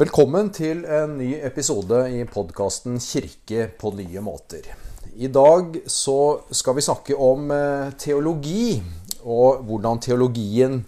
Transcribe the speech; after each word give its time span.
Velkommen 0.00 0.46
til 0.48 0.78
en 0.88 1.18
ny 1.18 1.34
episode 1.44 1.98
i 2.08 2.22
podkasten 2.24 2.94
'Kirke 2.96 3.66
på 3.76 3.90
nye 3.92 4.20
måter'. 4.24 4.70
I 5.12 5.28
dag 5.28 5.76
så 5.84 6.40
skal 6.50 6.74
vi 6.78 6.84
snakke 6.86 7.16
om 7.20 7.50
eh, 7.50 7.90
teologi, 7.98 8.80
og 9.20 9.60
hvordan 9.68 10.00
teologien 10.00 10.86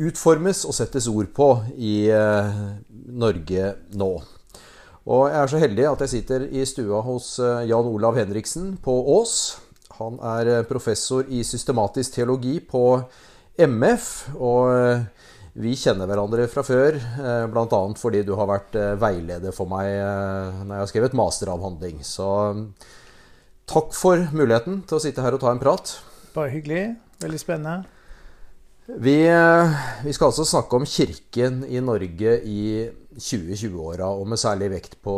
utformes 0.00 0.64
og 0.64 0.72
settes 0.72 1.08
ord 1.12 1.28
på 1.36 1.48
i 1.76 2.08
eh, 2.08 2.56
Norge 3.12 3.74
nå. 3.92 4.22
Og 5.04 5.28
jeg 5.28 5.42
er 5.42 5.52
så 5.52 5.60
heldig 5.60 5.86
at 5.90 6.00
jeg 6.00 6.08
sitter 6.14 6.48
i 6.48 6.64
stua 6.64 7.02
hos 7.04 7.38
eh, 7.38 7.68
Jan 7.68 7.90
Olav 7.92 8.16
Henriksen 8.16 8.78
på 8.80 8.96
Ås. 9.18 9.58
Han 10.00 10.16
er 10.24 10.62
professor 10.62 11.20
i 11.28 11.44
systematisk 11.44 12.16
teologi 12.16 12.60
på 12.64 13.02
MF. 13.58 14.08
og 14.40 15.04
vi 15.54 15.76
kjenner 15.78 16.08
hverandre 16.10 16.48
fra 16.50 16.64
før, 16.66 16.96
eh, 16.98 17.44
bl.a. 17.46 17.80
fordi 17.98 18.24
du 18.26 18.32
har 18.34 18.50
vært 18.50 18.74
eh, 18.74 18.96
veileder 18.98 19.54
for 19.54 19.70
meg 19.70 19.86
eh, 19.86 20.62
når 20.64 20.72
jeg 20.74 20.82
har 20.82 20.90
skrevet 20.90 21.14
masteravhandling. 21.14 22.00
Så 22.02 22.26
takk 23.70 23.94
for 23.94 24.24
muligheten 24.34 24.82
til 24.82 24.98
å 24.98 25.04
sitte 25.04 25.22
her 25.22 25.36
og 25.36 25.44
ta 25.44 25.52
en 25.54 25.62
prat. 25.62 25.94
Bare 26.34 26.50
hyggelig. 26.56 26.88
Veldig 27.22 27.38
spennende. 27.38 27.90
Vi, 28.84 29.16
vi 30.04 30.12
skal 30.12 30.28
altså 30.28 30.44
snakke 30.44 30.76
om 30.76 30.84
kirken 30.84 31.62
i 31.64 31.78
Norge 31.80 32.34
i 32.44 32.64
2020-åra, 33.14 34.10
og 34.10 34.26
med 34.28 34.42
særlig 34.42 34.72
vekt 34.74 34.98
på 35.06 35.14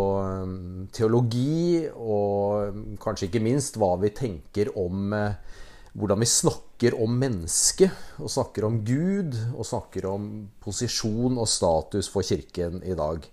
teologi, 0.95 1.89
og 1.97 2.77
kanskje 3.03 3.27
ikke 3.27 3.43
minst 3.43 3.81
hva 3.81 3.97
vi 4.05 4.13
tenker 4.15 4.71
om 4.79 5.17
hvordan 5.97 6.21
vi 6.21 6.29
snakker 6.29 6.97
om 7.01 7.15
mennesket, 7.21 7.93
og 8.21 8.31
snakker 8.31 8.67
om 8.69 8.81
Gud, 8.85 9.37
og 9.57 9.65
snakker 9.65 10.09
om 10.11 10.27
posisjon 10.61 11.39
og 11.41 11.49
status 11.49 12.11
for 12.13 12.27
Kirken 12.27 12.83
i 12.85 12.97
dag. 12.97 13.25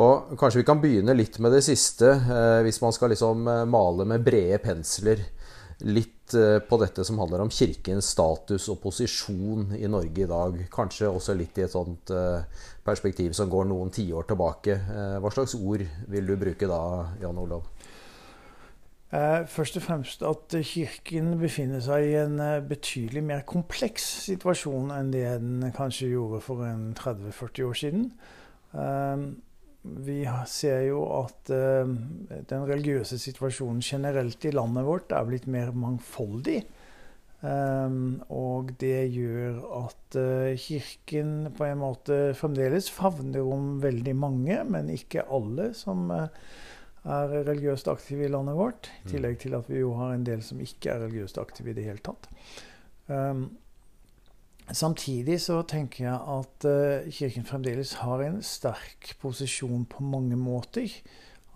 Og 0.00 0.38
Kanskje 0.38 0.62
vi 0.62 0.68
kan 0.68 0.80
begynne 0.80 1.16
litt 1.18 1.40
med 1.42 1.52
det 1.56 1.64
siste, 1.66 2.14
eh, 2.14 2.60
hvis 2.64 2.80
man 2.82 2.94
skal 2.94 3.12
liksom 3.12 3.48
eh, 3.50 3.66
male 3.68 4.06
med 4.06 4.24
brede 4.24 4.60
pensler. 4.62 5.24
Litt 5.90 6.34
eh, 6.38 6.60
på 6.62 6.78
dette 6.80 7.04
som 7.04 7.18
handler 7.18 7.42
om 7.42 7.50
Kirkens 7.52 8.12
status 8.14 8.68
og 8.70 8.80
posisjon 8.84 9.74
i 9.76 9.90
Norge 9.90 10.24
i 10.24 10.30
dag. 10.30 10.56
Kanskje 10.72 11.10
også 11.10 11.34
litt 11.34 11.58
i 11.58 11.66
et 11.66 11.74
sånt 11.74 12.12
perspektiv 12.84 13.34
som 13.36 13.50
går 13.50 13.66
noen 13.68 13.90
tiår 13.92 14.28
tilbake. 14.30 14.78
Hva 15.20 15.32
slags 15.34 15.56
ord 15.58 15.84
vil 16.08 16.28
du 16.28 16.36
bruke 16.38 16.70
da, 16.70 16.82
Jan 17.20 17.40
Olav? 17.40 17.66
Eh, 19.10 19.42
først 19.50 19.74
og 19.74 19.82
fremst 19.82 20.20
at 20.22 20.54
Kirken 20.62 21.32
befinner 21.40 21.82
seg 21.82 22.12
i 22.12 22.18
en 22.20 22.36
eh, 22.38 22.60
betydelig 22.62 23.24
mer 23.26 23.40
kompleks 23.42 24.04
situasjon 24.28 24.92
enn 24.94 25.10
det 25.10 25.24
den 25.42 25.64
kanskje 25.74 26.12
gjorde 26.12 26.38
for 26.44 26.62
en 26.62 26.92
30-40 26.94 27.66
år 27.66 27.80
siden. 27.80 28.04
Eh, 28.70 29.24
vi 30.06 30.20
ser 30.46 30.84
jo 30.84 31.00
at 31.16 31.48
den 31.48 32.64
religiøse 32.68 33.16
situasjonen 33.16 33.80
generelt 33.80 34.44
i 34.44 34.52
landet 34.52 34.84
vårt 34.84 35.14
er 35.16 35.24
blitt 35.24 35.46
mer 35.48 35.70
mangfoldig. 35.72 36.58
Og 37.40 38.74
det 38.82 38.98
gjør 39.14 39.62
at 39.78 40.18
Kirken 40.60 41.32
på 41.56 41.64
en 41.64 41.80
måte 41.80 42.18
fremdeles 42.36 42.90
favner 42.92 43.40
om 43.40 43.78
veldig 43.80 44.14
mange, 44.20 44.60
men 44.68 44.92
ikke 44.92 45.24
alle, 45.32 45.70
som 45.72 46.12
er 47.04 47.32
religiøst 47.48 47.88
aktive 47.88 48.26
i 48.26 48.30
landet 48.32 48.56
vårt. 48.58 48.90
I 49.02 49.06
mm. 49.06 49.10
tillegg 49.14 49.38
til 49.40 49.56
at 49.56 49.70
vi 49.70 49.80
jo 49.80 49.94
har 49.96 50.14
en 50.14 50.26
del 50.26 50.42
som 50.44 50.60
ikke 50.60 50.92
er 50.92 51.02
religiøst 51.06 51.40
aktive 51.40 51.72
i 51.72 51.76
det 51.78 51.86
hele 51.86 52.04
tatt. 52.04 52.28
Um, 53.08 53.46
samtidig 54.70 55.40
så 55.40 55.62
tenker 55.68 56.04
jeg 56.04 56.36
at 56.36 56.68
uh, 56.68 57.08
Kirken 57.10 57.48
fremdeles 57.48 57.96
har 58.02 58.22
en 58.26 58.38
sterk 58.44 59.14
posisjon 59.22 59.88
på 59.88 60.04
mange 60.04 60.36
måter. 60.36 60.92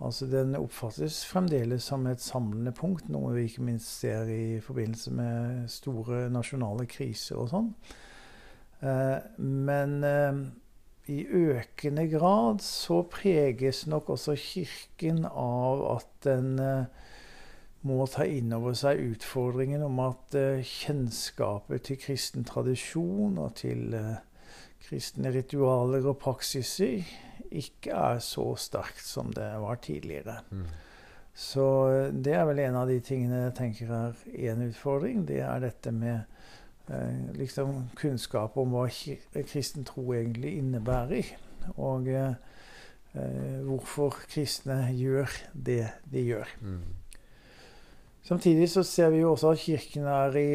Altså 0.03 0.25
Den 0.27 0.57
oppfattes 0.59 1.21
fremdeles 1.25 1.85
som 1.87 2.07
et 2.07 2.21
samlende 2.21 2.73
punkt, 2.75 3.07
noe 3.09 3.31
vi 3.37 3.45
ikke 3.47 3.63
minst 3.63 4.01
ser 4.01 4.27
i 4.27 4.59
forbindelse 4.59 5.13
med 5.15 5.69
store 5.71 6.25
nasjonale 6.33 6.87
kriser 6.89 7.39
og 7.39 7.53
sånn. 7.53 7.71
Uh, 8.81 9.21
men 9.39 10.01
uh, 10.03 10.41
i 11.11 11.21
økende 11.25 12.07
grad 12.09 12.61
så 12.65 13.03
preges 13.09 13.85
nok 13.89 14.09
også 14.15 14.35
Kirken 14.39 15.25
av 15.29 15.83
at 15.95 16.07
den 16.25 16.55
eh, 16.61 16.87
må 17.85 18.07
ta 18.09 18.25
inn 18.25 18.53
over 18.55 18.73
seg 18.77 19.03
utfordringen 19.11 19.83
om 19.85 20.01
at 20.07 20.37
eh, 20.39 20.65
kjennskapet 20.65 21.85
til 21.89 21.99
kristen 22.01 22.47
tradisjon 22.47 23.37
og 23.41 23.53
til 23.61 23.93
eh, 23.93 24.17
kristne 24.87 25.33
ritualer 25.33 26.05
og 26.09 26.17
praksiser 26.21 27.05
ikke 27.55 27.93
er 27.93 28.19
så 28.25 28.51
sterkt 28.59 29.05
som 29.05 29.29
det 29.33 29.47
var 29.61 29.77
tidligere. 29.85 30.39
Mm. 30.49 30.65
Så 31.35 31.65
det 32.15 32.33
er 32.33 32.45
vel 32.47 32.61
en 32.63 32.77
av 32.79 32.89
de 32.89 32.97
tingene 33.03 33.45
jeg 33.45 33.55
tenker 33.57 33.91
er 33.91 34.51
en 34.53 34.63
utfordring. 34.69 35.25
Det 35.27 35.41
er 35.43 35.61
dette 35.63 35.91
med 35.91 36.23
liksom 37.33 37.89
kunnskap 37.97 38.57
om 38.57 38.75
hva 38.75 38.85
kristen 39.47 39.85
tro 39.87 40.13
egentlig 40.13 40.57
innebærer. 40.59 41.31
Og 41.81 42.07
eh, 42.07 42.35
eh, 43.15 43.57
hvorfor 43.65 44.19
kristne 44.29 44.91
gjør 44.93 45.31
det 45.53 45.87
de 46.11 46.21
gjør. 46.21 46.51
Mm. 46.61 46.83
Samtidig 48.25 48.69
så 48.69 48.83
ser 48.83 49.09
vi 49.13 49.19
jo 49.21 49.31
også 49.31 49.51
at 49.53 49.59
kirken 49.61 50.07
er 50.09 50.37
i, 50.37 50.47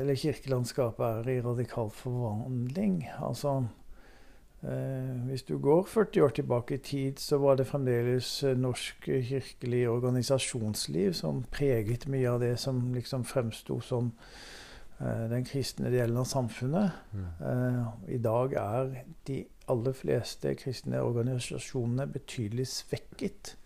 eller 0.00 0.14
kirkelandskapet 0.14 1.06
er 1.06 1.30
i 1.32 1.40
radikal 1.40 1.88
forvandling. 1.90 3.06
Altså 3.16 3.62
hvis 5.28 5.42
du 5.42 5.58
går 5.58 5.82
40 5.84 6.24
år 6.24 6.28
tilbake 6.28 6.74
i 6.74 6.78
tid, 6.78 7.16
så 7.16 7.38
var 7.38 7.56
det 7.56 7.66
fremdeles 7.66 8.44
norsk 8.56 9.04
kirkelig 9.04 9.88
organisasjonsliv 9.88 11.12
som 11.12 11.44
preget 11.52 12.08
mye 12.08 12.30
av 12.30 12.40
det 12.40 12.58
som 12.60 12.92
liksom 12.94 13.24
fremsto 13.24 13.80
som 13.80 14.12
Eh, 14.12 14.63
den 14.98 15.44
kristne 15.44 15.90
delen 15.90 16.16
av 16.20 16.28
samfunnet. 16.30 16.94
Mm. 17.12 17.26
Uh, 17.40 17.88
I 18.14 18.18
dag 18.22 18.54
er 18.60 18.94
de 19.26 19.40
aller 19.72 19.96
fleste 19.96 20.54
kristne 20.60 21.00
organisasjonene 21.02 22.06
betydelig 22.12 22.68
svekket. 22.70 23.56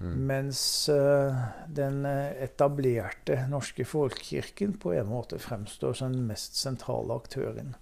Mm. 0.00 0.14
Mens 0.30 0.62
uh, 0.88 1.36
den 1.68 2.04
etablerte 2.06 3.42
norske 3.50 3.84
folkekirken 3.84 4.78
på 4.80 4.94
en 4.96 5.10
måte 5.10 5.40
fremstår 5.42 5.98
som 5.98 6.14
den 6.14 6.28
mest 6.30 6.56
sentrale 6.60 7.18
aktøren. 7.18 7.74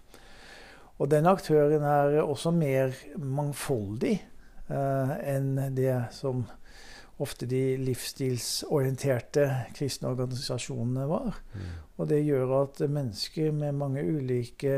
Og 0.98 1.10
den 1.12 1.28
aktøren 1.30 1.84
er 1.86 2.22
også 2.24 2.50
mer 2.50 2.96
mangfoldig 3.16 4.16
enn 4.68 5.54
det 5.72 5.94
som 6.12 6.42
ofte 7.18 7.48
de 7.50 7.62
livsstilsorienterte 7.82 9.48
kristne 9.74 10.12
organisasjonene 10.12 11.06
var. 11.10 11.40
Mm. 11.54 11.70
Og 11.98 12.10
det 12.10 12.20
gjør 12.22 12.54
at 12.62 12.82
mennesker 12.86 13.50
med 13.54 13.78
mange 13.80 14.04
ulike 14.06 14.76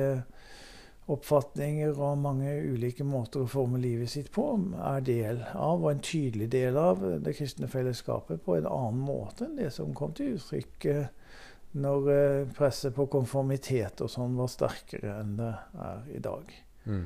oppfatninger 1.11 1.97
og 1.99 2.19
mange 2.23 2.53
ulike 2.63 3.05
måter 3.07 3.43
å 3.43 3.51
forme 3.51 3.81
livet 3.83 4.13
sitt 4.13 4.31
på, 4.35 4.45
er 4.79 5.03
del 5.07 5.41
av, 5.53 5.81
og 5.81 5.89
en 5.91 6.03
tydelig 6.05 6.51
del 6.53 6.79
av, 6.79 7.03
det 7.25 7.35
kristne 7.39 7.71
fellesskapet 7.71 8.43
på 8.45 8.57
en 8.59 8.69
annen 8.71 9.01
måte 9.09 9.49
enn 9.49 9.59
det 9.59 9.73
som 9.75 9.95
kom 9.97 10.15
til 10.17 10.37
uttrykk 10.39 10.87
eh, 10.93 11.09
når 11.81 12.13
eh, 12.15 12.53
presset 12.55 12.95
på 12.97 13.09
konformitet 13.11 14.03
og 14.05 14.11
sånn 14.13 14.39
var 14.39 14.51
sterkere 14.51 15.19
enn 15.21 15.37
det 15.39 15.51
er 15.89 16.07
i 16.15 16.23
dag. 16.23 16.55
Mm. 16.87 17.05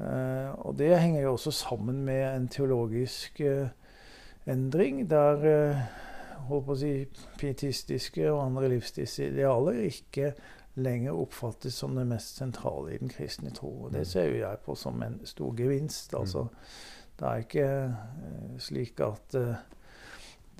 Uh, 0.00 0.48
og 0.64 0.78
det 0.78 0.94
henger 0.96 1.26
jo 1.26 1.34
også 1.34 1.52
sammen 1.52 1.98
med 2.06 2.22
en 2.24 2.46
teologisk 2.48 3.42
uh, 3.44 3.68
endring 4.50 5.04
der 5.10 5.44
eh, 5.48 5.82
holdt 6.48 6.66
på 6.66 6.74
å 6.74 6.78
si, 6.80 6.94
pietistiske 7.40 8.26
og 8.30 8.42
andre 8.44 8.70
livsstilsidealer 8.74 9.82
ikke 9.86 10.32
lenger 10.80 11.18
oppfattes 11.18 11.74
som 11.82 11.96
det 11.98 12.06
mest 12.08 12.38
sentrale 12.40 12.94
i 12.94 13.00
den 13.00 13.10
kristne 13.12 13.52
tro. 13.54 13.72
Og 13.86 13.92
det 13.94 14.04
mm. 14.04 14.10
ser 14.12 14.30
jo 14.30 14.38
jeg 14.40 14.62
på 14.64 14.76
som 14.78 15.02
en 15.02 15.18
stor 15.28 15.52
gevinst. 15.58 16.14
Mm. 16.14 16.20
Altså, 16.20 16.46
det 17.20 17.28
er 17.28 17.44
ikke 17.44 17.68
uh, 17.90 18.56
slik 18.62 19.02
at 19.04 19.36
uh, 19.36 19.54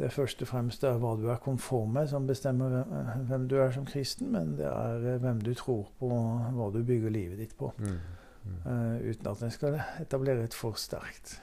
det 0.00 0.10
først 0.12 0.42
og 0.42 0.48
fremst 0.48 0.84
er 0.84 0.98
hva 1.00 1.14
du 1.16 1.26
er 1.30 1.40
konform 1.44 1.94
med, 1.98 2.08
som 2.08 2.26
bestemmer 2.28 2.82
hvem, 3.28 3.46
du 3.48 3.58
er 3.60 3.72
som 3.74 3.84
kristen, 3.88 4.30
men 4.32 4.54
det 4.56 4.68
er 4.68 5.20
hvem 5.20 5.42
du 5.44 5.52
tror 5.54 5.90
på, 6.00 6.08
hva 6.56 6.70
du 6.72 6.80
bygger 6.80 7.12
livet 7.12 7.42
ditt 7.42 7.56
på. 7.58 7.72
Mm. 7.78 8.00
Mm. 8.40 8.62
uten 9.04 9.26
at 9.28 9.42
en 9.44 9.52
skal 9.52 9.74
etablere 10.00 10.46
et 10.46 10.54
for 10.56 10.78
sterkt 10.80 11.34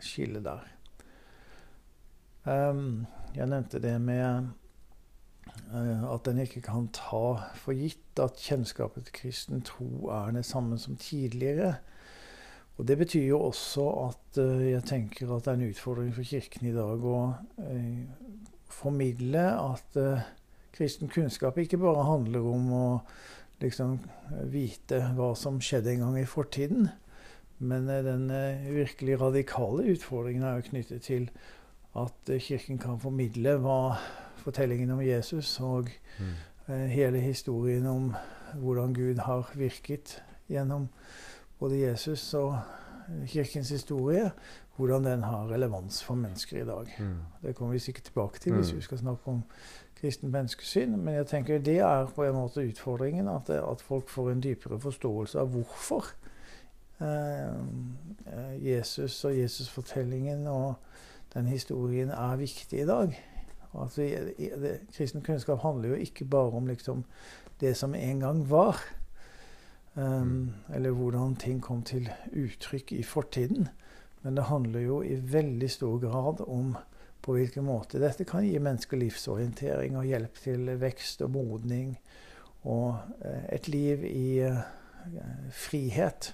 skille 0.00 0.40
der. 0.40 0.64
Um, 2.46 3.06
jeg 3.34 3.48
nevnte 3.50 3.80
det 3.82 3.96
med 3.98 4.50
uh, 5.74 6.04
at 6.14 6.28
en 6.30 6.38
ikke 6.44 6.60
kan 6.62 6.84
ta 6.94 7.40
for 7.58 7.74
gitt 7.74 8.20
at 8.22 8.38
kjennskapet 8.38 9.08
til 9.08 9.16
kristen 9.16 9.64
tro 9.66 10.12
er 10.14 10.30
det 10.36 10.44
samme 10.46 10.78
som 10.78 10.94
tidligere. 10.96 11.74
Og 12.76 12.86
Det 12.86 12.98
betyr 12.98 13.26
jo 13.26 13.40
også 13.48 13.86
at 14.04 14.38
uh, 14.38 14.62
jeg 14.62 14.84
tenker 14.86 15.32
at 15.34 15.42
det 15.42 15.52
er 15.52 15.58
en 15.58 15.72
utfordring 15.72 16.14
for 16.14 16.22
Kirken 16.22 16.68
i 16.70 16.76
dag 16.76 17.02
å 17.02 17.18
uh, 17.34 18.38
formidle 18.70 19.42
at 19.56 19.98
kristen 20.76 21.08
kunnskap 21.08 21.58
ikke 21.58 21.80
bare 21.80 22.04
handler 22.04 22.46
om 22.46 22.72
å 22.76 22.86
liksom 23.62 23.98
vite 24.52 25.00
hva 25.16 25.30
som 25.38 25.58
skjedde 25.64 25.94
en 25.94 26.02
gang 26.04 26.18
i 26.20 26.28
fortiden, 26.28 26.90
Men 27.58 27.86
den 27.86 28.28
virkelig 28.68 29.20
radikale 29.20 29.86
utfordringen 29.94 30.42
er 30.42 30.58
jo 30.58 30.66
knyttet 30.66 31.02
til 31.02 31.30
at 31.96 32.32
Kirken 32.42 32.78
kan 32.78 33.00
formidle 33.00 33.56
hva 33.62 33.96
fortellingen 34.42 34.90
om 34.94 35.02
Jesus 35.02 35.60
og 35.60 35.88
mm. 36.18 36.34
hele 36.92 37.20
historien 37.20 37.86
om 37.86 38.10
hvordan 38.54 38.94
Gud 38.94 39.22
har 39.24 39.50
virket 39.54 40.22
gjennom 40.48 40.88
både 41.58 41.80
Jesus 41.80 42.34
og 42.34 42.58
Kirkens 43.26 43.68
historie, 43.68 44.30
hvordan 44.76 45.04
den 45.04 45.22
har 45.22 45.48
relevans 45.50 46.04
for 46.04 46.14
mennesker 46.14 46.62
i 46.62 46.66
dag. 46.66 46.94
Mm. 46.98 47.16
Det 47.42 47.54
kommer 47.54 47.72
vi 47.72 47.78
sikkert 47.78 48.04
tilbake 48.04 48.38
til 48.38 48.54
hvis 48.54 48.72
mm. 48.72 48.76
vi 48.76 48.82
skal 48.82 48.98
snakke 48.98 49.28
om 49.30 49.42
kristen 50.00 50.30
menneskesyn. 50.30 50.96
Men 50.96 51.14
jeg 51.14 51.26
tenker 51.26 51.58
det 51.58 51.78
er 51.78 52.06
på 52.06 52.24
en 52.24 52.34
måte 52.34 52.68
utfordringen. 52.68 53.28
At, 53.28 53.50
at 53.50 53.82
folk 53.82 54.08
får 54.08 54.30
en 54.30 54.42
dypere 54.42 54.80
forståelse 54.80 55.40
av 55.40 55.46
hvorfor 55.54 56.04
eh, 57.00 57.54
eh 58.26 58.66
Jesus 58.66 59.24
og 59.24 59.38
Jesusfortellingen 59.38 60.46
og 60.46 60.74
den 61.36 61.50
historien 61.52 62.10
er 62.10 62.38
viktig 62.40 62.80
i 62.80 62.88
dag. 62.88 63.16
Altså, 63.76 64.08
det, 64.38 64.78
kristen 64.96 65.22
kunnskap 65.22 65.60
handler 65.60 65.92
jo 65.92 66.04
ikke 66.06 66.24
bare 66.24 66.56
om 66.56 66.66
liksom, 66.66 67.04
det 67.60 67.76
som 67.76 67.94
en 67.94 68.20
gang 68.20 68.44
var. 68.50 68.80
Um, 69.96 70.54
eller 70.74 70.90
hvordan 70.90 71.36
ting 71.40 71.62
kom 71.62 71.82
til 71.82 72.08
uttrykk 72.32 72.92
i 72.92 73.02
fortiden. 73.02 73.68
Men 74.22 74.36
det 74.36 74.44
handler 74.44 74.80
jo 74.80 75.02
i 75.02 75.16
veldig 75.32 75.70
stor 75.70 75.98
grad 75.98 76.40
om 76.48 76.76
på 77.26 77.34
hvilken 77.34 77.64
måte 77.66 77.98
dette 77.98 78.24
kan 78.28 78.44
gi 78.46 78.58
mennesker 78.62 79.00
livsorientering 79.00 79.96
og 79.98 80.06
hjelp 80.06 80.40
til 80.42 80.70
vekst 80.80 81.24
og 81.26 81.32
modning. 81.34 81.96
Og 82.66 82.96
eh, 83.24 83.46
et 83.56 83.68
liv 83.68 84.04
i 84.06 84.28
eh, 84.46 84.60
frihet, 85.54 86.32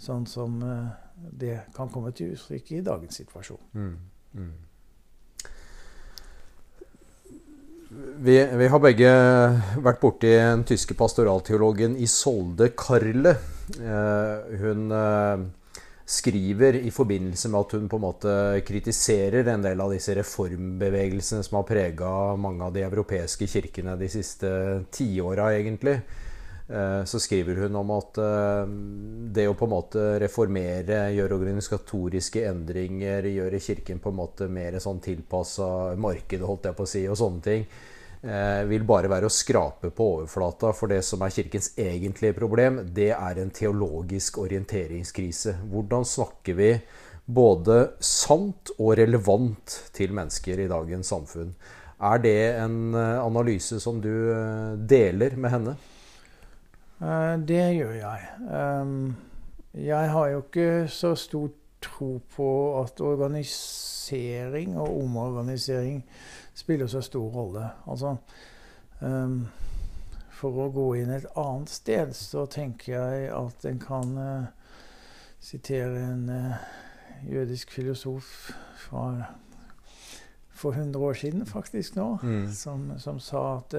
sånn 0.00 0.26
som 0.28 0.60
eh, 0.64 0.90
det 1.16 1.56
kan 1.76 1.90
komme 1.92 2.12
til 2.16 2.34
uttrykk 2.36 2.72
i 2.76 2.84
dagens 2.84 3.20
situasjon. 3.22 3.64
Mm. 3.76 3.96
Mm. 4.34 4.54
Vi, 8.18 8.36
vi, 8.44 8.66
har 8.68 8.80
begge 8.82 9.10
vært 9.84 10.00
borti 10.02 10.32
den 10.32 10.64
tyske 10.68 10.96
pastoralteologen 10.98 11.94
Isolde 12.02 12.70
Karle. 12.76 13.36
Eh, 13.76 14.56
hun 14.60 14.90
eh, 14.92 15.44
skriver 16.06 16.78
i 16.80 16.92
forbindelse 16.94 17.50
med 17.50 17.60
at 17.60 17.72
hun 17.76 17.88
på 17.90 17.98
en 17.98 18.04
måte 18.04 18.34
kritiserer 18.66 19.48
en 19.50 19.64
del 19.64 19.80
av 19.82 19.94
disse 19.94 20.14
reformbevegelsene 20.18 21.46
som 21.46 21.58
har 21.58 21.66
prega 21.68 22.10
mange 22.38 22.66
av 22.66 22.74
de 22.76 22.84
europeiske 22.86 23.48
kirkene 23.50 23.96
de 23.98 24.10
siste 24.12 24.50
tiåra, 24.94 25.50
egentlig. 25.56 25.98
Eh, 26.68 27.04
så 27.04 27.20
skriver 27.20 27.54
hun 27.54 27.76
om 27.76 27.90
at 27.94 28.18
eh, 28.18 28.70
det 29.36 29.46
å 29.46 29.54
på 29.54 29.68
en 29.68 29.74
måte 29.76 30.06
reformere, 30.18 31.12
gjøre 31.14 31.38
organisatoriske 31.38 32.42
endringer, 32.48 33.28
gjøre 33.30 33.60
Kirken 33.62 34.02
på 34.02 34.10
en 34.10 34.18
måte 34.18 34.48
mer 34.50 34.80
sånn 34.82 34.98
tilpassa 35.04 35.94
markedet, 35.94 36.46
holdt 36.46 36.66
jeg 36.66 36.78
på 36.78 36.88
å 36.88 36.90
si, 36.90 37.04
og 37.06 37.20
sånne 37.22 37.46
ting, 37.46 37.68
eh, 38.26 38.64
vil 38.66 38.86
bare 38.88 39.12
være 39.12 39.30
å 39.30 39.36
skrape 39.36 39.92
på 39.94 40.10
overflata. 40.16 40.74
For 40.74 40.90
det 40.90 41.04
som 41.06 41.22
er 41.22 41.34
Kirkens 41.38 41.70
egentlige 41.78 42.34
problem, 42.40 42.82
det 42.98 43.12
er 43.14 43.42
en 43.42 43.54
teologisk 43.54 44.42
orienteringskrise. 44.42 45.60
Hvordan 45.70 46.02
snakker 46.02 46.58
vi 46.58 46.72
både 47.26 47.82
sant 48.02 48.74
og 48.76 48.96
relevant 48.98 49.82
til 49.94 50.14
mennesker 50.14 50.66
i 50.66 50.70
dagens 50.70 51.14
samfunn? 51.14 51.54
Er 52.06 52.18
det 52.20 52.40
en 52.58 52.94
analyse 52.94 53.78
som 53.80 54.02
du 54.02 54.10
deler 54.84 55.38
med 55.40 55.54
henne? 55.54 55.82
Eh, 57.00 57.36
det 57.48 57.62
gjør 57.76 57.92
jeg. 57.92 58.28
Jeg 59.74 60.10
har 60.10 60.28
jo 60.32 60.42
ikke 60.42 60.88
så 60.88 61.14
stor 61.14 61.50
tro 61.82 62.22
på 62.36 62.50
at 62.80 63.00
organisering 63.00 64.78
og 64.78 65.02
omorganisering 65.04 66.04
spiller 66.54 66.86
så 66.86 67.00
stor 67.00 67.28
rolle. 67.28 67.68
Altså 67.86 68.16
For 70.36 70.60
å 70.60 70.70
gå 70.72 70.86
inn 71.00 71.10
et 71.12 71.26
annet 71.36 71.70
sted, 71.72 72.12
så 72.16 72.46
tenker 72.46 72.92
jeg 72.92 73.28
at 73.32 73.64
en 73.64 73.78
kan 73.80 74.18
uh, 74.20 74.48
sitere 75.40 76.02
en 76.10 76.28
uh, 76.28 76.58
jødisk 77.24 77.72
filosof 77.72 78.50
fra 78.76 79.24
for 80.56 80.72
100 80.72 81.04
år 81.04 81.12
siden, 81.12 81.46
faktisk 81.46 81.96
nå, 81.96 82.18
mm. 82.22 82.52
som, 82.52 82.92
som, 82.98 83.20
sa 83.20 83.58
at 83.58 83.74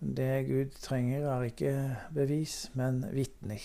det 0.00 0.46
Gud 0.48 0.76
trenger, 0.80 1.26
er 1.28 1.46
ikke 1.50 1.74
bevis, 2.14 2.70
men 2.74 3.04
vitner. 3.12 3.62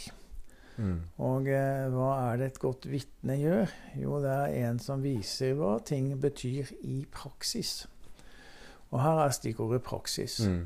Mm. 0.76 1.00
Og 1.24 1.48
eh, 1.48 1.86
hva 1.94 2.10
er 2.28 2.40
det 2.42 2.50
et 2.52 2.60
godt 2.60 2.88
vitne 2.92 3.38
gjør? 3.40 3.72
Jo, 3.96 4.20
det 4.24 4.34
er 4.34 4.70
en 4.70 4.80
som 4.84 5.04
viser 5.04 5.56
hva 5.56 5.78
ting 5.88 6.12
betyr 6.20 6.74
i 6.84 7.06
praksis. 7.12 7.86
Og 8.92 9.00
her 9.00 9.24
er 9.24 9.36
stikkordet 9.36 9.84
praksis. 9.88 10.42
Mm. 10.44 10.66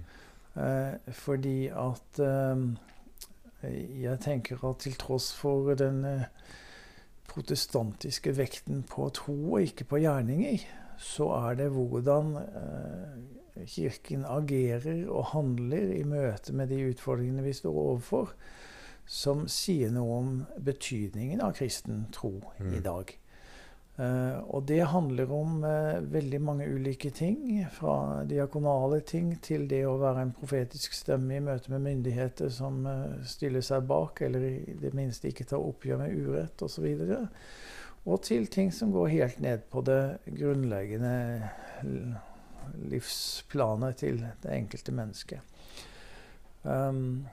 Eh, 0.60 1.14
fordi 1.14 1.70
at 1.70 2.24
eh, 2.26 2.66
jeg 4.02 4.20
tenker 4.26 4.66
at 4.66 4.82
til 4.82 4.98
tross 4.98 5.30
for 5.38 5.76
den 5.78 6.02
eh, 6.06 6.26
protestantiske 7.30 8.34
vekten 8.38 8.82
på 8.90 9.12
tro 9.14 9.38
og 9.54 9.62
ikke 9.62 9.86
på 9.92 10.02
gjerninger, 10.02 10.66
så 10.98 11.30
er 11.38 11.62
det 11.62 11.70
hvordan 11.78 12.34
eh, 12.42 13.39
Kirken 13.68 14.26
agerer 14.30 15.06
og 15.10 15.32
handler 15.34 15.94
i 15.96 16.04
møte 16.08 16.54
med 16.56 16.72
de 16.72 16.84
utfordringene 16.92 17.44
vi 17.46 17.56
står 17.58 17.80
overfor, 17.84 18.36
som 19.10 19.48
sier 19.50 19.90
noe 19.92 20.20
om 20.20 20.36
betydningen 20.62 21.42
av 21.42 21.56
kristen 21.58 22.06
tro 22.14 22.36
mm. 22.60 22.76
i 22.78 22.84
dag. 22.86 23.16
Uh, 24.00 24.40
og 24.56 24.64
det 24.64 24.80
handler 24.88 25.32
om 25.36 25.64
uh, 25.66 25.98
veldig 26.14 26.40
mange 26.42 26.68
ulike 26.72 27.10
ting. 27.12 27.66
Fra 27.76 28.24
diakonale 28.30 29.02
ting 29.04 29.34
til 29.44 29.66
det 29.68 29.82
å 29.90 29.98
være 30.00 30.24
en 30.24 30.32
profetisk 30.38 30.96
stemme 30.96 31.36
i 31.36 31.42
møte 31.44 31.74
med 31.74 31.84
myndigheter 31.84 32.54
som 32.54 32.86
uh, 32.88 33.18
stiller 33.28 33.66
seg 33.66 33.90
bak, 33.90 34.22
eller 34.24 34.46
i 34.54 34.78
det 34.80 34.94
minste 34.96 35.28
ikke 35.34 35.50
tar 35.50 35.60
oppgjør 35.60 36.00
med 36.06 36.16
urett 36.16 36.64
osv. 36.64 36.88
Og, 37.10 37.28
og 38.08 38.24
til 38.24 38.48
ting 38.48 38.72
som 38.72 38.96
går 38.96 39.12
helt 39.18 39.44
ned 39.44 39.68
på 39.68 39.84
det 39.84 40.02
grunnleggende 40.32 41.16
livsplanet 42.92 44.00
til 44.02 44.22
det 44.44 44.54
enkelte 44.56 44.94
mennesket. 44.96 45.40
Um, 46.64 47.28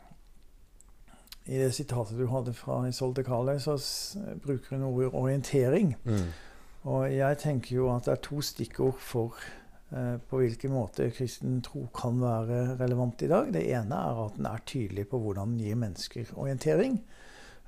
I 1.47 1.59
det 1.59 1.73
sitatet 1.75 2.19
du 2.19 2.27
hadde 2.31 2.55
fra 2.55 2.81
Isolde 2.89 3.25
Kale, 3.27 3.59
så 3.61 3.77
bruker 4.43 4.77
hun 4.77 4.87
ordet 4.89 5.13
orientering. 5.15 5.95
Mm. 6.05 6.27
Og 6.87 7.07
jeg 7.11 7.39
tenker 7.43 7.77
jo 7.77 7.91
at 7.95 8.07
det 8.07 8.15
er 8.15 8.23
to 8.23 8.41
stikkord 8.41 8.99
for 9.03 9.35
uh, 9.91 10.17
på 10.29 10.43
hvilken 10.43 10.75
måte 10.75 11.11
kristen 11.15 11.61
tro 11.67 11.87
kan 11.95 12.21
være 12.23 12.79
relevant 12.81 13.23
i 13.27 13.31
dag. 13.31 13.53
Det 13.55 13.67
ene 13.67 13.99
er 13.99 14.25
at 14.27 14.39
den 14.39 14.51
er 14.51 14.67
tydelig 14.67 15.09
på 15.11 15.23
hvordan 15.23 15.55
den 15.55 15.67
gir 15.67 15.79
mennesker 15.83 16.35
orientering. 16.35 17.01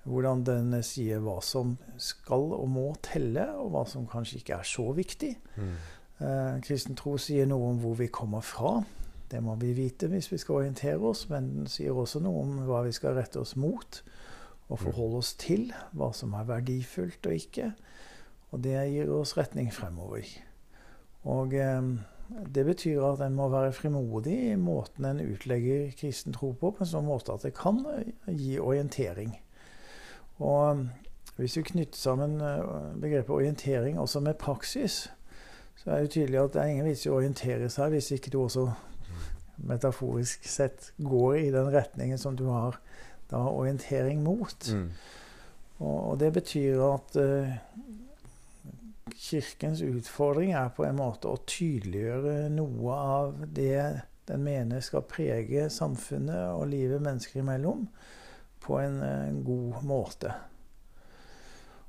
Hvordan 0.08 0.44
den 0.46 0.72
sier 0.86 1.20
hva 1.20 1.40
som 1.44 1.74
skal 2.00 2.52
og 2.56 2.68
må 2.70 2.86
telle, 3.04 3.44
og 3.58 3.74
hva 3.74 3.82
som 3.90 4.06
kanskje 4.08 4.38
ikke 4.40 4.56
er 4.56 4.68
så 4.68 4.86
viktig. 4.96 5.34
Mm. 5.58 5.74
Eh, 6.18 6.60
kristen 6.66 6.96
tro 6.98 7.14
sier 7.20 7.46
noe 7.46 7.72
om 7.72 7.82
hvor 7.82 7.94
vi 7.98 8.08
kommer 8.10 8.42
fra. 8.42 8.80
Det 9.30 9.42
må 9.44 9.54
vi 9.60 9.74
vite 9.76 10.08
hvis 10.10 10.30
vi 10.32 10.40
skal 10.40 10.62
orientere 10.62 10.98
oss, 11.10 11.28
men 11.30 11.50
den 11.54 11.70
sier 11.70 11.94
også 11.94 12.22
noe 12.24 12.42
om 12.42 12.58
hva 12.66 12.82
vi 12.86 12.94
skal 12.96 13.14
rette 13.18 13.38
oss 13.40 13.54
mot 13.60 14.02
og 14.68 14.80
forholde 14.82 15.22
oss 15.22 15.34
til. 15.38 15.70
Hva 15.96 16.10
som 16.16 16.34
er 16.34 16.48
verdifullt 16.48 17.28
og 17.28 17.36
ikke. 17.36 17.72
Og 18.50 18.62
det 18.64 18.76
gir 18.90 19.12
oss 19.12 19.36
retning 19.38 19.70
fremover. 19.74 20.26
Og 21.28 21.54
eh, 21.54 21.90
det 22.28 22.64
betyr 22.66 23.04
at 23.12 23.22
en 23.24 23.36
må 23.36 23.48
være 23.52 23.72
frimodig 23.72 24.38
i 24.50 24.56
måten 24.60 25.06
en 25.06 25.20
utlegger 25.22 25.92
kristen 25.98 26.34
tro 26.34 26.52
på, 26.52 26.72
på 26.72 26.84
en 26.84 26.90
sånn 26.90 27.06
måte 27.08 27.34
at 27.34 27.46
det 27.46 27.54
kan 27.56 27.80
gi 28.26 28.58
orientering. 28.58 29.36
Og 30.42 30.64
eh, 30.72 30.82
hvis 31.38 31.54
vi 31.60 31.68
knytter 31.70 32.00
sammen 32.00 32.40
eh, 32.42 32.98
begrepet 32.98 33.36
orientering 33.36 34.00
også 34.00 34.24
med 34.24 34.40
praksis, 34.40 35.06
så 35.78 35.90
er 35.94 36.04
det 36.04 36.12
tydelig 36.16 36.40
at 36.42 36.54
det 36.54 36.62
er 36.62 36.72
ingen 36.72 36.88
vits 36.88 37.06
i 37.06 37.10
å 37.12 37.18
orientere 37.20 37.70
seg 37.72 37.94
hvis 37.94 38.10
ikke 38.16 38.32
du 38.34 38.40
også 38.42 38.66
metaforisk 39.68 40.46
sett 40.48 40.92
går 41.02 41.38
i 41.40 41.50
den 41.54 41.70
retningen 41.74 42.18
som 42.18 42.36
du 42.38 42.46
har 42.50 42.78
da 43.30 43.40
orientering 43.50 44.22
mot. 44.24 44.70
Mm. 44.72 44.90
Og, 45.78 45.96
og, 45.96 46.14
det 46.20 46.32
betyr 46.34 46.82
at 46.86 47.18
uh, 47.20 47.56
Kirkens 49.18 49.82
utfordring 49.82 50.54
er 50.56 50.70
på 50.74 50.86
en 50.86 50.98
måte 50.98 51.30
å 51.30 51.40
tydeliggjøre 51.46 52.48
noe 52.54 52.98
av 52.98 53.42
det 53.54 53.82
den 54.28 54.44
mener 54.44 54.82
skal 54.84 55.06
prege 55.08 55.68
samfunnet 55.72 56.52
og 56.52 56.68
livet 56.70 57.02
mennesker 57.02 57.40
imellom, 57.40 57.86
på 58.60 58.76
en 58.82 59.00
en 59.02 59.38
god 59.46 59.84
måte. 59.88 60.34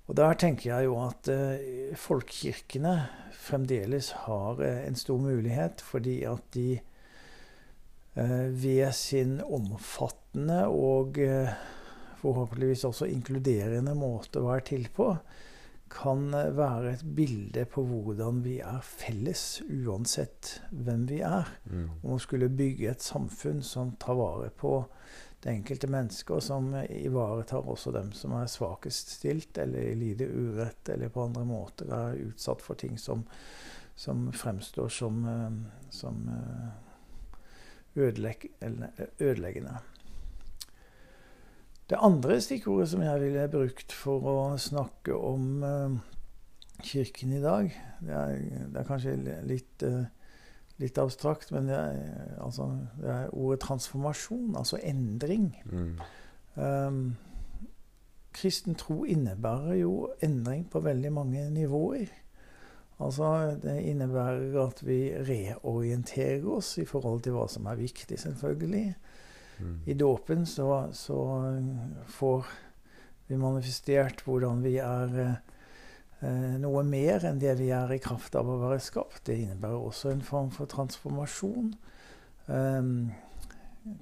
Og 0.09 0.15
der 0.17 0.33
tenker 0.41 0.71
jeg 0.71 0.87
jo 0.87 0.95
at 1.05 1.29
eh, 1.29 1.93
folkekirkene 1.97 2.95
fremdeles 3.37 4.09
har 4.25 4.61
eh, 4.65 4.87
en 4.87 4.97
stor 4.97 5.19
mulighet, 5.21 5.83
fordi 5.85 6.23
at 6.25 6.47
de 6.55 6.79
eh, 6.79 8.47
ved 8.49 8.89
sin 8.97 9.37
omfattende 9.45 10.63
og 10.65 11.21
forhåpentligvis 12.19 12.87
også 12.89 13.05
inkluderende 13.13 13.93
måte 13.95 14.41
å 14.41 14.49
være 14.49 14.65
til 14.73 14.89
på, 14.95 15.13
kan 15.89 16.27
være 16.33 16.91
et 16.91 17.05
bilde 17.17 17.63
på 17.69 17.81
hvordan 17.85 18.43
vi 18.45 18.59
er 18.61 18.81
felles, 18.85 19.61
uansett 19.69 20.59
hvem 20.69 21.05
vi 21.09 21.21
er. 21.25 21.49
Mm. 21.69 21.87
Om 22.03 22.17
å 22.17 22.19
skulle 22.21 22.49
bygge 22.49 22.91
et 22.91 23.05
samfunn 23.05 23.63
som 23.65 23.95
tar 24.01 24.17
vare 24.19 24.51
på 24.53 24.83
det 25.43 25.53
enkelte 25.53 25.87
mennesket, 25.87 26.31
og 26.35 26.43
som 26.43 26.73
ivaretar 26.89 27.63
også 27.63 27.93
dem 27.95 28.11
som 28.15 28.33
er 28.35 28.49
svakest 28.51 29.13
stilt, 29.15 29.57
eller 29.57 29.95
lider 29.95 30.27
urett, 30.27 30.89
eller 30.91 31.11
på 31.13 31.23
andre 31.29 31.45
måter 31.47 31.93
er 31.95 32.19
utsatt 32.25 32.61
for 32.63 32.79
ting 32.79 32.97
som, 32.99 33.23
som 33.95 34.27
fremstår 34.35 34.91
som, 34.91 35.23
eh, 35.31 35.55
som 35.95 36.27
eh, 36.35 36.69
ødeleggende. 37.99 39.79
Det 41.89 41.97
andre 42.05 42.41
stikkordet 42.43 42.91
som 42.91 43.01
jeg 43.01 43.21
ville 43.23 43.47
brukt 43.49 43.95
for 43.95 44.27
å 44.29 44.37
snakke 44.61 45.15
om 45.15 45.63
Kirken 46.83 47.33
i 47.33 47.41
dag, 47.41 47.71
det 47.99 48.13
er, 48.15 48.37
det 48.71 48.79
er 48.79 48.87
kanskje 48.87 49.15
litt, 49.47 49.83
uh, 49.83 50.05
litt, 50.79 50.97
abstrakt, 50.97 51.51
men 51.51 51.67
det 51.69 51.75
er, 51.75 51.97
altså, 52.43 52.69
det 52.99 53.09
er, 53.11 53.33
ordet 53.35 53.59
transformasjon, 53.65 54.55
altså 54.57 54.79
endring. 54.83 55.51
Mm. 55.65 55.99
Um, 56.55 57.03
kristen 58.35 58.75
tro 58.79 59.03
innebærer 59.03 59.81
jo 59.81 59.93
endring 60.23 60.65
på 60.71 60.81
veldig 60.85 61.11
mange 61.13 61.45
nivåer. 61.53 62.11
Altså, 62.99 63.55
det 63.63 63.77
innebærer 63.91 64.55
at 64.63 64.83
vi 64.83 65.01
reorienterer 65.15 66.47
oss 66.51 66.77
i 66.77 66.87
forhold 66.87 67.23
til 67.23 67.35
hva 67.35 67.47
som 67.51 67.67
er 67.71 67.79
viktig, 67.79 68.19
selvfølgelig. 68.19 68.95
I 69.85 69.93
dåpen 69.93 70.45
så, 70.45 70.89
så, 70.91 71.19
får 72.07 72.45
vi 73.27 73.37
manifestert 73.37 74.23
hvordan 74.25 74.63
vi 74.63 74.77
er 74.81 75.17
eh, 75.19 75.48
noe 76.21 76.83
mer 76.83 77.23
enn 77.29 77.39
det 77.39 77.53
vi 77.61 77.69
er 77.71 77.93
i 77.95 78.01
kraft 78.03 78.35
av 78.35 78.49
å 78.49 78.57
være 78.59 78.81
skapt. 78.83 79.21
Det 79.29 79.37
innebærer 79.39 79.79
også 79.79 80.11
en 80.11 80.25
form 80.25 80.49
for 80.51 80.67
transformasjon. 80.67 81.73
Um, 82.49 83.11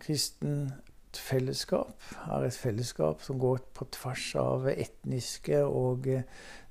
kristent 0.01 0.73
fellesskap 1.17 2.03
er 2.27 2.45
et 2.45 2.57
fellesskap 2.57 3.23
som 3.25 3.39
går 3.41 3.61
på 3.75 3.87
tvers 3.95 4.27
av 4.39 4.67
etniske 4.69 5.63
og 5.65 6.09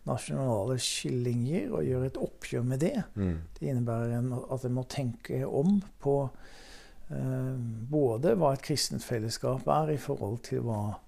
nasjonale 0.07 0.77
skillinger, 0.83 1.73
og 1.75 1.87
gjør 1.87 2.05
et 2.07 2.21
oppgjør 2.23 2.67
med 2.67 2.83
det. 2.85 3.01
Mm. 3.15 3.41
Det 3.57 3.67
innebærer 3.67 4.19
en, 4.21 4.31
at 4.55 4.67
en 4.67 4.77
må 4.77 4.87
tenke 4.91 5.41
om 5.47 5.81
på 6.03 6.17
uh, 6.29 7.57
både 7.91 8.37
hva 8.39 8.53
et 8.55 8.65
kristent 8.67 9.05
fellesskap 9.07 9.67
er 9.67 9.97
i 9.97 10.01
forhold 10.01 10.39
til 10.47 10.63
hva 10.67 10.81
eh, 10.93 11.06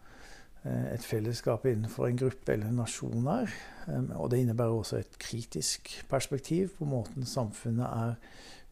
et 0.95 1.05
fellesskap 1.05 1.67
innenfor 1.67 2.09
en 2.09 2.19
gruppe 2.19 2.53
eller 2.53 2.71
en 2.71 2.81
nasjon 2.83 3.27
er. 3.33 3.53
Eh, 3.87 4.11
og 4.17 4.31
det 4.33 4.43
innebærer 4.43 4.75
også 4.75 5.01
et 5.01 5.19
kritisk 5.21 5.91
perspektiv 6.11 6.75
på 6.79 6.89
måten 6.89 7.27
samfunnet 7.27 7.87
er 7.87 8.17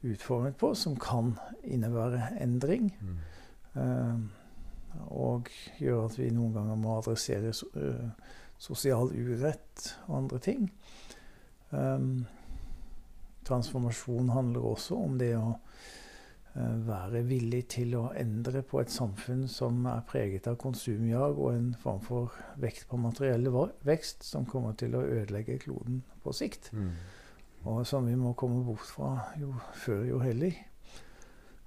utformet 0.06 0.56
på, 0.60 0.74
som 0.74 0.96
kan 1.00 1.34
innebære 1.64 2.36
endring. 2.40 2.92
Mm. 3.00 4.28
Og 5.12 5.48
gjøre 5.80 6.04
at 6.06 6.18
vi 6.18 6.28
noen 6.32 6.52
ganger 6.54 6.78
må 6.78 6.98
adressere 6.98 7.50
sosial 8.58 9.10
urett 9.10 9.88
og 10.06 10.18
andre 10.20 10.38
ting. 10.38 10.68
transformasjon 13.48 14.30
handler 14.32 14.68
også 14.70 15.00
om 15.00 15.18
det 15.18 15.32
å 15.36 15.56
Eh, 15.56 16.05
være 16.56 17.20
villig 17.28 17.66
til 17.74 17.94
å 17.98 18.06
endre 18.16 18.62
på 18.64 18.80
et 18.80 18.92
samfunn 18.92 19.44
som 19.50 19.84
er 19.90 20.04
preget 20.08 20.46
av 20.48 20.56
konsumjag 20.60 21.36
og 21.36 21.50
en 21.52 21.68
form 21.82 22.00
for 22.04 22.38
vekt 22.62 22.86
på 22.88 22.96
materiell 23.00 23.50
vekst 23.84 24.24
som 24.24 24.46
kommer 24.48 24.76
til 24.78 24.96
å 24.96 25.04
ødelegge 25.04 25.58
kloden 25.66 26.00
på 26.24 26.32
sikt. 26.36 26.70
Mm. 26.72 26.94
Og 27.66 27.82
som 27.88 28.06
vi 28.06 28.14
må 28.16 28.32
komme 28.38 28.62
bort 28.64 28.86
fra 28.88 29.10
jo 29.40 29.52
før, 29.74 30.04
jo 30.06 30.22
heller. 30.22 30.54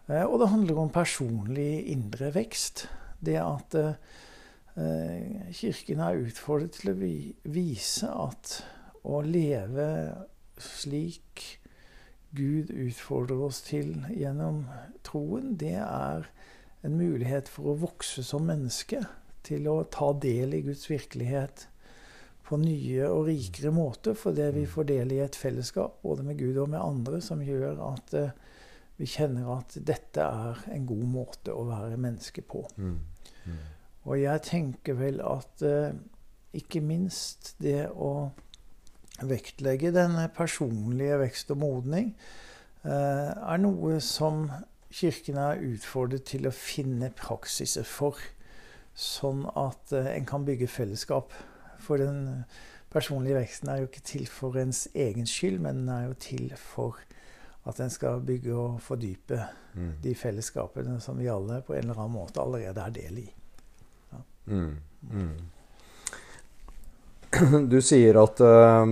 Eh, 0.08 0.26
og 0.26 0.40
det 0.42 0.50
handler 0.50 0.82
om 0.82 0.92
personlig 0.94 1.86
indre 1.94 2.32
vekst. 2.34 2.88
Det 3.20 3.38
at 3.42 3.76
eh, 3.78 5.54
Kirken 5.54 6.02
er 6.02 6.24
utfordret 6.24 6.80
til 6.80 6.94
å 6.94 6.98
vi, 6.98 7.14
vise 7.52 8.10
at 8.10 8.62
å 9.04 9.22
leve 9.26 9.90
slik 10.60 11.59
Gud 12.36 12.70
utfordrer 12.70 13.42
oss 13.48 13.64
til 13.66 13.96
gjennom 14.14 14.64
troen, 15.06 15.56
det 15.58 15.78
er 15.82 16.28
en 16.86 16.96
mulighet 17.00 17.50
for 17.50 17.72
å 17.72 17.80
vokse 17.82 18.24
som 18.26 18.46
menneske. 18.50 19.02
Til 19.46 19.70
å 19.72 19.82
ta 19.90 20.12
del 20.20 20.54
i 20.54 20.62
Guds 20.66 20.90
virkelighet 20.92 21.66
på 22.46 22.58
nye 22.62 23.08
og 23.10 23.28
rikere 23.30 23.72
måter. 23.74 24.18
Fordi 24.18 24.50
vi 24.56 24.66
får 24.70 24.90
del 24.92 25.16
i 25.16 25.22
et 25.24 25.38
fellesskap, 25.38 26.00
både 26.04 26.26
med 26.28 26.38
Gud 26.40 26.60
og 26.62 26.70
med 26.74 26.82
andre, 26.82 27.22
som 27.24 27.42
gjør 27.46 27.82
at 27.88 28.16
uh, 28.18 28.30
vi 29.00 29.08
kjenner 29.10 29.50
at 29.56 29.78
dette 29.88 30.26
er 30.26 30.64
en 30.76 30.86
god 30.90 31.06
måte 31.10 31.56
å 31.56 31.66
være 31.70 32.00
menneske 32.02 32.44
på. 32.46 32.66
Mm. 32.78 32.98
Mm. 33.46 33.60
Og 34.10 34.20
jeg 34.20 34.46
tenker 34.46 35.00
vel 35.00 35.22
at 35.24 35.66
uh, 35.66 35.96
ikke 36.56 36.82
minst 36.84 37.54
det 37.64 37.88
å 37.94 38.30
vektlegge 39.28 39.92
denne 39.96 40.28
personlige 40.36 41.20
vekst 41.22 41.52
og 41.54 41.62
modning, 41.64 42.14
eh, 42.84 43.32
er 43.34 43.62
noe 43.62 44.00
som 44.04 44.48
Kirken 44.90 45.38
er 45.38 45.62
utfordret 45.62 46.26
til 46.26 46.48
å 46.50 46.56
finne 46.56 47.12
praksiser 47.14 47.86
for, 47.86 48.18
sånn 48.98 49.44
at 49.54 49.94
eh, 49.94 50.16
en 50.16 50.26
kan 50.30 50.48
bygge 50.48 50.70
fellesskap. 50.72 51.36
For 51.80 52.02
den 52.02 52.46
personlige 52.90 53.38
veksten 53.38 53.70
er 53.70 53.84
jo 53.84 53.90
ikke 53.90 54.08
til 54.08 54.26
for 54.32 54.58
ens 54.58 54.88
egen 54.98 55.30
skyld, 55.30 55.60
men 55.62 55.84
den 55.84 55.94
er 55.94 56.08
jo 56.08 56.18
til 56.18 56.50
for 56.58 56.98
at 57.70 57.80
en 57.84 57.94
skal 57.94 58.24
bygge 58.26 58.56
og 58.56 58.82
fordype 58.82 59.38
mm. 59.76 59.92
de 60.04 60.16
fellesskapene 60.18 60.98
som 61.04 61.20
vi 61.20 61.30
alle 61.30 61.62
på 61.66 61.76
en 61.76 61.86
eller 61.86 62.02
annen 62.02 62.18
måte 62.18 62.42
allerede 62.42 62.82
er 62.82 62.96
del 62.96 63.22
i. 63.22 63.28
Ja. 64.12 64.22
Mm. 64.50 64.78
Mm. 65.12 65.34
Du 67.72 67.78
sier 67.82 68.18
at, 68.18 68.42
uh, 68.42 68.86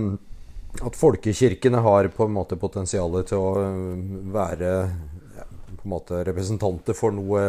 at 0.86 0.96
folkekirkene 0.96 1.82
har 1.82 2.10
på 2.14 2.28
en 2.28 2.36
måte 2.36 2.58
potensial 2.60 3.16
til 3.26 3.42
å 3.42 3.52
være 4.34 4.70
ja, 5.38 5.46
på 5.74 5.82
en 5.82 5.94
måte 5.94 6.22
representanter 6.28 6.96
for 6.96 7.14
noe, 7.14 7.48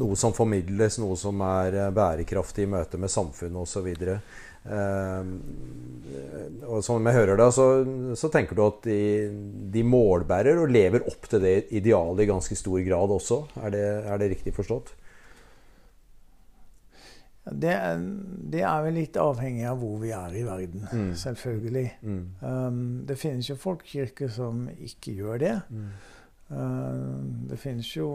noe, 0.00 0.16
som 0.16 0.32
formidles, 0.36 0.98
noe 1.02 1.18
som 1.20 1.44
er 1.44 1.76
bærekraftig 1.94 2.64
i 2.64 2.72
møte 2.72 3.00
med 3.00 3.12
samfunnet 3.12 3.60
osv. 3.66 3.90
Uh, 4.64 5.20
og 6.72 6.80
som 6.86 7.04
jeg 7.04 7.18
hører 7.18 7.36
deg, 7.36 7.52
så, 7.52 7.68
så 8.16 8.32
tenker 8.32 8.56
du 8.56 8.64
at 8.64 8.80
de, 8.88 9.00
de, 9.74 9.84
målbærer 9.84 10.62
og 10.62 10.72
lever 10.72 11.04
opp 11.10 11.28
til 11.28 11.44
det 11.44 11.56
idealet 11.76 12.24
i 12.24 12.30
ganske 12.32 12.56
stor 12.56 12.80
grad 12.86 13.12
også. 13.12 13.42
Er 13.60 13.76
det, 13.76 13.88
er 14.08 14.22
det 14.22 14.32
riktig 14.38 14.56
forstått? 14.56 14.94
Det, 17.44 17.72
det, 18.52 18.62
er 18.64 18.82
vel 18.86 18.94
litt 18.96 19.18
avhengig 19.20 19.66
av 19.68 19.76
hvor 19.82 19.98
vi 20.00 20.14
er 20.16 20.32
i 20.32 20.44
verden, 20.46 20.86
mm. 20.88 21.10
selvfølgelig. 21.20 21.88
Mm. 22.00 22.22
Um, 22.40 22.78
det 23.04 23.18
finnes 23.20 23.50
jo 23.50 23.58
folkekirker 23.60 24.32
som 24.32 24.64
ikke 24.72 25.12
gjør 25.18 25.42
det. 25.42 25.56
Mm. 25.68 25.90
Uh, 26.48 27.18
det 27.50 27.58
finnes 27.60 27.90
jo 27.92 28.08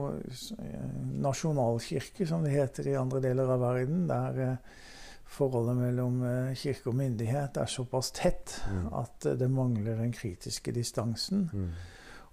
nasjonalkirker, 1.21 2.25
som 2.29 2.45
det 2.45 2.55
heter 2.55 2.89
i 2.89 2.97
andre 2.97 3.21
deler 3.27 3.53
av 3.53 3.61
verden, 3.61 4.07
der 4.09 4.41
uh, 4.41 4.81
forholdet 5.29 5.77
mellom 5.77 6.23
uh, 6.25 6.57
kirke 6.57 6.89
og 6.89 6.97
myndighet 6.97 7.61
er 7.61 7.69
såpass 7.69 8.09
tett 8.17 8.57
mm. 8.65 8.89
at 8.97 9.29
det 9.37 9.51
mangler 9.53 10.01
den 10.01 10.15
kritiske 10.15 10.73
distansen. 10.73 11.45
Mm. 11.53 11.69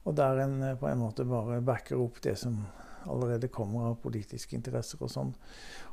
Og 0.08 0.16
der 0.16 0.46
en 0.46 0.60
på 0.80 0.88
en 0.88 1.04
måte 1.04 1.28
bare 1.28 1.60
backer 1.60 2.00
opp 2.00 2.22
det 2.24 2.38
som 2.40 2.62
allerede 3.06 3.48
kommer 3.52 3.90
av 3.90 4.00
politiske 4.02 4.56
interesser 4.56 5.02
og 5.02 5.12
sånn. 5.12 5.32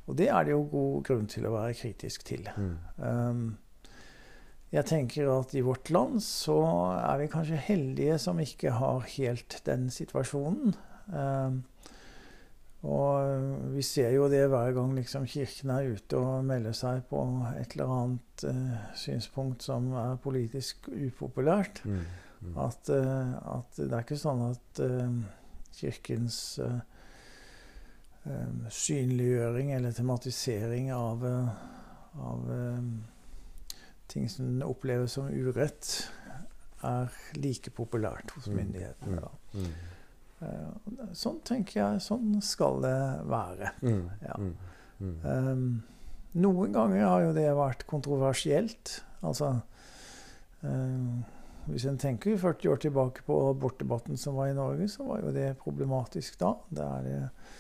Og 0.08 0.18
det 0.20 0.30
er 0.30 0.46
det 0.46 0.56
jo 0.56 0.64
god 0.72 1.04
grunn 1.08 1.28
til 1.32 1.48
å 1.48 1.54
være 1.56 1.76
kritisk 1.80 2.26
til. 2.28 2.48
Mm. 2.58 2.74
Um, 2.98 3.44
jeg 4.74 4.88
tenker 4.90 5.30
at 5.30 5.54
i 5.54 5.62
vårt 5.64 5.92
land 5.94 6.18
så 6.26 6.58
er 6.98 7.22
vi 7.22 7.30
kanskje 7.32 7.62
heldige 7.68 8.18
som 8.20 8.42
ikke 8.42 8.74
har 8.80 9.06
helt 9.16 9.60
den 9.68 9.88
situasjonen. 9.94 10.74
Um, 11.14 11.62
og 12.84 13.72
vi 13.72 13.84
ser 13.86 14.12
jo 14.12 14.26
det 14.32 14.42
hver 14.52 14.74
gang 14.76 14.92
liksom 14.98 15.28
kirken 15.30 15.72
er 15.72 15.94
ute 15.94 16.20
og 16.20 16.44
melder 16.48 16.76
seg 16.76 17.06
på 17.08 17.22
et 17.54 17.78
eller 17.78 17.94
annet 17.96 18.44
uh, 18.50 18.74
synspunkt 19.00 19.64
som 19.64 19.88
er 19.96 20.18
politisk 20.24 20.90
upopulært. 20.92 21.80
Mm. 21.86 22.02
Mm. 22.44 22.58
At, 22.66 22.90
uh, 22.92 23.38
at, 23.60 23.78
det 23.78 23.88
er 23.88 24.04
ikke 24.04 24.20
sånn 24.20 24.44
at 24.50 24.84
uh, 24.84 25.22
kirkens 25.78 26.42
um, 26.60 26.82
synliggjøring 28.72 29.74
eller 29.76 29.92
tematisering 29.92 30.92
av, 30.96 31.26
eh, 31.28 32.20
av 32.24 32.52
um, 32.52 32.92
ting 34.08 34.30
som 34.30 34.62
oppleves 34.64 35.18
som 35.18 35.28
urett, 35.28 35.90
er 36.84 37.12
like 37.40 37.72
populært 37.76 38.32
hos 38.36 38.48
mm. 38.48 38.56
myndighetene. 38.60 39.24
Mm. 39.54 39.64
Mm. 39.64 39.74
Uh, 40.44 41.10
sånn 41.16 41.40
tenker 41.48 41.80
jeg. 41.80 42.04
Sånn 42.04 42.38
skal 42.44 42.82
det 42.84 43.00
være. 43.32 43.74
Mm. 43.84 44.06
Ja. 44.24 44.40
Um, 45.04 45.68
noen 46.34 46.74
ganger 46.74 47.06
har 47.06 47.22
jo 47.28 47.34
det 47.36 47.50
vært 47.58 47.86
kontroversielt. 47.90 48.98
Altså 49.24 49.52
eh, 50.66 51.12
Hvis 51.70 51.86
en 51.88 52.00
tenker 52.02 52.40
40 52.42 52.72
år 52.74 52.82
tilbake 52.82 53.26
på 53.28 53.38
abortdebatten 53.52 54.18
som 54.20 54.40
var 54.40 54.50
i 54.50 54.58
Norge, 54.58 54.88
så 54.90 55.06
var 55.08 55.22
jo 55.22 55.34
det 55.36 55.52
problematisk 55.62 56.40
da. 56.42 56.56
Det 56.74 56.88
er 56.88 57.06
det 57.06 57.20
eh, 57.20 57.60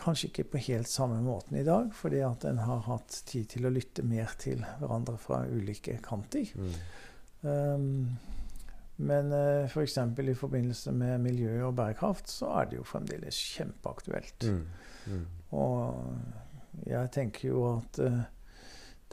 kanskje 0.00 0.28
ikke 0.30 0.44
på 0.50 0.60
helt 0.66 0.88
samme 0.90 1.20
måten 1.22 1.56
i 1.60 1.64
dag, 1.66 1.92
fordi 1.94 2.24
at 2.26 2.44
en 2.48 2.58
har 2.58 2.80
hatt 2.88 3.22
tid 3.28 3.46
til 3.52 3.68
å 3.68 3.70
lytte 3.70 4.02
mer 4.02 4.32
til 4.40 4.64
hverandre 4.80 5.14
fra 5.20 5.44
ulike 5.46 5.94
kanter. 6.02 6.50
Mm. 6.58 6.72
Um, 7.44 8.16
men 8.96 9.32
uh, 9.32 9.64
f.eks. 9.66 9.98
For 10.16 10.30
i 10.30 10.36
forbindelse 10.38 10.92
med 10.94 11.22
miljø 11.22 11.64
og 11.68 11.74
bærekraft 11.78 12.30
så 12.30 12.50
er 12.60 12.70
det 12.70 12.78
jo 12.78 12.86
fremdeles 12.88 13.38
kjempeaktuelt. 13.56 14.46
Mm. 14.46 14.62
Mm. 15.06 15.24
Og 15.58 16.86
jeg 16.88 17.10
tenker 17.14 17.48
jo 17.48 17.66
at 17.76 18.00
uh, 18.02 18.22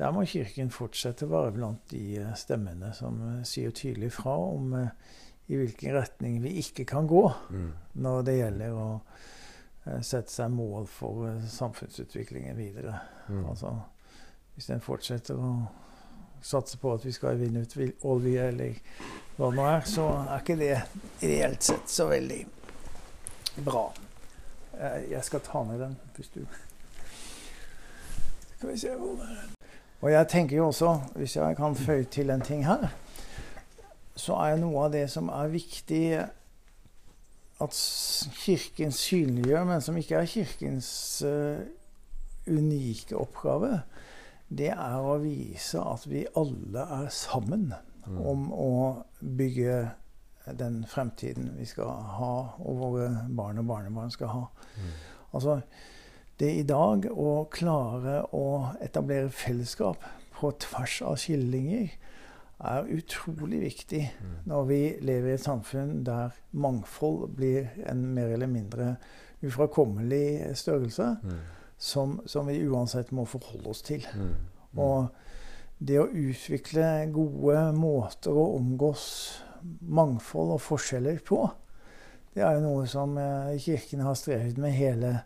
der 0.02 0.14
må 0.16 0.24
Kirken 0.26 0.72
fortsette 0.74 1.28
å 1.28 1.34
være 1.34 1.54
blant 1.58 1.84
de 1.94 2.22
uh, 2.22 2.32
stemmene 2.38 2.94
som 2.98 3.20
sier 3.46 3.74
tydelig 3.78 4.14
fra 4.18 4.38
om 4.38 4.74
i 5.52 5.58
hvilken 5.60 5.94
retning 5.98 6.40
vi 6.42 6.56
ikke 6.62 6.86
kan 6.88 7.10
gå 7.10 7.26
Mm. 7.52 7.72
når 8.06 8.22
det 8.24 8.36
gjelder 8.38 8.78
å 8.78 8.88
sette 10.02 10.32
seg 10.32 10.52
mål 10.54 10.86
for 10.90 11.26
uh, 11.26 11.48
samfunnsutviklingen 11.50 12.58
videre. 12.58 13.00
Mm. 13.30 13.46
Altså, 13.50 13.74
hvis 14.56 14.70
en 14.70 14.84
fortsetter 14.84 15.40
å 15.40 15.54
satse 16.42 16.78
på 16.82 16.94
at 16.94 17.06
vi 17.06 17.14
skal 17.14 17.40
vinne 17.40 17.64
ut 17.66 17.78
olje, 18.06 18.48
eller 18.48 18.78
hva 19.38 19.50
det 19.50 19.58
nå 19.58 19.68
er, 19.70 19.86
så 19.86 20.08
er 20.22 20.42
ikke 20.42 20.58
det 20.60 20.74
reelt 21.22 21.64
sett 21.66 21.90
så 21.90 22.08
veldig 22.10 22.42
bra. 23.66 23.86
Eh, 24.80 25.12
Jeg 25.12 25.24
skal 25.24 25.44
ta 25.46 25.64
ned 25.64 25.80
den, 25.80 25.98
hvis 26.16 26.30
du 26.34 26.46
Skal 28.58 28.70
vi 28.70 28.78
se 28.78 28.96
hvor 28.96 29.16
det 29.18 29.30
er. 29.30 29.48
Og 30.02 30.12
jeg 30.12 30.28
tenker 30.28 30.58
jo 30.58 30.68
også, 30.68 30.96
hvis 31.16 31.36
jeg 31.36 31.56
kan 31.58 31.76
føye 31.76 32.04
til 32.04 32.30
en 32.30 32.42
ting 32.42 32.66
her, 32.66 32.88
så 34.16 34.34
er 34.34 34.58
noe 34.58 34.86
av 34.86 34.94
det 34.94 35.08
som 35.14 35.30
er 35.30 35.52
viktig 35.54 36.06
at 37.62 37.78
Kirken 38.42 38.92
synliggjør, 38.96 39.68
men 39.70 39.84
som 39.86 39.98
ikke 40.00 40.18
er 40.20 40.30
Kirkens 40.30 40.90
uh, 41.26 41.62
unike 42.50 43.18
oppgave, 43.18 43.82
det 44.52 44.74
er 44.74 44.98
å 45.00 45.20
vise 45.22 45.80
at 45.80 46.04
vi 46.10 46.26
alle 46.36 46.84
er 47.00 47.08
sammen 47.14 47.72
Mm. 48.08 48.22
om 48.26 48.46
å 48.54 48.72
bygge 49.22 49.92
den 50.58 50.82
fremtiden 50.90 51.52
vi 51.58 51.68
skal 51.70 51.92
ha, 52.18 52.34
og 52.58 52.80
våre 52.80 53.10
barn 53.30 53.62
og 53.62 53.68
barnebarn 53.70 54.14
skal 54.14 54.32
ha. 54.34 54.46
Mm. 54.78 54.94
Altså, 55.38 55.60
det 56.42 56.50
i 56.58 56.66
dag 56.66 57.06
å 57.12 57.46
klare 57.54 58.24
å 58.34 58.46
etablere 58.82 59.30
fellesskap 59.30 60.02
på 60.40 60.50
tvers 60.66 60.98
av 61.06 61.20
skillelinjer 61.22 61.94
er 62.64 62.88
utrolig 62.98 63.62
viktig 63.62 64.02
Mm. 64.22 64.36
når 64.46 64.64
vi 64.68 64.80
lever 65.02 65.30
i 65.30 65.34
et 65.34 65.44
samfunn 65.44 66.04
der 66.06 66.30
mangfold 66.52 67.36
blir 67.36 67.68
en 67.90 68.04
mer 68.14 68.28
eller 68.34 68.48
mindre 68.48 68.96
ufrakommelig 69.44 70.56
størrelse 70.58 71.18
Mm. 71.24 71.38
som, 71.78 72.20
som 72.26 72.48
vi 72.48 72.60
uansett 72.68 73.12
må 73.12 73.26
forholde 73.26 73.68
oss 73.70 73.82
til. 73.82 74.06
Mm. 74.16 74.80
Og 74.80 75.08
det 75.80 76.00
å 76.00 76.08
utvikle 76.14 77.12
gode 77.14 77.74
måter 77.74 78.32
å 78.32 78.56
omgås 78.60 79.42
mangfold 79.82 80.52
og 80.56 80.62
forskjeller 80.62 81.20
på, 81.26 81.50
det 82.36 82.44
er 82.44 82.54
jo 82.56 82.62
noe 82.64 82.86
som 82.88 83.18
eh, 83.18 83.58
Kirken 83.60 84.00
har 84.06 84.14
strevet 84.16 84.58
med 84.58 84.72
hele 84.72 85.24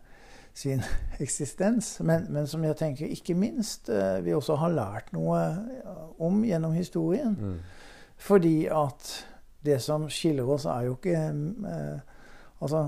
sin 0.56 0.84
eksistens. 1.24 2.00
Men, 2.00 2.28
men 2.34 2.48
som 2.48 2.64
jeg 2.64 2.78
tenker 2.80 3.12
ikke 3.12 3.36
minst 3.38 3.90
eh, 3.92 4.20
vi 4.26 4.34
også 4.36 4.56
har 4.62 4.74
lært 4.76 5.14
noe 5.16 5.42
om 6.24 6.44
gjennom 6.48 6.76
historien. 6.78 7.36
Mm. 7.36 7.58
Fordi 8.18 8.58
at 8.72 9.10
det 9.66 9.82
som 9.84 10.06
skiller 10.14 10.48
oss, 10.48 10.68
er 10.70 10.88
jo 10.88 10.98
ikke 11.00 11.22
eh, 11.22 12.12
Altså, 12.64 12.86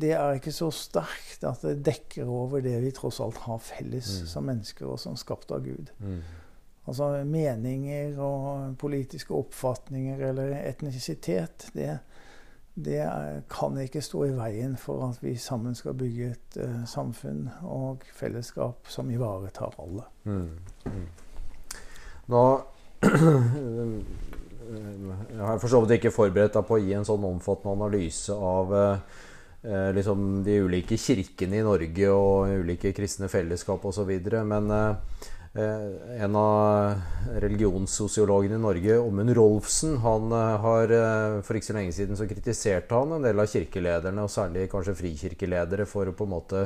det 0.00 0.10
er 0.12 0.36
ikke 0.36 0.52
så 0.52 0.66
sterkt 0.74 1.44
at 1.48 1.62
det 1.64 1.78
dekker 1.86 2.28
over 2.28 2.60
det 2.60 2.74
vi 2.82 2.90
tross 2.94 3.20
alt 3.24 3.38
har 3.46 3.58
felles 3.62 4.10
Mm. 4.20 4.26
som 4.26 4.44
mennesker 4.44 4.86
og 4.86 4.98
som 5.00 5.16
skapt 5.16 5.50
av 5.50 5.64
Gud. 5.64 5.88
Mm. 5.98 6.18
Altså 6.86 7.24
meninger 7.24 8.18
og 8.20 8.76
politiske 8.78 9.32
oppfatninger 9.34 10.20
eller 10.28 10.52
etnisitet, 10.68 11.70
det, 11.74 11.98
det 12.74 12.98
er, 12.98 13.42
kan 13.50 13.76
ikke 13.78 14.02
stå 14.02 14.24
i 14.26 14.34
veien 14.34 14.76
for 14.80 15.06
at 15.08 15.20
vi 15.22 15.36
sammen 15.38 15.74
skal 15.78 15.94
bygge 15.94 16.30
et 16.34 16.56
uh, 16.58 16.80
samfunn 16.90 17.46
og 17.62 18.02
fellesskap 18.14 18.90
som 18.90 19.10
ivaretar 19.14 19.76
alle. 19.78 20.02
Mm. 20.24 20.58
Mm. 20.86 21.06
Nå 22.34 22.44
Jeg 24.64 25.44
har 25.44 25.58
for 25.60 25.68
så 25.68 25.80
vidt 25.84 25.98
ikke 25.98 26.14
forberedt 26.14 26.56
deg 26.56 26.66
på 26.66 26.78
å 26.78 26.82
gi 26.82 26.94
en 26.96 27.06
sånn 27.06 27.24
omfattende 27.28 27.74
analyse 27.76 28.32
av 28.32 28.72
eh, 28.74 29.90
liksom 29.96 30.42
de 30.46 30.56
ulike 30.64 30.96
kirkene 31.00 31.60
i 31.60 31.66
Norge 31.66 32.10
og 32.12 32.54
ulike 32.62 32.94
kristne 32.96 33.28
fellesskap 33.32 33.84
osv. 33.84 34.12
Men 34.48 34.70
eh, 34.72 34.88
eh, 34.88 35.33
en 35.54 36.34
av 36.36 36.94
religionssosiologene 37.38 38.56
i 38.58 38.62
Norge, 38.62 38.96
Ommund 38.98 39.30
Rolfsen, 39.38 40.00
han 40.02 40.32
eh, 40.34 40.56
har 40.64 40.94
eh, 40.96 41.36
for 41.46 41.54
ikke 41.54 41.68
så 41.68 41.76
lenge 41.76 41.94
siden 41.94 42.18
så 42.18 42.26
kritiserte 42.26 42.98
han 42.98 43.14
en 43.14 43.22
del 43.22 43.38
av 43.38 43.46
kirkelederne, 43.52 44.24
og 44.24 44.32
særlig 44.34 44.66
kanskje 44.72 44.96
frikirkeledere, 44.98 45.86
for 45.86 46.10
å 46.10 46.16
på 46.16 46.26
en 46.26 46.32
måte 46.32 46.64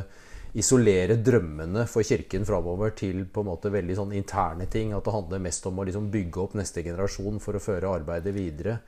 isolere 0.57 1.19
drømmene 1.21 1.85
for 1.91 2.07
kirken 2.07 2.49
framover 2.49 2.95
til 2.97 3.27
på 3.29 3.45
en 3.45 3.51
måte 3.51 3.73
veldig 3.75 3.99
sånn 3.99 4.15
interne 4.17 4.65
ting. 4.73 4.95
At 4.97 5.05
det 5.05 5.15
handler 5.19 5.45
mest 5.45 5.69
om 5.69 5.77
å 5.77 5.85
liksom 5.85 6.09
bygge 6.15 6.41
opp 6.47 6.57
neste 6.57 6.87
generasjon 6.87 7.45
for 7.45 7.59
å 7.59 7.63
føre 7.63 7.93
arbeidet 7.93 8.33
videre. 8.33 8.79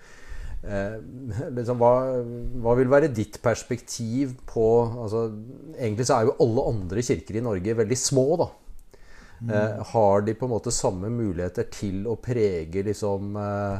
Eh, 0.64 0.96
liksom, 1.58 1.76
hva, 1.76 1.92
hva 2.64 2.78
vil 2.80 2.88
være 2.88 3.12
ditt 3.12 3.36
perspektiv 3.44 4.34
på 4.48 4.64
altså, 5.04 5.22
Egentlig 5.76 6.04
så 6.08 6.18
er 6.18 6.26
jo 6.28 6.34
alle 6.44 6.66
andre 6.72 7.04
kirker 7.04 7.36
i 7.36 7.44
Norge 7.44 7.76
veldig 7.84 8.00
små, 8.00 8.26
da. 8.40 8.50
Eh, 9.48 9.87
har 9.87 10.20
de 10.20 10.35
på 10.35 10.44
en 10.44 10.53
måte 10.53 10.72
samme 10.74 11.09
muligheter 11.12 11.68
til 11.72 12.05
å 12.11 12.18
prege 12.20 12.83
liksom 12.85 13.38
eh, 13.40 13.79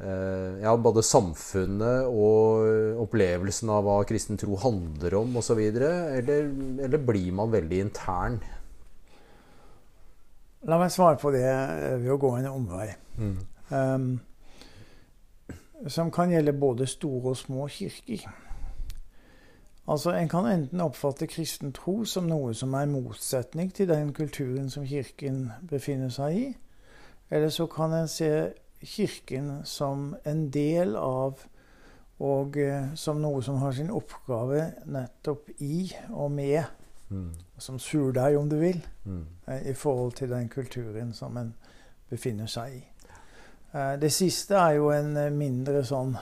eh, 0.00 0.62
ja, 0.62 0.72
både 0.80 1.04
samfunnet 1.04 2.08
og 2.08 3.02
opplevelsen 3.04 3.72
av 3.74 3.84
hva 3.84 3.98
kristen 4.08 4.40
tro 4.40 4.56
handler 4.62 5.18
om 5.20 5.36
osv.? 5.42 5.60
Eller, 5.60 6.48
eller 6.86 7.04
blir 7.04 7.36
man 7.36 7.52
veldig 7.52 7.82
intern? 7.84 8.40
La 10.64 10.78
meg 10.80 10.94
svare 10.94 11.18
på 11.20 11.32
det 11.34 11.44
ved 12.00 12.12
å 12.14 12.20
gå 12.22 12.36
en 12.38 12.52
omvei. 12.52 12.92
Um, 13.72 14.12
som 15.90 16.12
kan 16.14 16.30
gjelde 16.30 16.54
både 16.54 16.86
store 16.86 17.32
og 17.34 17.40
små 17.40 17.66
kirker. 17.66 18.24
Altså, 19.88 20.10
En 20.10 20.28
kan 20.28 20.46
enten 20.46 20.80
oppfatte 20.80 21.26
kristen 21.26 21.72
tro 21.72 22.04
som 22.04 22.28
noe 22.30 22.54
som 22.54 22.74
er 22.74 22.86
motsetning 22.86 23.72
til 23.74 23.88
den 23.88 24.12
kulturen 24.12 24.70
som 24.70 24.86
kirken 24.86 25.50
befinner 25.68 26.08
seg 26.08 26.36
i, 26.36 26.56
eller 27.30 27.48
så 27.48 27.66
kan 27.66 27.92
en 27.92 28.08
se 28.08 28.52
kirken 28.82 29.62
som 29.64 30.14
en 30.24 30.50
del 30.50 30.96
av 30.96 31.42
og 32.22 32.56
eh, 32.56 32.94
som 32.94 33.18
noe 33.20 33.42
som 33.42 33.56
har 33.58 33.72
sin 33.74 33.90
oppgave 33.90 34.72
nettopp 34.86 35.50
i 35.60 35.90
og 36.10 36.30
med, 36.30 36.62
Mm. 37.12 37.32
som 37.58 37.78
surdeig, 37.78 38.36
om 38.38 38.48
du 38.48 38.56
vil, 38.56 38.80
Mm. 39.04 39.26
eh, 39.48 39.70
i 39.70 39.74
forhold 39.74 40.12
til 40.12 40.30
den 40.30 40.48
kulturen 40.48 41.12
som 41.12 41.36
en 41.36 41.54
befinner 42.10 42.46
seg 42.46 42.72
i. 42.72 42.84
Eh, 43.74 43.96
Det 43.96 44.12
siste 44.12 44.54
er 44.54 44.70
jo 44.76 44.90
en 44.90 45.38
mindre 45.38 45.82
sånn 45.84 46.16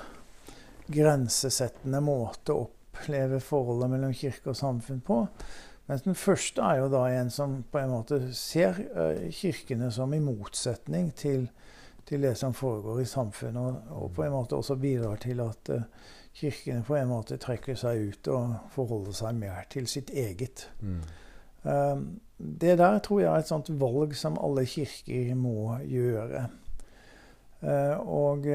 grensesettende 0.90 2.00
måte 2.00 2.52
å 2.52 2.68
oppleve 3.00 3.40
forholdet 3.40 3.90
mellom 3.90 4.12
kirke 4.12 4.52
og 4.52 4.56
samfunn 4.56 5.00
på. 5.00 5.24
Mens 5.88 6.02
den 6.02 6.14
første 6.14 6.62
er 6.62 6.78
jo 6.78 6.88
da 6.92 7.06
en 7.08 7.30
som 7.30 7.64
på 7.72 7.80
en 7.80 7.90
måte 7.90 8.20
ser 8.36 8.78
eh, 8.94 9.30
kirkene 9.34 9.90
som 9.90 10.12
i 10.14 10.20
motsetning 10.22 11.10
til, 11.16 11.48
til 12.06 12.22
det 12.22 12.36
som 12.38 12.54
foregår 12.54 13.00
i 13.00 13.08
samfunnet, 13.08 13.80
og, 13.90 14.12
på 14.14 14.22
en 14.22 14.32
måte 14.36 14.56
også 14.56 14.76
bidrar 14.76 15.18
til 15.18 15.40
at 15.42 15.72
eh, 15.74 15.88
kirkene 16.34 16.84
på 16.86 16.94
en 16.94 17.10
måte 17.10 17.40
trekker 17.42 17.74
seg 17.74 18.12
ut 18.12 18.30
og 18.30 18.54
forholder 18.70 19.16
seg 19.18 19.34
mer 19.40 19.66
til 19.70 19.88
sitt 19.90 20.10
eget. 20.10 20.68
Mm. 20.80 21.00
Um, 21.62 22.20
Det 22.38 22.78
der 22.78 22.98
tror 22.98 23.20
jeg 23.20 23.28
er 23.28 23.42
et 23.42 23.50
sånt 23.50 23.68
valg 23.80 24.14
som 24.16 24.38
alle 24.40 24.62
kirker 24.64 25.34
må 25.36 25.74
gjøre. 25.84 26.46
Og 28.00 28.46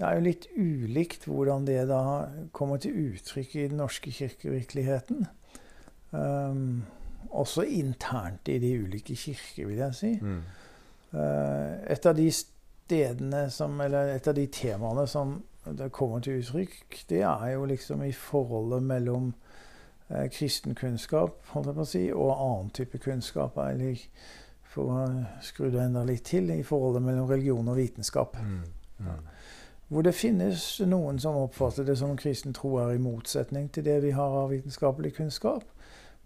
det 0.00 0.08
er 0.08 0.16
jo 0.16 0.24
litt 0.24 0.46
ulikt 0.56 1.26
hvordan 1.28 1.66
det 1.68 1.82
da 1.90 2.02
kommer 2.56 2.80
til 2.80 2.96
uttrykk 3.10 3.56
i 3.56 3.66
den 3.68 3.76
norske 3.82 4.12
kirkevirkeligheten. 4.16 5.26
Um, 6.10 6.86
også 7.30 7.66
internt 7.68 8.48
i 8.48 8.56
de 8.58 8.72
ulike 8.80 9.14
kirker, 9.14 9.66
vil 9.68 9.76
jeg 9.76 9.94
si. 9.94 10.14
Mm. 10.22 10.40
Uh, 11.12 11.76
et 11.92 12.06
av 12.06 12.16
de 12.16 12.30
stedene 12.32 13.44
som 13.50 13.80
Eller 13.80 14.14
et 14.16 14.28
av 14.28 14.34
de 14.34 14.46
temaene 14.46 15.04
som 15.06 15.36
det 15.66 15.92
kommer 15.92 16.24
til 16.24 16.40
uttrykk, 16.40 17.04
det 17.10 17.20
er 17.20 17.52
jo 17.52 17.68
liksom 17.68 18.02
i 18.02 18.12
forholdet 18.16 18.82
mellom 18.82 19.34
eh, 20.08 20.30
kristen 20.32 20.74
kunnskap, 20.74 21.36
holdt 21.52 21.68
jeg 21.68 21.76
på 21.76 21.84
å 21.84 21.90
si, 21.90 22.02
og 22.16 22.30
annen 22.32 22.70
type 22.74 22.98
kunnskap. 22.98 23.58
Eller 23.68 24.00
for 24.72 24.94
å 24.96 25.04
skru 25.44 25.68
det 25.70 25.84
enda 25.84 26.06
litt 26.08 26.24
til 26.32 26.48
i 26.54 26.62
forholdet 26.66 27.04
mellom 27.04 27.28
religion 27.28 27.68
og 27.68 27.76
vitenskap. 27.76 28.40
Mm. 28.40 28.62
Mm. 28.98 29.10
Ja. 29.10 29.18
Hvor 29.90 30.06
det 30.06 30.12
finnes 30.14 30.64
noen 30.86 31.18
som 31.18 31.34
oppfatter 31.40 31.84
det 31.84 31.96
som 31.98 32.14
kristen 32.16 32.54
tro 32.54 32.76
er 32.78 32.94
i 32.94 33.02
motsetning 33.02 33.66
til 33.74 33.84
det 33.88 33.96
vi 34.04 34.12
har 34.14 34.36
av 34.44 34.52
vitenskapelig 34.52 35.16
kunnskap. 35.16 35.64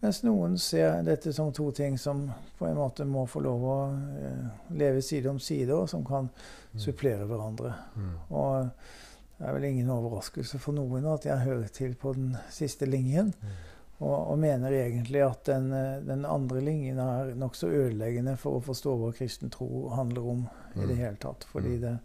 Mens 0.05 0.21
noen 0.21 0.59
ser 0.61 0.99
dette 1.07 1.33
som 1.33 1.49
to 1.57 1.71
ting 1.73 1.97
som 1.97 2.27
på 2.59 2.67
en 2.69 2.77
måte 2.77 3.07
må 3.09 3.23
få 3.31 3.41
lov 3.41 3.63
å 3.65 3.77
eh, 4.21 4.43
leve 4.77 5.01
side 5.03 5.31
om 5.33 5.39
side, 5.41 5.73
og 5.73 5.89
som 5.89 6.05
kan 6.05 6.29
mm. 6.29 6.83
supplere 6.85 7.25
hverandre. 7.25 7.73
Mm. 7.97 8.11
Og 8.37 9.39
det 9.39 9.47
er 9.49 9.57
vel 9.57 9.65
ingen 9.71 9.89
overraskelse 9.95 10.61
for 10.61 10.77
noen 10.77 11.09
at 11.09 11.25
jeg 11.25 11.47
hører 11.47 11.73
til 11.73 11.97
på 11.97 12.13
den 12.19 12.35
siste 12.53 12.85
linjen. 12.85 13.33
Mm. 13.33 13.57
Og, 14.03 14.15
og, 14.19 14.37
mener 14.43 14.77
egentlig 14.77 15.25
at 15.25 15.47
den, 15.49 15.73
eh, 15.73 16.05
den 16.05 16.29
andre 16.29 16.61
linjen 16.69 17.01
er 17.01 17.33
nokså 17.41 17.73
ødeleggende 17.73 18.37
for 18.37 18.59
å 18.59 18.67
forstå 18.69 18.99
hva 19.01 19.13
kristen 19.17 19.53
tro 19.55 19.89
handler 19.95 20.31
om 20.35 20.47
i 20.75 20.85
det 20.85 21.01
hele 21.01 21.17
tatt. 21.23 21.49
Fordi 21.49 21.79
det, 21.81 21.97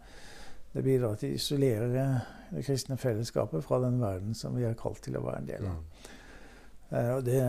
det 0.72 0.82
bidrar 0.86 1.18
til 1.18 1.32
å 1.32 1.38
isolere 1.38 2.04
det 2.50 2.64
kristne 2.66 2.98
fellesskapet 3.00 3.64
fra 3.66 3.80
den 3.82 4.00
verden 4.02 4.36
som 4.38 4.54
vi 4.56 4.66
er 4.66 4.78
kalt 4.78 5.02
til 5.02 5.18
å 5.18 5.24
være 5.24 5.42
en 5.42 5.48
del 5.48 5.68
av. 5.70 5.80
Uh, 6.90 7.10
og 7.16 7.24
det 7.26 7.42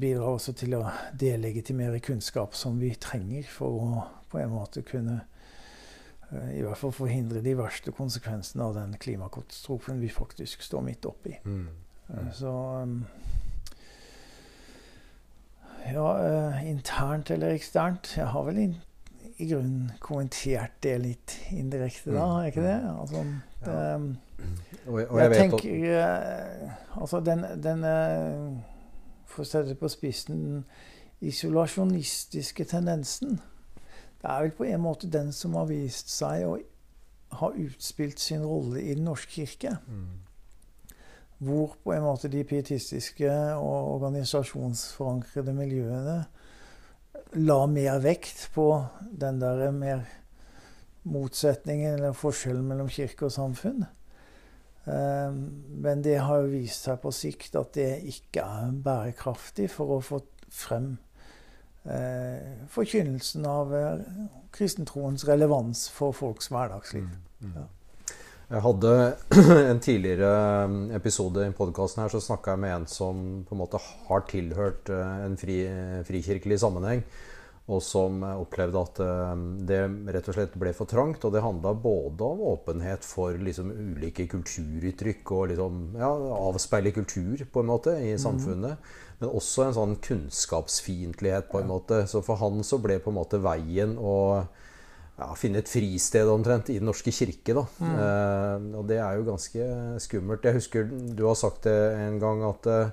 bidrar 0.00 0.34
også 0.34 0.52
til 0.56 0.76
å 0.76 0.84
delegitimere 1.20 2.00
kunnskap 2.04 2.56
som 2.56 2.80
vi 2.80 2.92
trenger 3.00 3.48
for 3.48 3.78
å 3.80 4.02
på 4.32 4.40
en 4.40 4.52
måte 4.52 4.82
kunne 4.84 5.18
uh, 6.28 6.50
i 6.52 6.60
hvert 6.64 6.80
fall 6.80 6.92
forhindre 6.96 7.40
de 7.44 7.54
verste 7.56 7.92
konsekvensene 7.96 8.64
av 8.64 8.76
den 8.76 8.96
klimakatastrofen 9.00 10.00
vi 10.00 10.12
faktisk 10.12 10.64
står 10.64 10.84
midt 10.88 11.08
oppi. 11.08 11.38
Mm. 11.44 11.68
Uh, 12.08 12.30
så 12.36 12.54
um, 12.84 13.02
Ja, 15.82 16.08
internt 16.62 17.30
eller 17.34 17.56
eksternt 17.56 18.12
Jeg 18.14 18.28
har 18.30 18.44
vel 18.46 18.60
in 18.62 18.74
i 19.38 19.48
grunnen 19.48 19.92
kommentert 20.00 20.74
det 20.84 20.96
litt 21.02 21.36
indirekte 21.54 22.12
da, 22.14 22.26
er 22.40 22.50
ikke 22.52 22.64
det? 22.66 22.76
Mm. 22.82 23.00
Altså, 23.00 23.24
det 23.62 23.76
ja. 23.78 23.94
Um, 23.96 24.08
og, 24.86 24.94
og 24.98 25.18
jeg, 25.20 25.30
jeg 25.30 25.38
tenker 25.38 26.70
Altså, 26.98 27.20
den, 27.22 27.44
den 27.62 27.84
for 29.30 29.44
å 29.44 29.48
sette 29.48 29.72
det 29.72 29.78
på 29.80 29.90
spissen, 29.92 30.40
den 30.40 30.64
isolasjonistiske 31.22 32.64
tendensen. 32.64 33.38
Det 34.22 34.30
er 34.30 34.42
vel 34.42 34.54
på 34.56 34.66
en 34.66 34.82
måte 34.82 35.10
den 35.10 35.32
som 35.34 35.54
har 35.58 35.68
vist 35.70 36.10
seg 36.12 36.44
å 36.46 36.56
ha 37.40 37.48
utspilt 37.56 38.20
sin 38.20 38.44
rolle 38.44 38.82
i 38.82 38.94
Den 38.94 39.06
norske 39.08 39.32
kirke. 39.32 39.76
Mm. 39.86 40.20
Hvor 41.42 41.76
på 41.82 41.94
en 41.94 42.04
måte 42.04 42.30
de 42.30 42.44
pietistiske 42.46 43.30
og 43.56 43.94
organisasjonsforankrede 43.96 45.54
miljøene 45.54 46.18
la 47.34 47.66
mer 47.66 47.98
vekt 48.04 48.50
på 48.54 48.66
den 49.00 49.40
der 49.40 49.70
mer 49.72 50.04
motsetningen 51.08 51.96
eller 51.98 52.16
forskjellen 52.16 52.66
mellom 52.68 52.90
kirke 52.92 53.26
og 53.26 53.34
samfunn. 53.34 53.84
Ehm, 54.86 55.40
men 55.82 56.02
det 56.04 56.18
har 56.18 56.42
jo 56.42 56.52
vist 56.52 56.86
seg 56.86 57.00
på 57.02 57.12
sikt 57.14 57.56
at 57.58 57.74
det 57.78 58.02
ikke 58.10 58.44
er 58.44 58.74
bærekraftig 58.84 59.70
for 59.70 59.96
å 59.96 60.00
få 60.04 60.20
frem 60.52 60.96
eh, 61.86 62.66
forkynnelsen 62.70 63.46
av 63.48 63.74
eh, 63.78 64.02
kristentroens 64.54 65.26
relevans 65.28 65.88
for 65.90 66.14
folks 66.16 66.50
hverdagsliv. 66.52 67.06
Mm, 67.08 67.46
mm. 67.46 67.54
Ja. 67.56 67.68
Jeg 68.52 68.60
hadde 68.66 68.94
en 69.72 69.78
tidligere 69.80 70.30
um, 70.68 70.90
episode 70.92 71.46
i 71.48 71.52
podkasten 71.56 72.02
her, 72.04 72.12
så 72.12 72.20
snakka 72.20 72.52
jeg 72.52 72.60
med 72.64 72.74
en 72.74 72.88
som 72.90 73.20
på 73.48 73.56
en 73.56 73.62
måte 73.62 73.80
har 73.80 74.26
tilhørt 74.28 74.90
eh, 74.92 75.12
en 75.24 75.38
fri, 75.40 75.62
frikirkelig 76.04 76.58
sammenheng 76.60 77.00
og 77.70 77.78
som 77.84 78.24
opplevde 78.26 78.80
at 78.80 79.00
eh, 79.04 79.42
det 79.68 79.78
rett 80.14 80.28
og 80.28 80.36
slett 80.36 80.56
ble 80.58 80.72
for 80.76 80.90
trangt. 80.90 81.22
Og 81.24 81.34
det 81.34 81.44
handla 81.44 81.74
både 81.78 82.26
om 82.26 82.42
åpenhet 82.52 83.06
for 83.06 83.38
liksom 83.38 83.70
ulike 83.70 84.26
kulturuttrykk 84.30 85.32
og 85.36 85.52
liksom, 85.52 85.78
ja, 86.00 86.10
avspeile 86.50 86.92
kultur 86.94 87.44
på 87.52 87.62
en 87.62 87.70
måte 87.70 87.94
i 88.00 88.12
mhm. 88.12 88.22
samfunnet. 88.24 88.82
Mm. 88.82 89.06
Men 89.22 89.36
også 89.38 89.66
en 89.66 89.78
sånn 89.78 89.96
kunnskapsfiendtlighet 90.02 91.48
på 91.52 91.62
en 91.62 91.70
måte. 91.70 92.02
Så 92.10 92.24
for 92.26 92.42
han 92.42 92.66
så 92.66 92.80
ble 92.82 92.98
på 93.02 93.12
en 93.12 93.20
måte 93.20 93.40
veien 93.42 93.94
å 93.96 94.16
ja, 95.22 95.38
finne 95.38 95.62
et 95.62 95.70
fristed 95.70 96.28
omtrent 96.30 96.72
i 96.72 96.80
Den 96.80 96.90
norske 96.90 97.14
kirke. 97.14 97.54
da. 97.54 97.64
Mm. 97.78 97.94
Eh, 97.94 98.66
og 98.80 98.90
det 98.90 98.98
er 98.98 99.16
jo 99.16 99.28
ganske 99.30 99.70
skummelt. 100.02 100.44
Jeg 100.44 100.58
husker 100.58 100.90
du 100.90 101.24
har 101.28 101.38
sagt 101.38 101.68
det 101.68 101.78
en 102.02 102.18
gang 102.22 102.42
at 102.48 102.68
eh, 102.72 102.92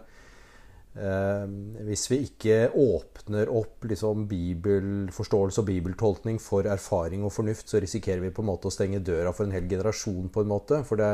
hvis 1.85 2.07
vi 2.11 2.21
ikke 2.25 2.71
åpner 2.75 3.51
opp 3.53 3.85
liksom, 3.87 4.25
bibelforståelse 4.29 5.61
og 5.61 5.67
bibeltolkning 5.69 6.39
for 6.43 6.67
erfaring 6.67 7.23
og 7.23 7.33
fornuft, 7.33 7.69
så 7.69 7.79
risikerer 7.79 8.23
vi 8.25 8.33
på 8.35 8.43
en 8.43 8.49
måte 8.49 8.67
å 8.69 8.73
stenge 8.73 8.99
døra 8.99 9.33
for 9.35 9.47
en 9.47 9.55
hel 9.55 9.69
generasjon. 9.69 10.29
på 10.29 10.41
en 10.41 10.51
måte. 10.51 10.81
For 10.87 10.99
det, 10.99 11.11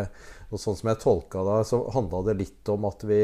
og 0.49 0.61
sånn 0.61 0.79
som 0.79 0.89
jeg 0.89 1.03
tolka 1.03 1.43
det, 1.43 1.59
så 1.69 1.83
handla 1.93 2.23
det 2.29 2.39
litt 2.39 2.73
om 2.73 2.87
at 2.89 3.03
vi, 3.03 3.21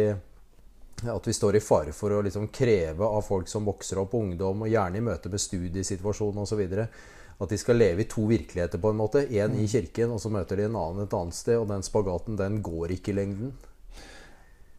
at 1.01 1.27
vi 1.27 1.33
står 1.33 1.57
i 1.57 1.63
fare 1.63 1.95
for 1.95 2.13
å 2.13 2.21
liksom 2.21 2.51
kreve 2.53 3.07
av 3.07 3.25
folk 3.25 3.49
som 3.49 3.65
vokser 3.65 4.03
opp, 4.03 4.13
ungdom, 4.13 4.61
og 4.61 4.69
gjerne 4.69 4.99
i 5.01 5.07
møte 5.07 5.31
med 5.31 5.41
studiesituasjonen 5.41 6.45
osv., 6.45 6.67
at 7.41 7.49
de 7.49 7.57
skal 7.57 7.79
leve 7.81 8.03
i 8.03 8.09
to 8.09 8.27
virkeligheter. 8.29 8.79
på 8.79 8.89
en 8.89 8.99
måte. 8.99 9.25
Én 9.27 9.55
i 9.55 9.65
mm. 9.65 9.67
kirken, 9.67 10.11
og 10.11 10.21
så 10.21 10.29
møter 10.29 10.55
de 10.55 10.67
en 10.69 10.75
annen 10.75 11.03
et 11.05 11.13
annet 11.13 11.35
sted. 11.35 11.57
Og 11.57 11.67
den 11.69 11.83
spagaten 11.83 12.37
den 12.37 12.61
går 12.61 12.97
ikke 12.97 13.11
i 13.11 13.17
lengden. 13.17 13.53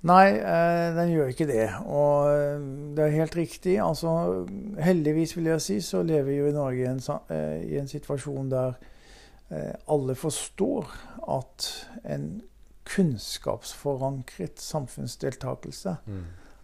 Nei, 0.02 0.34
eh, 0.34 0.88
den 0.96 1.12
gjør 1.12 1.30
ikke 1.30 1.46
det. 1.46 1.68
Og 1.86 2.30
eh, 2.32 2.62
det 2.96 3.04
er 3.04 3.18
helt 3.20 3.36
riktig. 3.38 3.76
Altså, 3.82 4.46
heldigvis, 4.82 5.36
vil 5.36 5.50
jeg 5.52 5.62
si, 5.62 5.80
så 5.80 6.02
lever 6.02 6.26
vi 6.30 6.38
jo 6.40 6.48
i 6.50 6.56
Norge 6.56 6.82
i 6.82 6.90
en, 6.90 7.02
eh, 7.30 7.62
i 7.70 7.78
en 7.78 7.88
situasjon 7.88 8.50
der 8.50 8.80
alle 9.92 10.14
forstår 10.16 10.88
at 11.28 11.66
en 12.08 12.40
kunnskapsforankret 12.88 14.60
samfunnsdeltakelse 14.60 15.92
mm. 16.06 16.22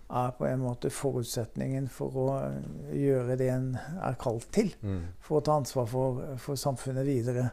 Er 0.09 0.31
på 0.39 0.47
en 0.49 0.63
måte 0.65 0.91
forutsetningen 0.93 1.89
for 1.93 2.17
å 2.17 2.27
gjøre 2.97 3.37
det 3.37 3.49
en 3.53 3.73
er 3.77 4.17
kalt 4.21 4.49
til. 4.55 4.73
Mm. 4.81 5.03
For 5.21 5.39
å 5.39 5.45
ta 5.45 5.59
ansvar 5.61 5.89
for, 5.91 6.23
for 6.41 6.61
samfunnet 6.61 7.07
videre. 7.09 7.51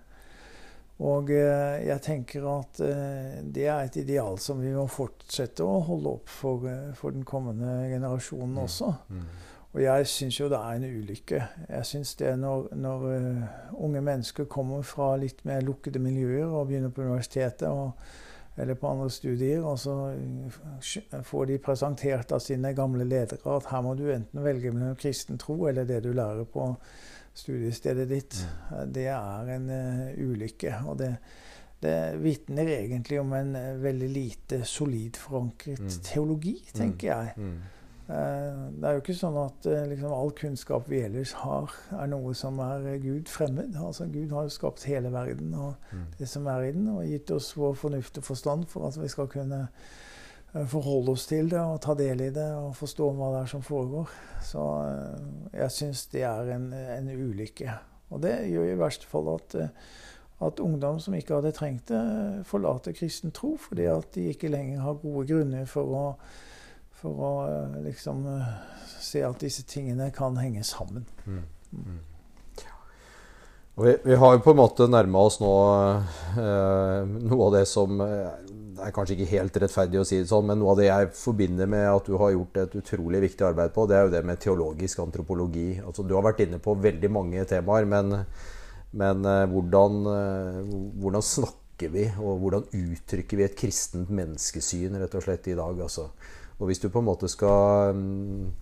Og 1.03 1.31
eh, 1.35 1.81
jeg 1.89 2.01
tenker 2.05 2.45
at 2.47 2.79
eh, 2.83 3.39
det 3.43 3.65
er 3.67 3.83
et 3.83 3.97
ideal 3.99 4.37
som 4.39 4.61
vi 4.63 4.71
må 4.71 4.85
fortsette 4.87 5.65
å 5.65 5.81
holde 5.83 6.13
opp 6.21 6.31
for, 6.31 6.63
eh, 6.71 6.93
for 6.95 7.11
den 7.11 7.25
kommende 7.27 7.89
generasjonen 7.91 8.55
mm. 8.55 8.61
også. 8.63 8.93
Mm. 9.11 9.25
Og 9.75 9.81
jeg 9.83 10.07
syns 10.07 10.37
jo 10.39 10.47
det 10.47 10.61
er 10.61 10.77
en 10.77 10.85
ulykke. 10.87 11.41
Jeg 11.67 11.87
syns 11.89 12.13
det 12.15 12.29
når, 12.39 12.69
når 12.79 13.01
uh, 13.11 13.41
unge 13.83 13.99
mennesker 14.07 14.47
kommer 14.47 14.85
fra 14.87 15.09
litt 15.19 15.41
mer 15.43 15.65
lukkede 15.67 15.99
miljøer 15.99 16.47
og 16.47 16.69
begynner 16.69 16.93
på 16.95 17.03
universitetet 17.03 17.67
og, 17.67 17.91
eller 18.57 18.77
på 18.79 18.87
andre 18.87 19.09
studier, 19.11 19.63
og 19.67 19.79
så 19.79 19.95
får 21.27 21.49
de 21.49 21.57
presentert 21.59 22.31
av 22.31 22.39
sine 22.43 22.71
gamle 22.75 23.03
ledere 23.07 23.57
at 23.57 23.67
her 23.71 23.83
må 23.83 23.95
du 23.99 24.05
enten 24.13 24.43
velge 24.45 24.71
mellom 24.71 24.95
kristen 24.99 25.39
tro 25.41 25.57
eller 25.67 25.87
det 25.89 26.01
du 26.05 26.13
lærer 26.15 26.47
på 26.47 26.69
studiestedet 27.35 28.07
ditt. 28.09 28.37
Mm. 28.71 28.93
Det 28.95 29.07
er 29.11 29.51
en 29.57 29.69
uh, 29.69 30.29
ulykke. 30.29 30.77
Og 30.87 30.99
det, 31.01 31.11
det 31.83 31.97
vitner 32.23 32.71
egentlig 32.77 33.19
om 33.19 33.33
en 33.35 33.55
uh, 33.59 33.83
veldig 33.83 34.09
lite 34.09 34.61
solid 34.63 35.19
forankret 35.19 35.83
mm. 35.83 35.97
teologi, 36.07 36.55
tenker 36.73 37.11
jeg. 37.11 37.33
Mm. 37.35 37.57
Uh, 38.05 38.69
det 38.77 38.85
er 38.85 38.97
jo 38.97 39.01
ikke 39.01 39.17
sånn 39.17 39.37
at 39.41 39.67
liksom, 39.89 40.11
all 40.13 40.33
kunnskap 40.37 40.89
vi 40.91 40.99
ellers 41.07 41.31
har, 41.41 41.73
er 41.97 42.09
noe 42.11 42.35
som 42.37 42.59
er 42.61 42.85
Gud 43.01 43.31
fremmed. 43.31 43.77
Altså, 43.81 44.05
Gud 44.13 44.33
har 44.35 44.45
jo 44.45 44.53
skapt 44.53 44.85
hele 44.89 45.09
verden 45.13 45.55
og 45.57 45.73
mm. 45.91 46.07
det 46.19 46.29
som 46.29 46.45
er 46.53 46.67
i 46.67 46.73
den, 46.75 46.89
og 46.93 47.05
gitt 47.09 47.33
oss 47.33 47.55
vår 47.57 47.73
fornuft 47.81 48.21
og 48.21 48.27
forstand 48.29 48.67
for 48.69 48.85
at 48.89 48.99
vi 49.01 49.09
skal 49.11 49.31
kunne 49.31 49.65
Eh, 50.55 50.65
forholde 50.71 51.11
oss 51.11 51.27
til 51.27 51.49
det 51.51 51.59
og 51.59 51.81
ta 51.83 51.95
del 51.99 52.21
i 52.23 52.31
det 52.33 52.47
og 52.55 52.75
forstå 52.79 53.09
hva 53.17 53.33
det 53.33 53.43
er 53.43 53.51
som 53.51 53.63
foregår. 53.65 54.11
Så 54.45 54.63
eh, 54.87 55.27
jeg 55.59 55.75
syns 55.75 56.05
det 56.13 56.23
er 56.27 56.55
en, 56.55 56.69
en, 56.73 57.11
ulykke. 57.11 57.77
Og 58.13 58.21
det 58.23 58.37
gjør 58.51 58.71
i 58.71 58.79
verste 58.79 59.09
fall 59.09 59.33
at, 59.33 59.55
eh, 59.59 59.73
at 60.45 60.63
ungdom 60.63 61.01
som 61.03 61.15
ikke 61.17 61.39
hadde 61.39 61.55
trengt 61.55 61.91
det, 61.91 62.01
forlater 62.47 62.95
kristen 62.95 63.35
tro 63.35 63.55
fordi 63.59 63.87
at 63.91 64.11
de 64.15 64.29
ikke 64.31 64.51
lenger 64.51 64.83
har 64.85 65.01
gode 65.03 65.27
grunner 65.31 65.67
for 65.69 65.95
å, 65.95 66.05
for 67.05 67.29
å 67.29 67.31
liksom 67.85 68.25
se 69.05 69.23
at 69.23 69.45
disse 69.45 69.63
tingene 69.69 70.09
kan 70.15 70.37
henge 70.41 70.65
sammen. 70.65 71.05
Mm. 71.25 71.45
Mm. 71.71 72.03
Vi, 73.75 73.97
vi, 74.03 74.15
har 74.15 74.35
jo 74.35 74.43
på 74.43 74.53
en 74.55 74.61
måte 74.61 74.87
nærma 74.87 75.25
oss 75.27 75.41
nå 75.43 75.53
eh, 76.39 77.15
noe 77.29 77.47
av 77.49 77.57
det 77.57 77.65
som 77.67 77.99
det 78.75 78.83
er 78.83 78.93
kanskje 78.95 79.15
ikke 79.15 79.31
helt 79.31 79.57
rettferdig 79.63 79.99
å 80.01 80.05
si 80.07 80.17
det 80.19 80.29
sånn, 80.29 80.49
men 80.49 80.59
noe 80.59 80.73
av 80.73 80.79
det 80.79 80.87
jeg 80.89 81.11
forbinder 81.15 81.69
med 81.71 81.85
at 81.87 82.07
du 82.09 82.17
har 82.19 82.33
gjort 82.33 82.59
et 82.59 82.75
utrolig 82.81 83.21
viktig 83.23 83.45
arbeid 83.47 83.71
på, 83.75 83.85
det 83.87 83.97
er 83.97 84.07
jo 84.07 84.13
det 84.13 84.21
med 84.27 84.41
teologisk 84.43 85.01
antropologi. 85.03 85.69
Altså, 85.79 86.03
du 86.03 86.15
har 86.17 86.25
vært 86.25 86.43
inne 86.43 86.59
på 86.63 86.75
veldig 86.83 87.11
mange 87.13 87.45
temaer, 87.47 87.87
men, 87.87 88.17
men 88.99 89.29
eh, 89.31 89.45
hvordan, 89.51 90.01
eh, 90.11 90.59
hvordan, 91.03 91.27
snakker 91.29 91.93
vi, 91.93 92.07
og 92.19 92.43
hvordan 92.43 92.67
uttrykker 92.75 93.39
vi 93.39 93.47
et 93.47 93.57
kristent 93.59 94.11
menneskesyn 94.15 94.99
rett 94.99 95.15
og 95.15 95.23
slett 95.23 95.47
i 95.51 95.57
dag? 95.57 95.79
Altså, 95.87 96.09
Og 96.59 96.69
hvis 96.69 96.79
du 96.79 96.87
på 96.89 97.01
en 97.01 97.09
måte 97.09 97.29
skal 97.31 97.95
um, 97.95 98.53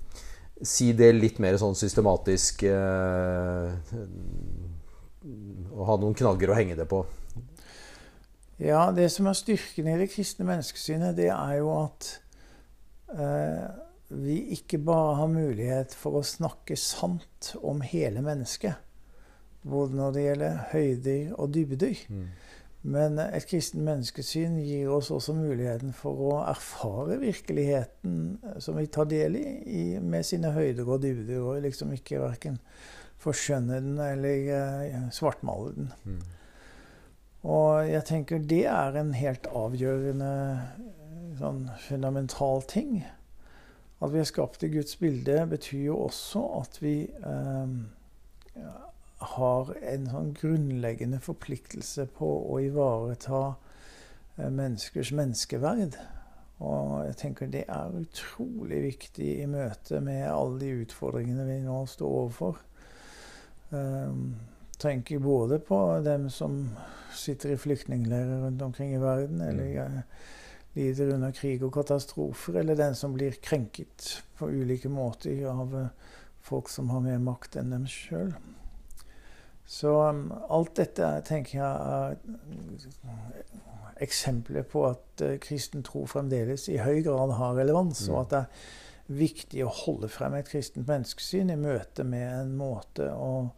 si 0.64 0.92
det 0.98 1.12
litt 1.16 1.42
mer 1.44 1.58
sånn 1.62 1.76
systematisk 1.78 2.66
uh, 2.66 3.74
Og 5.74 5.84
ha 5.88 5.98
noen 6.02 6.18
knagger 6.18 6.52
å 6.52 6.58
henge 6.58 6.78
det 6.80 6.88
på. 6.90 7.04
Ja, 8.64 8.88
det 8.96 9.10
som 9.12 9.28
er 9.28 9.38
styrken 9.38 9.90
i 9.90 9.98
det 10.00 10.12
kristne 10.14 10.46
menneskesynet, 10.48 11.16
det 11.18 11.30
er 11.34 11.56
jo 11.60 11.72
at 11.76 12.10
uh, 13.14 13.68
vi 14.14 14.40
ikke 14.56 14.78
bare 14.84 15.18
har 15.22 15.32
mulighet 15.32 15.96
for 15.98 16.20
å 16.20 16.26
snakke 16.28 16.78
sant 16.80 17.54
om 17.62 17.82
hele 17.86 18.22
mennesket. 18.26 18.78
Både 19.64 19.96
når 19.98 20.14
det 20.14 20.26
gjelder 20.26 20.60
høyder 20.74 21.34
og 21.40 21.54
dybder. 21.56 22.04
Mm. 22.12 22.28
Men 22.84 23.16
et 23.22 23.46
kristen 23.48 23.86
menneskesyn 23.88 24.58
gir 24.60 24.92
oss 24.92 25.08
også 25.14 25.36
muligheten 25.38 25.94
for 25.96 26.20
å 26.20 26.32
erfare 26.42 27.16
virkeligheten 27.22 28.18
eh, 28.44 28.58
som 28.64 28.76
vi 28.76 28.90
tar 28.92 29.08
del 29.12 29.38
i, 29.40 29.48
i 29.64 29.84
med 30.04 30.28
sine 30.28 30.52
høyder 30.52 30.90
og 30.90 31.00
dybder, 31.06 31.40
og 31.40 31.64
liksom 31.64 31.94
ikke 31.96 32.20
verken 32.26 32.60
forskjønne 33.24 33.80
den 33.86 34.00
eller 34.04 34.50
uh, 34.52 35.04
svartmale 35.16 35.72
den. 35.78 35.92
Mm. 36.04 36.18
Og 37.44 37.88
jeg 37.88 38.04
tenker 38.08 38.44
det 38.52 38.66
er 38.72 39.00
en 39.00 39.14
helt 39.16 39.48
avgjørende 39.48 40.34
sånn 41.40 41.66
fundamental 41.86 42.64
ting. 42.68 43.02
At 44.04 44.12
vi 44.12 44.20
er 44.20 44.28
skapt 44.28 44.64
i 44.68 44.72
Guds 44.74 44.98
bilde, 45.00 45.38
betyr 45.48 45.86
jo 45.88 46.02
også 46.10 46.44
at 46.60 46.80
vi 46.84 46.98
um, 47.24 47.86
har 49.34 49.72
en 49.82 50.10
sånn 50.12 50.34
grunnleggende 50.38 51.20
forpliktelse 51.24 52.08
på 52.18 52.30
å 52.54 52.60
ivareta 52.64 53.44
eh, 54.38 54.50
menneskers 54.50 55.14
menneskeverd. 55.16 55.98
Og 56.64 57.04
jeg 57.08 57.18
tenker 57.20 57.52
det 57.52 57.66
er 57.72 57.98
utrolig 58.00 58.80
viktig 58.86 59.30
i 59.42 59.50
møte 59.50 60.00
med 60.04 60.28
alle 60.30 60.60
de 60.62 60.72
utfordringene 60.84 61.48
vi 61.50 61.60
nå 61.66 61.82
står 61.90 62.18
overfor. 62.20 62.62
Um, 63.74 64.36
tenker 64.78 65.20
både 65.20 65.58
på 65.64 65.80
dem 66.06 66.30
som 66.30 66.70
sitter 67.16 67.56
i 67.56 67.60
flyktningleirer 67.60 68.46
rundt 68.46 68.62
omkring 68.62 68.94
i 68.94 69.02
verden, 69.02 69.42
mm. 69.42 69.48
eller 69.50 69.86
uh, 69.88 70.02
lider 70.78 71.14
under 71.16 71.34
krig 71.36 71.64
og 71.66 71.74
katastrofer, 71.74 72.62
eller 72.62 72.78
den 72.80 72.96
som 72.96 73.16
blir 73.18 73.40
krenket 73.44 74.24
på 74.38 74.52
ulike 74.54 74.92
måter 74.94 75.44
av 75.50 75.74
uh, 75.76 75.88
folk 76.44 76.70
som 76.70 76.92
har 76.94 77.04
mer 77.04 77.22
makt 77.24 77.58
enn 77.60 77.74
dem 77.74 77.88
sjøl. 77.90 78.34
Så 79.66 80.10
um, 80.10 80.28
alt 80.52 80.76
dette 80.78 81.10
tenker 81.28 81.60
jeg 81.60 81.74
er 81.96 82.16
eksempler 84.04 84.66
på 84.68 84.84
at 84.90 85.24
uh, 85.24 85.36
kristen 85.42 85.86
tro 85.88 86.04
fremdeles 86.10 86.68
i 86.72 86.82
høy 86.84 87.04
grad 87.06 87.36
har 87.38 87.56
relevans, 87.56 88.04
mm. 88.08 88.14
og 88.14 88.20
at 88.26 88.34
det 88.34 88.42
er 88.42 89.22
viktig 89.24 89.64
å 89.64 89.72
holde 89.84 90.10
frem 90.12 90.36
et 90.36 90.50
kristent 90.52 90.88
menneskesyn 90.90 91.54
i 91.54 91.60
møte 91.60 92.04
med 92.08 92.28
en 92.28 92.54
måte 92.60 93.08
å 93.16 93.54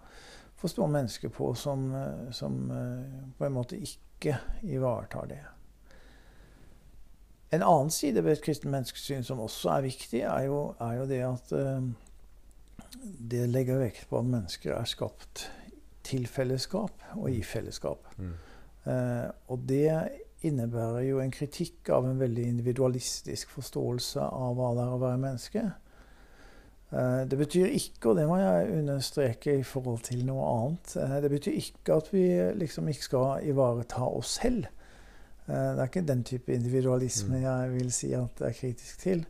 forstå 0.62 0.88
mennesker 0.94 1.34
på 1.34 1.52
som, 1.58 1.89
uh, 1.96 2.30
som 2.36 2.62
uh, 2.70 3.26
på 3.38 3.50
en 3.50 3.58
måte 3.58 3.82
ikke 3.82 4.38
ivaretar 4.63 5.30
det. 5.34 5.41
En 7.54 7.65
annen 7.65 7.91
side 7.94 8.22
ved 8.26 8.38
et 8.38 8.46
kristent 8.46 8.74
menneskesyn 8.74 9.26
som 9.26 9.41
også 9.41 9.74
er 9.74 9.86
viktig, 9.86 10.22
er 10.28 10.48
jo, 10.50 10.63
er 10.82 10.98
jo 11.00 11.06
det 11.10 11.22
at 11.26 11.54
det 13.32 13.46
legger 13.48 13.80
vekt 13.80 14.10
på 14.10 14.20
at 14.20 14.28
mennesker 14.28 14.74
er 14.76 14.89
skapt 14.89 15.46
til 16.06 16.28
fellesskap 16.30 17.04
og 17.15 17.30
i 17.32 17.41
fellesskap. 17.46 18.08
Mm. 18.18 18.36
Eh, 18.91 19.28
og 19.52 19.65
det 19.70 19.89
innebærer 20.46 21.08
jo 21.08 21.22
en 21.24 21.34
kritikk 21.34 21.89
av 21.94 22.06
en 22.06 22.20
veldig 22.22 22.46
individualistisk 22.52 23.50
forståelse 23.56 24.22
av 24.22 24.56
hva 24.58 24.72
det 24.78 24.86
er 24.86 24.94
å 24.94 25.02
være 25.02 25.22
menneske. 25.22 25.65
Eh, 26.91 27.24
det 27.30 27.38
betyr 27.39 27.74
ikke, 27.74 28.12
og 28.12 28.20
det 28.20 28.28
må 28.30 28.38
jeg 28.39 28.78
understreke 28.78 29.58
i 29.60 29.65
forhold 29.65 30.06
til 30.06 30.22
noe 30.28 30.46
annet, 30.52 30.96
eh, 31.02 31.18
det 31.24 31.32
betyr 31.34 31.58
ikke 31.62 31.98
at 31.98 32.13
vi 32.13 32.26
liksom 32.62 32.88
ikke 32.91 33.08
skal 33.10 33.50
ivareta 33.50 34.06
oss 34.06 34.38
selv. 34.41 34.70
Eh, 35.48 35.54
det 35.54 35.82
er 35.82 35.89
ikke 35.89 36.08
den 36.08 36.24
type 36.24 36.54
individualisme 36.54 37.38
mm. 37.38 37.44
jeg 37.44 37.74
vil 37.74 37.91
si 37.91 38.13
at 38.18 38.39
det 38.39 38.48
er 38.48 38.60
kritisk 38.62 39.00
til. 39.00 39.26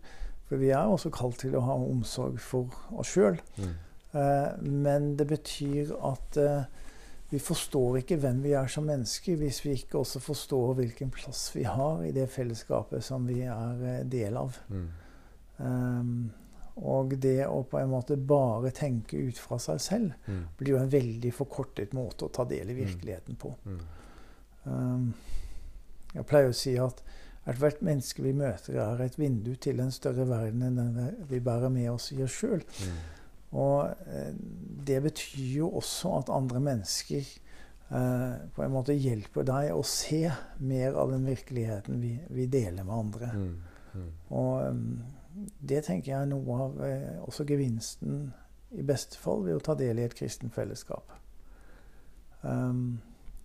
For 0.46 0.62
vi 0.62 0.70
er 0.70 0.86
også 0.86 1.10
kalt 1.10 1.40
til 1.42 1.56
å 1.58 1.64
ha 1.66 1.80
omsorg 1.80 2.38
for 2.40 2.70
oss 2.94 3.16
sjøl. 3.16 3.40
Mm. 3.58 3.74
Eh, 4.15 4.62
men 4.62 5.15
det 5.17 5.28
betyr 5.28 5.91
at 6.08 6.38
eh, 6.39 6.67
vi 7.30 7.39
forstår 7.41 7.99
ikke 7.99 8.19
hvem 8.21 8.39
vi 8.45 8.54
er 8.56 8.69
som 8.71 8.86
mennesker, 8.88 9.36
hvis 9.41 9.60
vi 9.65 9.73
ikke 9.75 9.99
også 9.99 10.21
forstår 10.23 10.75
hvilken 10.80 11.12
plass 11.12 11.49
vi 11.56 11.65
har 11.67 12.04
i 12.06 12.13
det 12.15 12.30
fellesskapet 12.32 13.04
som 13.04 13.25
vi 13.28 13.41
er 13.43 13.84
eh, 13.84 14.01
del 14.08 14.38
av. 14.39 14.60
Mm. 14.69 14.88
Um, 15.58 16.15
og 16.75 17.13
det 17.23 17.45
å 17.47 17.62
på 17.71 17.80
en 17.80 17.93
måte 17.93 18.17
bare 18.19 18.73
tenke 18.75 19.15
ut 19.30 19.38
fra 19.39 19.56
seg 19.63 19.80
selv 19.80 20.25
mm. 20.28 20.41
blir 20.60 20.73
jo 20.73 20.80
en 20.82 20.91
veldig 20.91 21.32
forkortet 21.32 21.93
måte 21.95 22.28
å 22.28 22.34
ta 22.36 22.43
del 22.49 22.73
i 22.73 22.75
mm. 22.75 22.82
virkeligheten 22.82 23.39
på. 23.39 23.54
Mm. 23.63 23.80
Um, 24.65 25.06
jeg 26.15 26.28
pleier 26.28 26.51
å 26.51 26.58
si 26.58 26.75
at 26.80 26.99
ethvert 27.47 27.80
menneske 27.86 28.23
vi 28.25 28.34
møter, 28.36 28.80
er 28.82 29.04
et 29.06 29.15
vindu 29.19 29.54
til 29.62 29.80
en 29.84 29.93
større 29.93 30.28
verden 30.28 30.63
enn 30.67 30.80
den 30.80 31.28
vi 31.30 31.39
bærer 31.43 31.71
med 31.71 31.91
oss 31.93 32.12
i 32.15 32.21
oss 32.25 32.36
sjøl. 32.36 32.63
Mm. 32.63 32.99
Og 33.56 34.08
eh, 34.12 34.32
det 34.88 35.02
betyr 35.06 35.60
jo 35.62 35.70
også 35.80 36.18
at 36.20 36.32
andre 36.34 36.60
mennesker 36.60 37.24
eh, 37.24 38.34
på 38.56 38.63
en 38.63 38.74
måte 38.74 38.96
hjelper 38.98 39.48
deg 39.48 39.72
å 39.76 39.84
se 39.88 40.26
mer 40.60 40.98
av 41.00 41.13
den 41.13 41.26
virkeligheten 41.30 42.02
vi, 42.04 42.18
vi 42.36 42.50
deler 42.52 42.84
med 42.84 42.96
andre. 42.98 43.32
Mm. 43.34 43.56
Mm. 43.96 44.10
Og 44.36 44.68
um, 44.68 45.04
det 45.60 45.86
tenker 45.88 46.12
jeg 46.12 46.22
er 46.22 46.32
noe 46.32 46.60
av 46.65 46.82
eh, 46.84 47.13
også 47.24 47.48
gevinsten, 47.48 48.34
i 48.76 48.84
beste 48.84 49.20
fall, 49.22 49.46
ved 49.46 49.56
å 49.56 49.63
ta 49.63 49.76
del 49.80 50.02
i 50.02 50.04
et 50.04 50.15
kristent 50.18 50.54
fellesskap. 50.56 51.13
Um, 52.41 53.00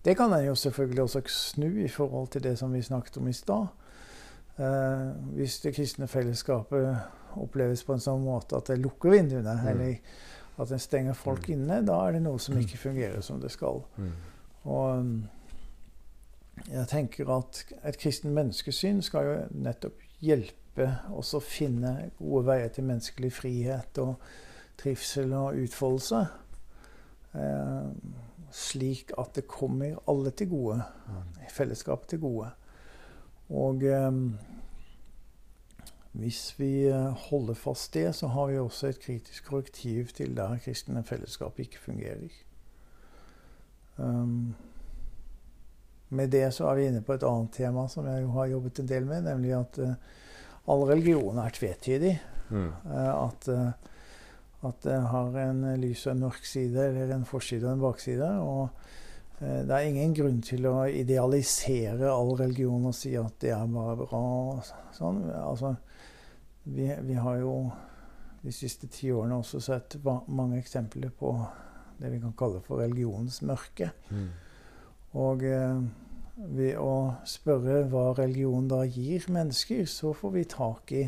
det 0.04 0.16
kan 0.16 0.32
en 0.32 0.48
jo 0.48 0.56
selvfølgelig 0.58 1.02
også 1.04 1.22
snu 1.30 1.68
i 1.84 1.88
forhold 1.92 2.32
til 2.34 2.42
det 2.42 2.56
som 2.58 2.72
vi 2.72 2.82
snakket 2.82 3.20
om 3.20 3.28
i 3.30 3.36
stad. 3.36 3.70
Uh, 4.58 5.14
hvis 5.36 5.60
det 5.62 5.74
kristne 5.76 6.08
fellesskapet 6.10 7.19
oppleves 7.38 7.84
på 7.86 7.94
en 7.94 8.02
sånn 8.02 8.24
måte 8.24 8.58
at 8.58 8.72
det 8.72 8.80
lukker 8.80 9.14
vinduene, 9.14 9.56
mm. 9.60 9.68
eller 9.72 10.60
at 10.60 10.72
en 10.74 10.82
stenger 10.82 11.16
folk 11.16 11.46
mm. 11.48 11.52
inne, 11.54 11.80
da 11.86 11.98
er 12.06 12.16
det 12.16 12.24
noe 12.24 12.40
som 12.42 12.58
ikke 12.60 12.80
fungerer 12.80 13.22
som 13.24 13.40
det 13.42 13.52
skal. 13.54 13.82
Mm. 13.96 14.10
Og 14.70 14.88
um, 15.00 15.12
jeg 16.68 16.88
tenker 16.90 17.30
at 17.32 17.62
et 17.88 17.98
kristen 18.00 18.34
menneskesyn 18.36 19.00
skal 19.04 19.28
jo 19.28 19.36
nettopp 19.64 20.02
hjelpe 20.20 20.90
oss 21.16 21.32
å 21.36 21.40
finne 21.42 22.10
gode 22.18 22.44
veier 22.50 22.72
til 22.74 22.86
menneskelig 22.88 23.32
frihet 23.32 24.00
og 24.02 24.20
trivsel 24.80 25.32
og 25.36 25.58
utfoldelse. 25.64 26.20
Eh, 27.40 27.88
slik 28.50 29.12
at 29.20 29.34
det 29.38 29.48
kommer 29.50 29.98
alle 30.10 30.32
til 30.36 30.50
gode. 30.52 30.80
Fellesskapet 31.50 32.14
til 32.14 32.22
gode. 32.22 32.50
Og 33.50 33.84
eh, 33.84 34.10
hvis 36.12 36.54
vi 36.58 36.88
eh, 36.88 37.12
holder 37.30 37.54
fast 37.54 37.94
det, 37.94 38.08
så 38.18 38.26
har 38.34 38.48
vi 38.50 38.58
også 38.58 38.88
et 38.90 39.00
kritisk 39.02 39.46
korrektiv 39.46 40.10
til 40.14 40.34
der 40.36 40.58
kristne 40.64 41.04
fellesskap 41.06 41.58
ikke 41.62 41.78
fungerer. 41.78 42.32
Um, 43.96 44.54
med 46.08 46.32
det 46.32 46.48
så 46.54 46.66
er 46.66 46.78
vi 46.78 46.86
inne 46.88 47.02
på 47.06 47.14
et 47.14 47.26
annet 47.26 47.52
tema 47.54 47.84
som 47.88 48.08
jeg 48.08 48.24
jo 48.24 48.32
har 48.34 48.48
jobbet 48.50 48.80
en 48.80 48.88
del 48.88 49.06
med, 49.06 49.22
nemlig 49.28 49.52
at 49.54 49.78
uh, 49.78 49.92
all 50.66 50.82
religion 50.88 51.38
er 51.38 51.54
tvetydig. 51.54 52.16
Mm. 52.48 52.72
Uh, 52.88 53.28
at, 53.28 53.48
uh, 53.48 54.66
at 54.66 54.82
det 54.82 54.96
har 55.12 55.38
en 55.44 55.62
lys 55.78 56.06
og 56.08 56.16
en 56.16 56.24
mørk 56.26 56.42
side, 56.42 56.88
eller 56.88 57.14
en 57.14 57.28
forside 57.28 57.68
og 57.68 57.76
en 57.76 57.84
bakside. 57.84 58.32
Og 58.40 58.68
det 59.40 59.72
er 59.72 59.86
ingen 59.88 60.10
grunn 60.12 60.42
til 60.44 60.66
å 60.68 60.82
idealisere 60.84 62.10
all 62.12 62.34
religion 62.36 62.82
og 62.90 62.92
si 62.92 63.14
at 63.16 63.38
det 63.40 63.54
er 63.56 63.70
bare 63.72 63.94
bra. 64.02 64.24
Sånn. 64.92 65.22
Altså, 65.32 65.70
vi, 66.64 66.90
vi, 67.00 67.14
har 67.14 67.40
jo 67.40 67.54
de 68.42 68.52
siste 68.52 68.88
ti 68.92 69.10
årene 69.12 69.40
også 69.40 69.60
sett 69.60 69.96
mange 70.04 70.58
eksempler 70.58 71.10
på 71.10 71.32
det 72.00 72.10
vi 72.12 72.20
kan 72.20 72.36
kalle 72.36 72.62
for 72.64 72.80
religionens 72.80 73.42
mørke. 73.42 73.90
Mm. 74.10 74.28
Og 75.20 75.44
eh, 75.44 75.80
ved 76.40 76.76
å 76.80 77.20
spørre 77.28 77.82
hva 77.92 78.10
religion 78.16 78.68
da 78.70 78.84
gir 78.88 79.26
mennesker, 79.32 79.84
så 79.84 80.14
får 80.16 80.36
vi 80.36 80.44
tak 80.48 80.92
i 80.96 81.06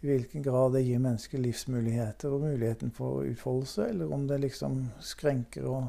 i 0.00 0.06
hvilken 0.06 0.42
grad 0.42 0.72
det 0.72 0.84
gir 0.86 1.00
mennesker 1.02 1.40
livsmuligheter 1.42 2.30
og 2.30 2.44
muligheten 2.46 2.92
for 2.94 3.26
utfoldelse, 3.26 3.88
eller 3.88 4.12
om 4.14 4.28
det 4.28 4.40
liksom 4.44 4.76
skrenker 5.02 5.66
og 5.66 5.88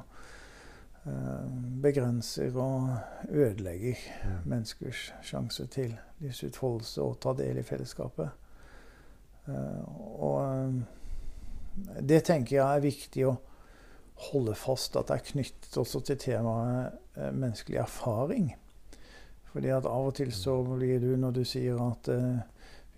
eh, 1.06 1.46
begrenser 1.84 2.58
og 2.58 2.90
ødelegger 3.30 4.02
mm. 4.26 4.40
menneskers 4.50 5.12
sjanse 5.22 5.68
til 5.70 5.94
livsutfoldelse 6.24 7.06
og 7.06 7.20
ta 7.22 7.36
del 7.38 7.62
i 7.62 7.66
fellesskapet. 7.68 8.34
Eh, 9.50 9.84
og 10.22 10.40
eh, 10.46 12.02
det 12.06 12.24
tenker 12.28 12.60
jeg 12.60 12.66
er 12.66 12.86
viktig 12.86 13.28
å 13.30 13.38
holde 14.30 14.56
fast 14.60 14.98
at 15.00 15.10
det 15.10 15.20
er 15.20 15.28
knyttet 15.32 15.78
også 15.80 16.04
til 16.08 16.20
temaet 16.22 16.98
eh, 17.18 17.32
menneskelig 17.32 17.82
erfaring. 17.84 18.52
Fordi 19.50 19.72
at 19.74 19.88
av 19.90 20.12
og 20.12 20.16
til 20.20 20.32
så 20.36 20.60
blir 20.68 21.00
du, 21.02 21.14
når 21.18 21.40
du 21.40 21.44
sier 21.48 21.80
at 21.82 22.06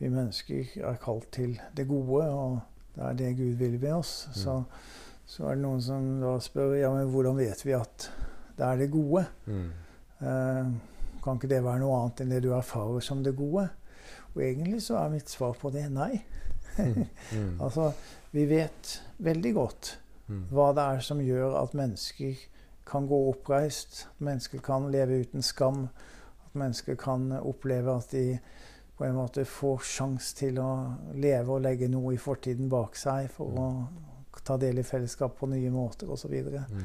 vi 0.02 0.10
mennesker 0.12 0.74
er 0.84 0.98
kalt 1.00 1.30
til 1.32 1.54
det 1.78 1.86
gode, 1.88 2.26
og 2.28 2.58
det 2.96 3.06
er 3.08 3.20
det 3.22 3.30
Gud 3.38 3.54
vil 3.62 3.78
med 3.80 3.94
oss. 4.02 4.26
Mm. 4.28 4.36
Så, 4.42 4.56
så, 5.26 5.46
er 5.46 5.56
det 5.56 5.64
noen 5.64 5.84
som 5.86 6.10
da 6.20 6.34
spør 6.44 6.76
ja, 6.76 6.90
men 6.92 7.08
hvordan 7.14 7.40
vet 7.40 7.64
vi 7.64 7.78
at 7.78 8.10
det 8.58 8.66
er 8.68 8.82
det 8.82 8.90
gode? 8.92 9.24
Mm. 9.46 9.70
Eh, 10.28 10.74
kan 11.24 11.38
ikke 11.38 11.52
det 11.54 11.62
være 11.64 11.84
noe 11.84 12.02
annet 12.02 12.24
enn 12.24 12.34
det 12.34 12.42
du 12.44 12.52
erfarer 12.58 13.06
som 13.06 13.22
det 13.24 13.36
gode? 13.38 13.70
Og 14.36 14.44
egentlig 14.44 14.82
så 14.86 15.02
er 15.02 15.12
mitt 15.14 15.30
svar 15.30 15.56
på 15.60 15.72
det 15.74 15.88
nei. 15.92 16.24
Mm. 16.78 17.04
mm. 17.36 17.62
altså, 17.62 17.92
vi 18.32 18.46
vet 18.48 18.96
veldig 19.18 19.54
godt 19.54 19.92
mm. 20.28 20.46
hva 20.56 20.72
det 20.76 20.88
er 20.96 21.06
som 21.06 21.22
gjør 21.24 21.58
at 21.60 21.76
mennesker 21.78 22.48
kan 22.88 23.08
gå 23.08 23.20
oppreist, 23.30 24.06
at 24.12 24.26
mennesker 24.26 24.64
kan 24.64 24.90
leve 24.92 25.22
uten 25.24 25.44
skam, 25.46 25.86
at 26.46 26.56
mennesker 26.58 26.96
kan 27.00 27.32
oppleve 27.40 27.96
at 27.96 28.12
de 28.12 28.40
på 28.98 29.06
en 29.06 29.16
måte 29.16 29.46
får 29.48 29.80
sjanse 29.88 30.36
til 30.38 30.60
å 30.62 30.72
leve 31.18 31.56
og 31.56 31.64
legge 31.64 31.90
noe 31.90 32.14
i 32.14 32.22
fortiden 32.22 32.70
bak 32.70 32.98
seg 33.00 33.32
for 33.34 33.58
å 33.58 33.68
ta 34.46 34.58
del 34.62 34.82
i 34.82 34.86
fellesskap 34.86 35.40
på 35.40 35.50
nye 35.50 35.72
måter 35.74 36.12
osv. 36.12 36.36
Så, 36.46 36.62
mm. 36.70 36.84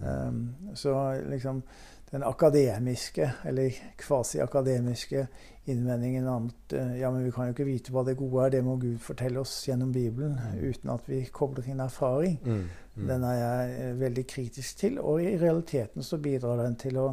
um, 0.00 0.40
så 0.74 0.94
liksom 1.28 1.62
den 2.10 2.24
akademiske, 2.24 3.32
eller 3.44 3.76
kvasi-akademiske 4.00 5.26
innvendingen 5.68 6.26
at 6.32 6.74
uh, 6.74 6.94
ja, 6.98 7.10
men 7.14 7.24
vi 7.26 7.32
kan 7.34 7.48
jo 7.48 7.54
ikke 7.54 7.68
vite 7.68 7.94
hva 7.94 8.04
det 8.06 8.16
gode 8.18 8.46
er, 8.46 8.54
det 8.56 8.64
må 8.66 8.76
Gud 8.80 8.98
fortelle 9.04 9.42
oss 9.42 9.54
gjennom 9.68 9.92
Bibelen, 9.94 10.38
mm. 10.38 10.58
uten 10.64 10.92
at 10.94 11.06
vi 11.10 11.22
kobler 11.32 11.68
inn 11.68 11.84
erfaring. 11.84 12.38
Mm. 12.44 12.64
Mm. 12.98 13.06
Den 13.12 13.28
er 13.28 13.38
jeg 13.38 13.78
uh, 13.78 14.00
veldig 14.00 14.26
kritisk 14.30 14.82
til. 14.82 14.98
Og 15.00 15.22
i 15.22 15.36
realiteten 15.38 16.06
så 16.06 16.20
bidrar 16.22 16.64
den 16.64 16.76
til 16.80 16.98
å 17.00 17.12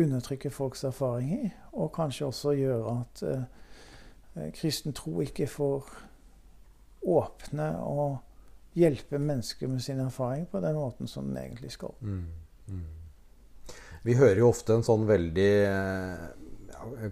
undertrykke 0.00 0.52
folks 0.54 0.84
erfaringer, 0.86 1.50
og 1.72 1.92
kanskje 1.94 2.28
også 2.30 2.54
gjøre 2.58 2.98
at 3.00 3.24
uh, 3.26 3.48
Eh, 4.34 4.52
kristen 4.54 4.94
tro 4.94 5.20
ikke 5.24 5.48
får 5.50 5.86
åpne 7.10 7.66
og 7.82 8.18
hjelpe 8.78 9.18
mennesker 9.18 9.68
med 9.68 9.82
sin 9.82 10.00
erfaring 10.00 10.46
på 10.50 10.60
den 10.62 10.76
måten 10.78 11.08
som 11.10 11.26
den 11.26 11.40
egentlig 11.42 11.72
skal. 11.74 11.94
Mm, 12.00 12.24
mm. 12.66 12.84
Vi 14.02 14.14
hører 14.14 14.38
jo 14.38 14.48
ofte 14.48 14.76
en 14.76 14.86
sånn 14.86 15.06
veldig 15.08 15.50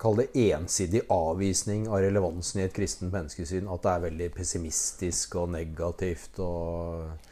kaller 0.01 0.27
det 0.27 0.49
ensidig 0.53 1.05
avvisning 1.13 1.89
av 1.89 2.03
relevansen 2.05 2.61
i 2.61 2.67
et 2.67 2.77
kristent 2.77 3.13
menneskesyn. 3.15 3.69
At 3.71 3.85
det 3.85 3.95
er 3.95 4.05
veldig 4.09 4.29
pessimistisk 4.37 5.39
og 5.41 5.51
negativt. 5.55 6.39
og 6.45 7.29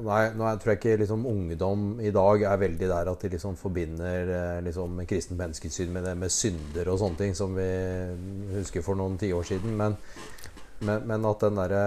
Nei, 0.00 0.22
nå 0.34 0.48
tror 0.58 0.72
jeg 0.72 0.80
ikke 0.80 1.00
liksom, 1.02 1.26
ungdom 1.28 2.00
i 2.02 2.10
dag 2.14 2.46
er 2.48 2.62
veldig 2.62 2.88
der 2.90 3.10
at 3.12 3.22
de 3.22 3.28
liksom 3.34 3.58
forbinder 3.60 4.32
eh, 4.34 4.62
liksom, 4.64 5.02
kristent 5.08 5.38
menneskesyn 5.38 5.92
med 5.92 6.06
det 6.08 6.14
med 6.18 6.32
synder 6.32 6.88
og 6.90 6.98
sånne 7.02 7.20
ting, 7.20 7.36
som 7.36 7.52
vi 7.54 7.68
husker 8.56 8.84
for 8.86 8.98
noen 8.98 9.18
tiår 9.20 9.46
siden. 9.52 9.76
Men, 9.78 9.98
men, 10.80 11.04
men, 11.06 11.28
at 11.28 11.44
den 11.44 11.60
derre 11.60 11.84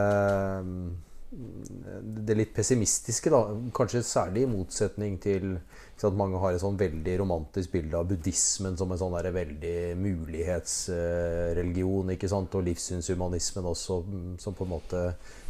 Det 2.33 2.39
litt 2.39 2.55
pessimistiske, 2.55 3.29
da, 3.29 3.43
kanskje 3.77 4.01
særlig 4.01 4.41
i 4.41 4.47
motsetning 4.49 5.19
til 5.21 5.59
at 6.03 6.13
mange 6.17 6.39
har 6.41 6.53
et 6.55 6.61
sånn 6.63 6.79
veldig 6.79 7.19
romantisk 7.21 7.71
bilde 7.75 7.97
av 7.99 8.07
buddhismen 8.09 8.77
som 8.79 8.91
en 8.91 8.99
sånn 8.99 9.13
der 9.13 9.35
veldig 9.35 9.97
mulighetsreligion, 10.01 12.09
ikke 12.15 12.29
sant? 12.31 12.55
og 12.57 12.65
livssynshumanismen 12.65 13.65
også, 13.69 13.95
som 14.41 14.53
på 14.57 14.63
en 14.65 14.73
måte 14.73 14.99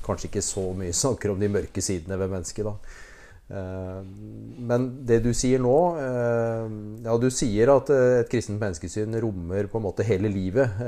kanskje 0.04 0.28
ikke 0.28 0.44
så 0.44 0.74
mye 0.76 0.94
snakker 1.04 1.32
om 1.32 1.40
de 1.40 1.56
mørke 1.56 1.82
sidene 1.82 2.20
ved 2.20 2.30
mennesket. 2.36 2.64
da. 2.68 2.76
Eh, 3.54 4.02
men 4.68 4.86
det 5.08 5.20
du 5.26 5.34
sier 5.36 5.60
nå 5.60 5.78
eh, 6.00 6.76
Ja, 7.04 7.16
du 7.20 7.28
sier 7.34 7.74
at 7.74 7.90
eh, 7.92 8.22
et 8.22 8.30
kristent 8.32 8.62
menneskesyn 8.62 9.18
rommer 9.24 9.68
på 9.72 9.80
en 9.80 9.88
måte 9.88 10.08
hele 10.08 10.32
livet. 10.32 10.80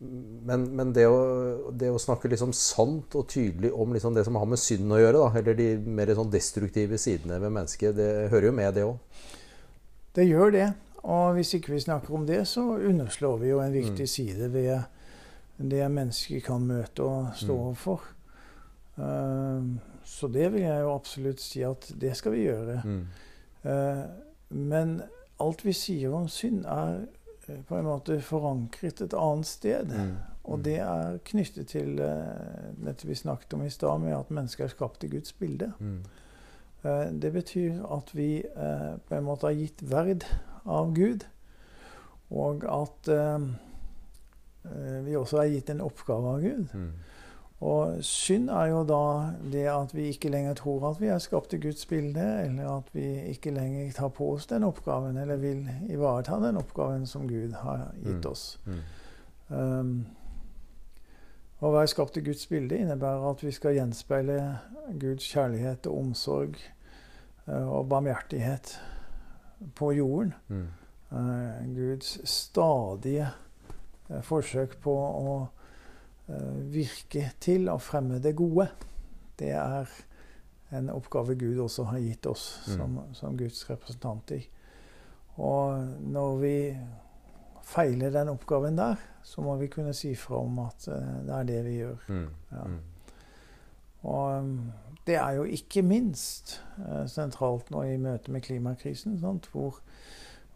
Men, 0.00 0.62
men 0.76 0.92
det, 0.96 1.04
å, 1.12 1.70
det, 1.76 1.90
å, 1.92 1.98
snakke 2.00 2.30
liksom 2.32 2.54
sant 2.56 3.12
og 3.20 3.26
tydelig 3.28 3.68
om 3.76 3.90
liksom 3.92 4.14
det 4.16 4.24
som 4.24 4.38
har 4.40 4.46
med 4.48 4.60
synd 4.60 4.94
å 4.96 5.00
gjøre, 5.00 5.18
da, 5.18 5.40
eller 5.42 5.58
de 5.58 5.66
mer 5.84 6.12
sånn 6.16 6.30
destruktive 6.32 6.96
sidene 7.00 7.36
ved 7.42 7.52
mennesket, 7.52 7.92
det 7.98 8.30
hører 8.32 8.48
jo 8.48 8.54
med, 8.56 8.70
det 8.78 8.86
òg? 8.88 9.26
Det 10.16 10.24
gjør 10.24 10.54
det. 10.56 10.70
Og 11.04 11.36
hvis 11.36 11.52
ikke 11.56 11.74
vi 11.74 11.82
snakker 11.84 12.16
om 12.16 12.24
det, 12.28 12.40
så 12.48 12.64
underslår 12.76 13.36
vi 13.42 13.52
jo 13.52 13.60
en 13.60 13.76
viktig 13.76 14.08
mm. 14.08 14.12
side 14.14 14.48
ved 14.52 14.72
det 15.60 15.84
mennesket 15.92 16.44
kan 16.48 16.64
møte 16.64 17.04
og 17.04 17.30
stå 17.36 17.52
mm. 17.52 17.62
overfor. 17.66 18.08
Uh, 18.96 19.76
så 20.04 20.28
det 20.32 20.48
vil 20.52 20.64
jeg 20.64 20.80
jo 20.80 20.94
absolutt 20.94 21.44
si 21.44 21.62
at 21.64 21.92
det 22.00 22.16
skal 22.16 22.36
vi 22.36 22.46
gjøre. 22.48 22.80
Mm. 22.84 23.00
Uh, 23.68 24.04
men 24.56 25.00
alt 25.40 25.64
vi 25.64 25.76
sier 25.76 26.12
om 26.16 26.28
synd, 26.28 26.64
er 26.64 27.04
på 27.68 27.78
en 27.78 27.88
måte 27.88 28.20
forankret 28.24 29.00
et 29.04 29.16
annet 29.16 29.48
sted. 29.48 29.92
Mm. 29.92 30.16
Og 30.44 30.58
mm. 30.58 30.64
det 30.66 30.76
er 30.84 31.18
knyttet 31.30 31.72
til 31.72 31.98
dette 31.98 33.08
vi 33.08 33.14
snakket 33.18 33.54
om 33.54 33.64
i 33.66 33.70
stad, 33.70 34.00
med 34.02 34.16
at 34.16 34.30
mennesker 34.34 34.64
er 34.64 34.72
skapt 34.72 35.04
i 35.04 35.12
Guds 35.12 35.32
bilde. 35.32 35.72
Mm. 35.78 36.02
det 37.20 37.32
betyr 37.32 37.82
at 37.92 38.14
vi 38.16 38.42
på 39.08 39.14
en 39.14 39.26
måte 39.26 39.46
har 39.46 39.58
gitt 39.58 39.82
verd 39.84 40.24
av 40.64 40.94
Gud, 40.96 41.26
og 42.30 42.64
at 42.64 43.10
Eh, 44.64 45.04
vi 45.04 45.16
også 45.16 45.40
er 45.40 45.54
gitt 45.54 45.70
en 45.72 45.84
oppgave 45.84 46.34
av 46.34 46.42
Gud. 46.44 46.74
Mm. 46.74 46.90
Og 47.60 47.98
synd 48.04 48.48
er 48.48 48.70
jo 48.70 48.84
da 48.88 49.04
det 49.52 49.66
at 49.68 49.90
vi 49.92 50.06
ikke 50.08 50.30
lenger 50.32 50.54
tror 50.56 50.86
at 50.90 51.00
vi 51.00 51.10
er 51.12 51.18
skapt 51.20 51.52
i 51.52 51.58
Guds 51.60 51.84
bilde, 51.86 52.24
eller 52.46 52.70
at 52.78 52.88
vi 52.96 53.04
ikke 53.34 53.52
lenger 53.52 53.92
tar 53.92 54.08
på 54.16 54.30
oss 54.32 54.48
den 54.48 54.64
oppgaven, 54.64 55.18
eller 55.20 55.36
vil 55.36 55.68
ivareta 55.92 56.38
den 56.40 56.56
oppgaven 56.56 57.04
som 57.06 57.28
Gud 57.28 57.52
har 57.60 57.90
gitt 58.00 58.24
mm. 58.24 58.30
oss. 58.30 58.46
Mm. 58.64 58.80
Um, 59.50 59.92
å 61.60 61.74
være 61.74 61.92
skapt 61.92 62.16
i 62.16 62.24
Guds 62.24 62.46
bilde 62.48 62.80
innebærer 62.80 63.28
at 63.28 63.44
vi 63.44 63.52
skal 63.52 63.76
gjenspeile 63.76 64.40
Guds 64.96 65.28
kjærlighet 65.28 65.84
og 65.90 65.98
omsorg 65.98 66.56
uh, 67.44 67.68
og 67.68 67.90
barmhjertighet 67.92 68.78
på 69.76 69.92
jorden. 69.98 70.32
Uh, 71.12 71.60
Guds 71.76 72.16
stadige 72.24 73.28
uh, 74.08 74.22
forsøk 74.24 74.78
på 74.80 74.96
å 74.96 75.40
virke 76.70 77.30
til 77.42 77.68
å 77.70 77.78
fremme 77.82 78.20
det 78.22 78.34
gode. 78.38 78.68
Det 79.40 79.50
er 79.56 79.90
en 80.70 80.90
oppgave 80.94 81.34
Gud 81.34 81.58
også 81.58 81.88
har 81.90 81.98
gitt 81.98 82.26
oss 82.30 82.44
mm. 82.66 82.74
som, 82.76 82.98
som, 83.16 83.38
Guds 83.38 83.62
representanter. 83.70 84.44
Og 85.40 85.96
når 86.12 86.36
vi 86.42 86.54
feiler 87.66 88.12
den 88.14 88.30
oppgaven 88.32 88.78
der, 88.78 89.00
så 89.22 89.42
må 89.44 89.56
vi 89.60 89.70
kunne 89.72 89.94
si 89.96 90.12
fra 90.18 90.42
om 90.44 90.62
at 90.64 90.86
uh, 90.90 91.10
det 91.26 91.34
er 91.36 91.48
det 91.48 91.58
vi 91.66 91.74
gjør. 91.80 92.06
Mm. 92.08 92.28
Ja. 92.52 92.64
Mm. 92.66 92.78
Og 94.10 95.04
det 95.06 95.16
er 95.20 95.36
jo 95.36 95.44
ikke 95.44 95.82
minst 95.84 96.60
uh, 96.78 97.04
sentralt 97.10 97.70
nå 97.74 97.84
i 97.88 97.98
møte 98.00 98.32
med 98.32 98.46
klimakrisen, 98.46 99.18
sant, 99.20 99.50
hvor 99.52 99.82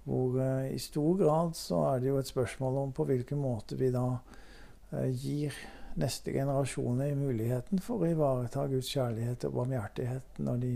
hvor 0.05 0.35
i 0.69 0.77
stor 0.77 1.15
grad 1.17 1.55
så 1.57 1.79
er 1.95 2.03
det 2.03 2.11
jo 2.11 2.19
et 2.21 2.29
spørsmål 2.29 2.75
om 2.77 2.91
på 2.93 3.07
hvilken 3.09 3.39
måte 3.41 3.79
vi 3.81 3.87
da 3.89 4.19
gir 5.11 5.57
neste 5.95 6.33
generasjoner 6.35 7.15
muligheten 7.15 7.83
for 7.83 8.03
å 8.03 8.11
ivareta 8.11 8.67
Guds 8.71 8.91
kjærlighet 8.91 9.47
og 9.49 9.61
barmhjertighet 9.61 10.41
når 10.43 10.61
de 10.63 10.73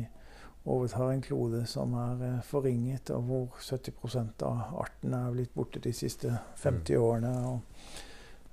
overtar 0.69 1.13
en 1.13 1.23
klode 1.25 1.63
som 1.71 1.95
er 1.97 2.23
uh, 2.23 2.43
forringet, 2.45 3.11
og 3.15 3.25
hvor 3.29 3.63
70% 3.63 4.45
av 4.47 4.77
artene 4.83 5.23
er 5.27 5.35
blitt 5.35 5.55
borte 5.57 5.81
de 5.83 5.95
siste 5.97 6.35
50 6.61 6.93
mm. 6.93 7.03
årene. 7.03 7.35
og 7.49 7.97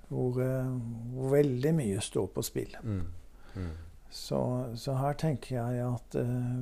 hvor, 0.05 0.37
hvor, 0.37 1.31
veldig 1.31 1.71
mye 1.73 2.01
står 2.01 2.27
på 2.29 2.43
spill. 2.45 2.75
Mm. 2.83 2.99
Mm. 3.55 3.71
Så, 4.09 4.39
så, 4.77 4.93
her 4.99 5.17
tenker 5.19 5.55
jeg 5.57 5.81
at 5.81 6.17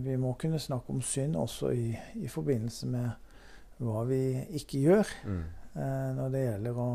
vi 0.05 0.15
må 0.17 0.31
kunne 0.39 0.61
snakke 0.63 0.95
om 0.95 1.01
synd 1.03 1.35
også 1.37 1.73
i, 1.75 1.91
i 2.15 2.31
forbindelse 2.31 2.87
med 2.87 3.09
hva 3.83 4.05
vi 4.07 4.23
ikke 4.57 4.81
gjør 4.83 5.11
mm. 5.27 5.43
uh, 5.75 6.09
når 6.17 6.33
det 6.33 6.43
gjelder 6.45 6.79
å 6.79 6.89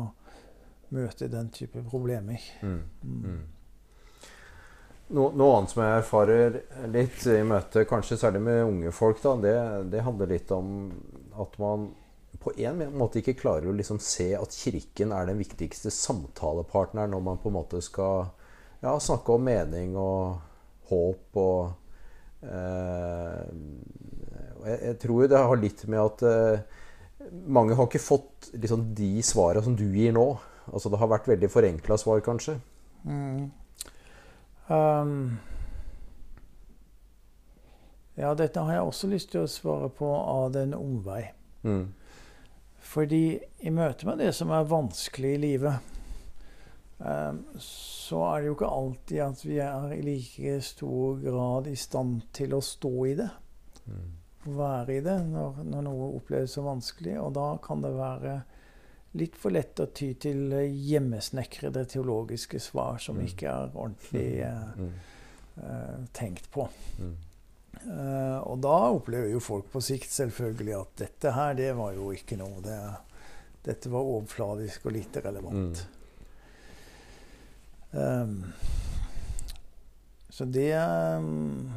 møte 0.95 1.29
den 1.31 1.49
type 1.53 1.83
problemer. 1.89 2.43
Mm. 2.61 2.83
mm. 3.03 3.23
Mm. 3.29 3.47
No, 5.09 5.31
noe 5.33 5.55
annet 5.57 5.71
som 5.71 5.81
jeg 5.81 6.01
erfarer 6.03 6.57
litt 6.93 7.23
i 7.33 7.39
møte, 7.41 7.81
kanskje 7.89 8.19
særlig 8.21 8.43
med 8.45 8.59
unge 8.61 8.91
folk, 8.93 9.17
da, 9.23 9.31
det, 9.41 9.55
det 9.89 10.03
handler 10.05 10.29
litt 10.29 10.51
om 10.53 10.91
at 11.41 11.55
man 11.61 11.87
på 12.39 12.53
en 12.61 12.83
måte 12.95 13.19
ikke 13.19 13.39
klarer 13.39 13.71
å 13.71 13.75
liksom 13.75 13.97
se 14.03 14.29
at 14.37 14.53
Kirken 14.53 15.11
er 15.15 15.25
den 15.27 15.39
viktigste 15.41 15.91
samtalepartneren 15.91 17.11
når 17.11 17.23
man 17.25 17.39
på 17.41 17.49
en 17.49 17.57
måte 17.57 17.81
skal 17.83 18.29
ja, 18.83 18.93
snakke 19.01 19.33
om 19.33 19.43
mening 19.49 19.97
og 19.99 20.37
håp 20.91 21.39
og 21.41 22.45
eh, 22.45 23.49
jeg, 24.61 24.77
jeg, 24.77 24.95
tror 25.01 25.27
det 25.31 25.41
har 25.51 25.59
litt 25.59 25.83
med 25.89 26.03
at 26.03 26.23
eh, 26.29 26.77
mange 27.49 27.75
har 27.75 27.89
ikke 27.89 28.01
fått 28.01 28.51
liksom, 28.53 28.91
de 28.95 29.11
svarene 29.25 29.65
som 29.65 29.75
du 29.77 29.87
gir 29.91 30.13
nå. 30.15 30.27
Altså 30.73 30.89
Det 30.89 30.99
har 31.01 31.11
vært 31.11 31.29
veldig 31.29 31.49
forenkla 31.51 31.97
svar, 31.97 32.21
kanskje. 32.25 32.59
Mm. 33.03 33.51
Um, 34.69 35.39
ja, 38.19 38.33
dette 38.35 38.61
har 38.61 38.75
jeg 38.75 38.89
også 38.89 39.09
lyst 39.09 39.31
til 39.33 39.45
å 39.45 39.49
svare 39.49 39.89
på 39.95 40.09
av 40.09 40.51
den 40.53 40.75
omvei. 40.77 41.23
Mm. 41.63 41.87
Fordi 42.89 43.23
i 43.65 43.71
møte 43.73 44.07
med 44.07 44.21
det 44.21 44.33
som 44.37 44.51
er 44.55 44.67
vanskelig 44.69 45.33
i 45.35 45.41
livet, 45.41 45.89
um, 46.99 47.41
så 47.63 48.21
er 48.29 48.41
det 48.41 48.49
jo 48.49 48.57
ikke 48.57 48.71
alltid 48.75 49.23
at 49.25 49.43
vi 49.45 49.59
er 49.63 49.95
i 49.95 50.01
like 50.05 50.55
stor 50.65 51.19
grad 51.23 51.69
i 51.71 51.75
stand 51.79 52.27
til 52.35 52.57
å 52.57 52.63
stå 52.65 52.93
i 53.09 53.17
det. 53.19 53.29
Mm. 53.89 54.07
Være 54.59 54.95
i 54.95 55.03
det 55.03 55.17
når, 55.27 55.63
når, 55.67 55.83
noe 55.89 56.13
oppleves 56.17 56.55
så 56.55 56.63
vanskelig. 56.65 57.17
Og 57.21 57.33
da 57.35 57.51
kan 57.63 57.83
det 57.83 57.93
være 57.97 58.39
litt 59.17 59.37
for 59.39 59.53
lett 59.53 59.79
å 59.81 59.87
ty 59.95 60.11
til 60.21 60.53
hjemmesnekrede 60.53 61.85
teologiske 61.89 62.59
svar 62.61 62.99
som 63.01 63.17
mm. 63.17 63.25
ikke 63.25 63.49
er 63.49 63.71
ordentlig 63.73 64.27
mm. 64.77 64.91
uh, 65.63 65.97
tenkt 66.13 66.51
på. 66.53 66.67
Mm. 66.99 67.15
Uh, 67.79 68.39
og 68.43 68.59
da 68.61 68.75
opplever 68.91 69.31
jo 69.31 69.41
folk 69.41 69.69
på 69.71 69.81
sikt 69.83 70.11
selvfølgelig 70.13 70.75
at 70.77 70.97
dette 71.05 71.33
her, 71.33 71.55
det 71.57 71.71
var 71.77 71.95
jo 71.97 72.11
ikke 72.13 72.37
noe. 72.39 72.61
Det, 72.65 72.79
dette 73.65 73.91
var 73.91 74.13
overfladisk 74.13 74.89
og 74.89 74.95
lite 74.97 75.23
relevant. 75.25 75.85
Um, 77.91 78.43
så 80.29 80.45
det 80.45 80.77
um, 80.77 81.71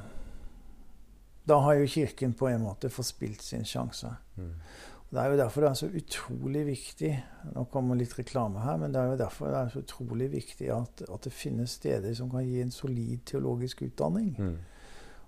Da 1.49 1.57
har 1.64 1.78
jo 1.80 1.87
Kirken 1.89 2.35
på 2.37 2.51
en 2.51 2.61
måte 2.62 2.91
forspilt 2.93 3.43
sin 3.43 3.64
sjanse. 3.64 4.12
Mm. 4.37 4.53
Det 5.13 5.21
er 5.21 5.29
jo 5.29 5.37
derfor 5.37 5.61
det 5.61 5.69
er 5.69 5.77
så 5.77 5.89
utrolig 5.93 6.61
viktig 6.67 7.11
Nå 7.53 7.67
kommer 7.69 7.99
litt 8.01 8.15
reklame 8.17 8.63
her, 8.65 8.79
men 8.81 8.95
det 8.95 9.01
er 9.01 9.11
jo 9.11 9.19
derfor 9.21 9.51
det 9.53 9.59
er 9.59 9.73
så 9.75 9.83
utrolig 9.83 10.31
viktig 10.33 10.71
at, 10.73 11.03
at 11.05 11.27
det 11.27 11.33
finnes 11.37 11.75
steder 11.77 12.15
som 12.17 12.31
kan 12.33 12.47
gi 12.49 12.63
en 12.63 12.73
solid 12.73 13.21
teologisk 13.29 13.83
utdanning. 13.85 14.31
Mm. 14.39 14.55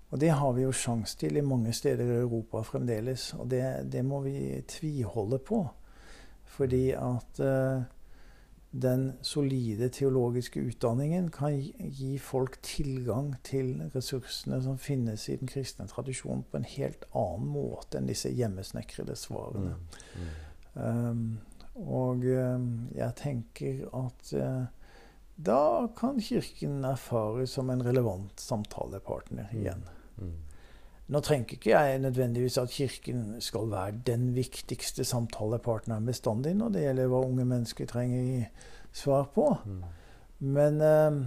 Og 0.09 0.21
det 0.21 0.31
har 0.39 0.53
vi 0.55 0.63
jo 0.63 0.71
sjans 0.73 1.15
til 1.19 1.37
i 1.37 1.43
mange 1.45 1.73
steder 1.73 2.05
i 2.05 2.21
Europa 2.23 2.63
fremdeles. 2.65 3.33
Og 3.37 3.49
det, 3.51 3.61
det 3.91 4.01
må 4.05 4.21
vi 4.25 4.61
tviholde 4.67 5.37
på. 5.43 5.59
Fordi 6.55 6.85
at 6.95 7.41
uh, 7.43 7.83
den 8.75 9.13
solide 9.23 9.87
teologiske 9.89 10.59
utdanningen 10.59 11.29
kan 11.31 11.55
gi 11.95 12.17
folk 12.19 12.57
tilgang 12.65 13.31
til 13.47 13.85
ressursene 13.93 14.59
som 14.65 14.79
finnes 14.81 15.29
i 15.31 15.37
den 15.39 15.47
kristne 15.47 15.87
tradisjonen, 15.87 16.43
på 16.51 16.59
en 16.59 16.67
helt 16.67 17.05
annen 17.15 17.47
måte 17.53 17.99
enn 17.99 18.09
disse 18.09 18.31
hjemmesnekrede 18.35 19.15
svarene. 19.19 19.77
Mm. 19.77 20.25
Mm. 20.25 20.33
Um, 20.75 21.37
og 21.75 22.25
um, 22.27 22.67
jeg 22.95 23.15
tenker 23.19 23.85
at 23.95 24.33
uh, 24.35 24.65
da 25.35 25.87
kan 25.95 26.19
Kirken 26.19 26.83
erfares 26.87 27.55
som 27.55 27.71
en 27.71 27.83
relevant 27.83 28.39
samtalepartner 28.39 29.47
mm. 29.51 29.57
igjen. 29.61 29.87
Mm. 30.19 30.35
Nå 31.07 31.19
trenger 31.21 31.53
ikke 31.53 31.69
jeg 31.69 31.99
nødvendigvis 32.01 32.57
at 32.57 32.69
Kirken 32.73 33.41
skal 33.41 33.69
være 33.71 33.99
den 34.07 34.31
viktigste 34.35 35.03
samtalepartneren 35.05 36.05
bestandig 36.05 36.55
når 36.57 36.69
det 36.73 36.81
gjelder 36.81 37.11
hva 37.11 37.19
unge 37.27 37.45
mennesker 37.45 37.85
trenger 37.85 38.47
svar 38.95 39.29
på. 39.35 39.45
Mm. 39.65 39.83
Men 40.39 40.81
eh, 40.81 41.19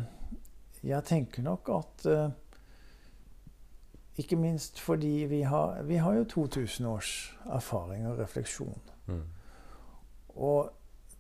jeg 0.90 1.04
tenker 1.04 1.42
nok 1.42 1.70
at 1.72 2.06
eh, 2.06 2.30
Ikke 4.18 4.36
minst 4.36 4.80
fordi 4.80 5.26
vi 5.30 5.42
har, 5.42 5.82
vi 5.82 5.96
har 5.96 6.14
jo 6.14 6.24
2000 6.24 6.86
års 6.86 7.38
erfaring 7.46 8.06
og 8.08 8.18
refleksjon. 8.18 8.80
Mm. 9.06 9.22
Og 10.28 10.72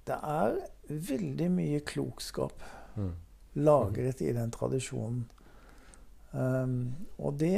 det 0.06 0.16
er 0.22 0.56
veldig 0.88 1.50
mye 1.50 1.80
klokskap 1.80 2.62
mm. 2.96 3.12
lagret 3.54 4.20
i 4.20 4.32
den 4.32 4.50
tradisjonen. 4.50 5.28
Um, 6.32 6.94
og 7.18 7.38
det 7.40 7.56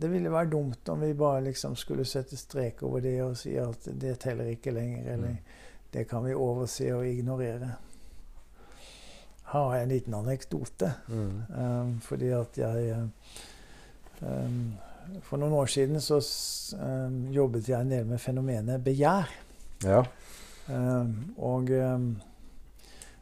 Det 0.00 0.08
ville 0.10 0.30
være 0.32 0.50
dumt 0.50 0.88
om 0.88 1.00
vi 1.00 1.14
bare 1.14 1.40
liksom 1.44 1.76
skulle 1.76 2.04
sette 2.04 2.36
strek 2.36 2.82
over 2.82 3.00
det 3.00 3.22
og 3.22 3.36
si 3.36 3.54
at 3.56 3.88
det 4.00 4.18
teller 4.20 4.44
ikke 4.44 4.70
lenger, 4.70 5.12
eller 5.12 5.28
mm. 5.28 5.38
det 5.92 6.08
kan 6.08 6.24
vi 6.24 6.34
overse 6.34 6.94
og 6.94 7.06
ignorere. 7.08 7.70
Her 9.48 9.64
har 9.64 9.74
jeg 9.74 9.82
en 9.82 9.88
liten 9.88 10.14
anekdote. 10.14 10.92
Mm. 11.08 11.42
Um, 11.58 12.00
fordi 12.00 12.28
at 12.28 12.58
jeg 12.58 13.08
um, 14.20 14.76
For 15.22 15.36
noen 15.36 15.52
år 15.52 15.66
siden 15.66 16.00
så 16.00 16.20
jobbet 17.32 17.68
jeg 17.68 17.80
en 17.80 17.90
del 17.90 18.06
med 18.06 18.18
fenomenet 18.18 18.84
begjær. 18.84 19.30
Ja. 19.84 20.02
og 21.38 21.70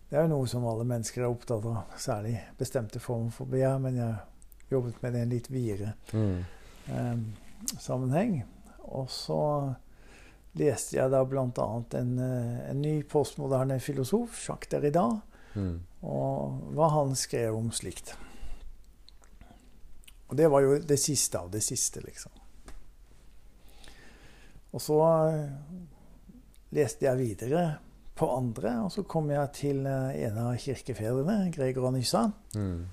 det 0.07 0.18
er 0.18 0.26
jo 0.26 0.34
noe 0.36 0.46
som 0.50 0.66
alle 0.70 0.86
mennesker 0.86 1.24
er 1.24 1.30
opptatt 1.30 1.64
av, 1.66 1.96
særlig 1.98 2.36
bestemte 2.59 3.00
former 3.02 3.32
for 3.34 3.50
begjær. 3.50 3.80
Men 3.82 3.98
jeg 3.98 4.12
jobbet 4.70 5.00
med 5.02 5.12
det 5.12 5.22
i 5.22 5.26
en 5.26 5.32
litt 5.34 5.48
videre 5.50 5.94
mm. 6.12 6.44
eh, 6.94 7.16
sammenheng. 7.78 8.38
Og 8.86 9.11
så 9.11 9.40
leste 10.59 10.96
jeg 10.98 11.12
da 11.12 11.24
bl.a. 11.26 11.66
En, 11.98 12.12
eh, 12.22 12.61
en 12.70 12.82
ny 12.82 13.00
postmoderne 13.11 13.80
filosof, 13.82 14.38
Jacques 14.46 14.70
Derrida, 14.72 15.09
mm. 15.54 15.74
og 16.07 16.70
hva 16.76 16.92
han 16.94 17.14
skrev 17.18 17.59
om 17.59 17.72
slikt. 17.74 18.14
Og 20.26 20.38
det 20.38 20.46
var 20.50 20.62
jo 20.62 20.78
det 20.82 20.98
siste 20.98 21.38
av 21.38 21.50
det 21.50 21.62
siste, 21.62 22.02
liksom. 22.02 22.32
Og 24.74 24.82
så 24.82 25.00
eh, 25.32 25.50
leste 26.76 27.07
jeg 27.07 27.22
videre 27.22 27.66
på 28.16 28.28
andre. 28.36 28.72
Og 28.84 28.92
så 28.92 29.04
kom 29.08 29.30
jeg 29.30 29.52
til 29.56 29.86
eh, 29.86 30.24
en 30.26 30.40
av 30.46 30.56
kirkefedrene, 30.60 31.52
Gregor 31.54 31.90
Anissa, 31.90 32.26
mm. 32.56 32.86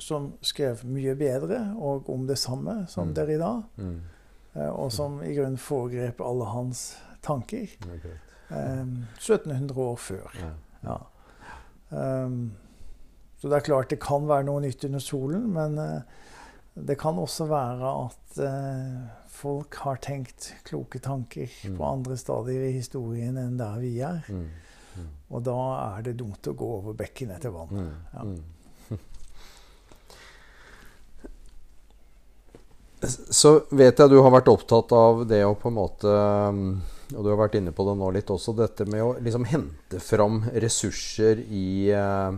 som 0.00 0.32
skrev 0.46 0.84
mye 0.88 1.16
bedre 1.18 1.60
og 1.76 2.08
om 2.12 2.26
det 2.28 2.38
samme 2.40 2.84
som 2.90 3.10
mm. 3.10 3.14
Derrida. 3.18 3.52
Mm. 3.76 4.00
Eh, 4.54 4.70
og 4.70 4.92
som 4.94 5.20
i 5.26 5.34
grunnen 5.34 5.60
foregrep 5.60 6.22
alle 6.24 6.48
hans 6.54 6.88
tanker. 7.22 7.70
Okay. 7.98 8.16
Um, 8.50 9.04
1700 9.18 9.78
år 9.78 9.96
før. 9.96 10.32
Ja. 10.40 10.50
Ja. 10.82 10.96
Um, 12.24 12.52
så 13.38 13.48
det 13.48 13.56
er 13.56 13.66
klart 13.66 13.90
det 13.90 14.00
kan 14.02 14.26
være 14.28 14.46
noe 14.48 14.62
nytt 14.64 14.84
under 14.88 15.02
solen, 15.02 15.46
men 15.54 15.78
uh, 15.78 16.00
det 16.74 16.98
kan 16.98 17.18
også 17.18 17.46
være 17.50 17.92
at 18.06 18.40
uh, 18.42 19.29
folk 19.40 19.74
har 19.84 19.96
tenkt 20.04 20.54
kloke 20.66 20.98
tanker 20.98 21.50
mm. 21.64 21.76
på 21.78 21.84
andre 21.84 22.16
stadier 22.20 22.62
i 22.68 22.72
historien 22.76 23.36
enn 23.40 23.56
der 23.60 23.78
vi 23.80 24.00
er. 24.04 24.20
Mm. 24.28 24.48
Mm. 24.98 25.06
Og 25.30 25.44
da 25.46 25.58
er 25.96 26.02
det 26.08 26.18
dumt 26.20 26.50
å 26.50 26.52
gå 26.56 26.68
over 26.80 26.96
bekken 26.98 27.30
etter 27.32 27.50
vann. 27.54 27.70
Mm. 27.72 27.92
Ja. 28.12 28.22
Mm. 28.26 28.42
Så 33.40 33.50
vet 33.72 33.96
jeg 33.96 34.12
du 34.12 34.18
har 34.20 34.32
vært 34.34 34.52
opptatt 34.52 34.92
av 34.92 35.24
det 35.28 35.40
å 35.46 35.54
på 35.56 35.70
en 35.70 35.78
måte 35.78 36.10
Og 36.10 37.20
du 37.24 37.30
har 37.30 37.38
vært 37.40 37.56
inne 37.56 37.72
på 37.72 37.86
det 37.86 37.94
nå 37.96 38.10
litt 38.12 38.28
også, 38.30 38.52
dette 38.58 38.84
med 38.84 39.00
å 39.00 39.16
liksom 39.24 39.44
hente 39.48 39.98
fram 40.04 40.44
ressurser 40.52 41.40
i, 41.48 41.88
eh, 41.96 42.32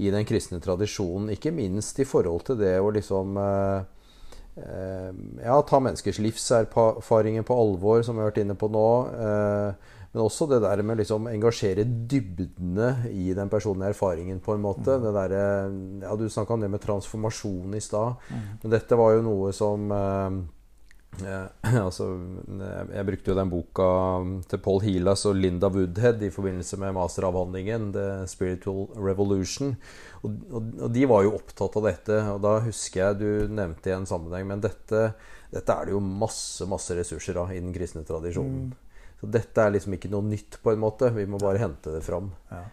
i 0.00 0.10
den 0.10 0.24
kristne 0.26 0.58
tradisjonen. 0.64 1.30
Ikke 1.36 1.52
minst 1.54 2.00
i 2.00 2.08
forhold 2.08 2.42
til 2.48 2.56
det 2.62 2.80
å 2.80 2.90
liksom 2.94 3.36
Eh, 3.38 3.97
ja, 5.44 5.60
ta 5.62 5.80
menneskers 5.82 6.18
livserfaringer 6.24 7.46
på 7.46 7.56
alvor, 7.56 8.02
som 8.02 8.16
vi 8.16 8.24
har 8.24 8.32
vært 8.32 8.42
inne 8.42 8.56
på 8.58 8.70
nå. 8.72 8.88
Eh, 9.14 9.94
men 10.08 10.24
også 10.24 10.48
det 10.48 10.62
der 10.64 10.80
med 10.88 11.02
liksom 11.02 11.26
engasjere 11.28 11.84
dybdene 11.84 13.10
i 13.12 13.34
den 13.36 13.50
personlige 13.52 13.92
erfaringen, 13.92 14.40
på 14.40 14.54
en 14.56 14.64
måte. 14.64 14.96
Mm. 14.96 15.04
Det 15.04 15.14
der, 15.18 15.34
ja, 16.06 16.14
du 16.16 16.28
snakka 16.32 16.56
om 16.56 16.64
det 16.64 16.70
med 16.72 16.82
transformasjon 16.84 17.76
i 17.76 17.82
stad. 17.84 18.16
Mm. 18.30 18.46
Men 18.62 18.76
dette 18.78 18.98
var 18.98 19.14
jo 19.16 19.26
noe 19.26 19.52
som 19.56 19.92
eh, 19.92 20.38
altså, 21.86 22.06
jeg 22.92 23.06
brukte 23.08 23.32
jo 23.32 23.36
den 23.38 23.50
boka 23.52 23.88
til 24.50 24.60
Paul 24.64 24.82
Healas 24.84 25.24
og 25.28 25.38
Linda 25.38 25.70
Woodhead 25.72 26.22
i 26.22 26.30
forbindelse 26.34 26.78
med 26.80 26.94
masteravhandlingen, 26.96 27.90
'The 27.94 28.26
Spiritual 28.30 28.86
Revolution'. 28.96 29.74
Og, 30.22 30.36
og, 30.50 30.72
og, 30.80 30.90
de 30.94 31.06
var 31.10 31.24
jo 31.24 31.34
opptatt 31.38 31.78
av 31.78 31.88
dette. 31.88 32.20
Og 32.34 32.40
da 32.44 32.54
husker 32.64 33.02
jeg 33.02 33.18
du 33.20 33.54
nevnte 33.54 33.90
i 33.90 33.94
en 33.94 34.08
sammenheng 34.08 34.48
Men 34.50 34.62
dette, 34.64 35.12
dette 35.52 35.74
er 35.74 35.86
det 35.86 35.94
jo 35.94 36.02
masse 36.02 36.66
masse 36.66 36.96
ressurser 36.98 37.38
av 37.38 37.52
i 37.54 37.60
den 37.62 37.74
kristne 37.74 38.04
tradisjonen. 38.06 38.68
Mm. 38.70 38.88
Så 39.20 39.30
dette 39.34 39.62
er 39.62 39.74
liksom 39.74 39.94
ikke 39.96 40.10
noe 40.12 40.26
nytt, 40.26 40.60
på 40.62 40.72
en 40.72 40.82
måte. 40.82 41.10
Vi 41.14 41.26
må 41.26 41.40
bare 41.42 41.62
hente 41.62 41.94
det 41.96 42.04
fram. 42.06 42.30
Ja. 42.52 42.64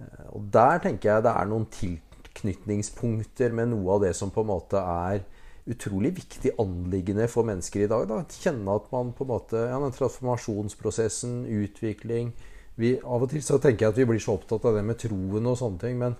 Eh, 0.00 0.28
og 0.36 0.48
der 0.52 0.80
tenker 0.84 1.12
jeg 1.12 1.26
det 1.26 1.32
er 1.32 1.48
noen 1.50 1.66
tilknytningspunkter 1.72 3.56
med 3.56 3.74
noe 3.74 3.96
av 3.96 4.06
det 4.06 4.14
som 4.16 4.32
på 4.32 4.44
en 4.44 4.52
måte 4.54 4.80
er 4.80 5.24
utrolig 5.66 6.12
viktig 6.14 6.52
anliggende 6.62 7.26
for 7.28 7.46
mennesker 7.46 7.84
i 7.84 7.90
dag. 7.90 8.06
Da. 8.10 8.20
Kjenne 8.30 8.76
at 8.78 8.86
man 8.92 9.12
på 9.16 9.26
en 9.26 9.32
måte 9.32 9.62
ja, 9.66 9.80
den 9.82 9.94
Transformasjonsprosessen, 9.96 11.40
utvikling 11.64 12.32
vi, 12.76 12.96
Av 13.00 13.22
og 13.24 13.30
til 13.32 13.40
så 13.40 13.56
tenker 13.56 13.86
jeg 13.86 13.94
at 13.94 14.00
vi 14.02 14.08
blir 14.10 14.20
så 14.20 14.34
opptatt 14.36 14.66
av 14.68 14.76
det 14.76 14.82
med 14.84 14.98
troen 15.00 15.48
og 15.48 15.56
sånne 15.58 15.80
ting. 15.80 15.96
Men, 16.00 16.16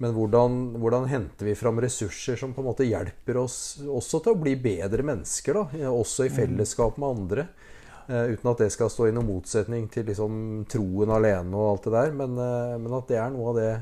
men 0.00 0.14
hvordan, 0.16 0.58
hvordan, 0.80 1.08
henter 1.10 1.50
vi 1.50 1.56
fram 1.58 1.80
ressurser 1.84 2.38
som 2.40 2.54
på 2.56 2.62
en 2.64 2.70
måte 2.70 2.88
hjelper 2.88 3.42
oss 3.42 3.58
også 3.84 4.22
til 4.24 4.32
å 4.32 4.40
bli 4.40 4.54
bedre 4.62 5.04
mennesker? 5.04 5.60
da, 5.60 5.90
Også 5.92 6.26
i 6.26 6.32
fellesskap 6.32 6.96
med 6.96 7.10
andre. 7.12 7.48
Uh, 8.08 8.32
uten 8.32 8.48
at 8.48 8.62
det 8.64 8.70
skal 8.72 8.88
stå 8.88 9.10
i 9.10 9.12
noen 9.12 9.28
motsetning 9.28 9.84
til 9.92 10.06
liksom, 10.08 10.64
troen 10.72 11.12
alene 11.12 11.52
og 11.52 11.74
alt 11.74 11.90
det 11.90 11.96
der. 11.98 12.14
Men, 12.22 12.40
uh, 12.40 12.78
men 12.80 12.96
at 12.96 13.12
det 13.12 13.20
er 13.20 13.34
noe 13.34 13.52
av 13.52 13.60
det 13.60 13.72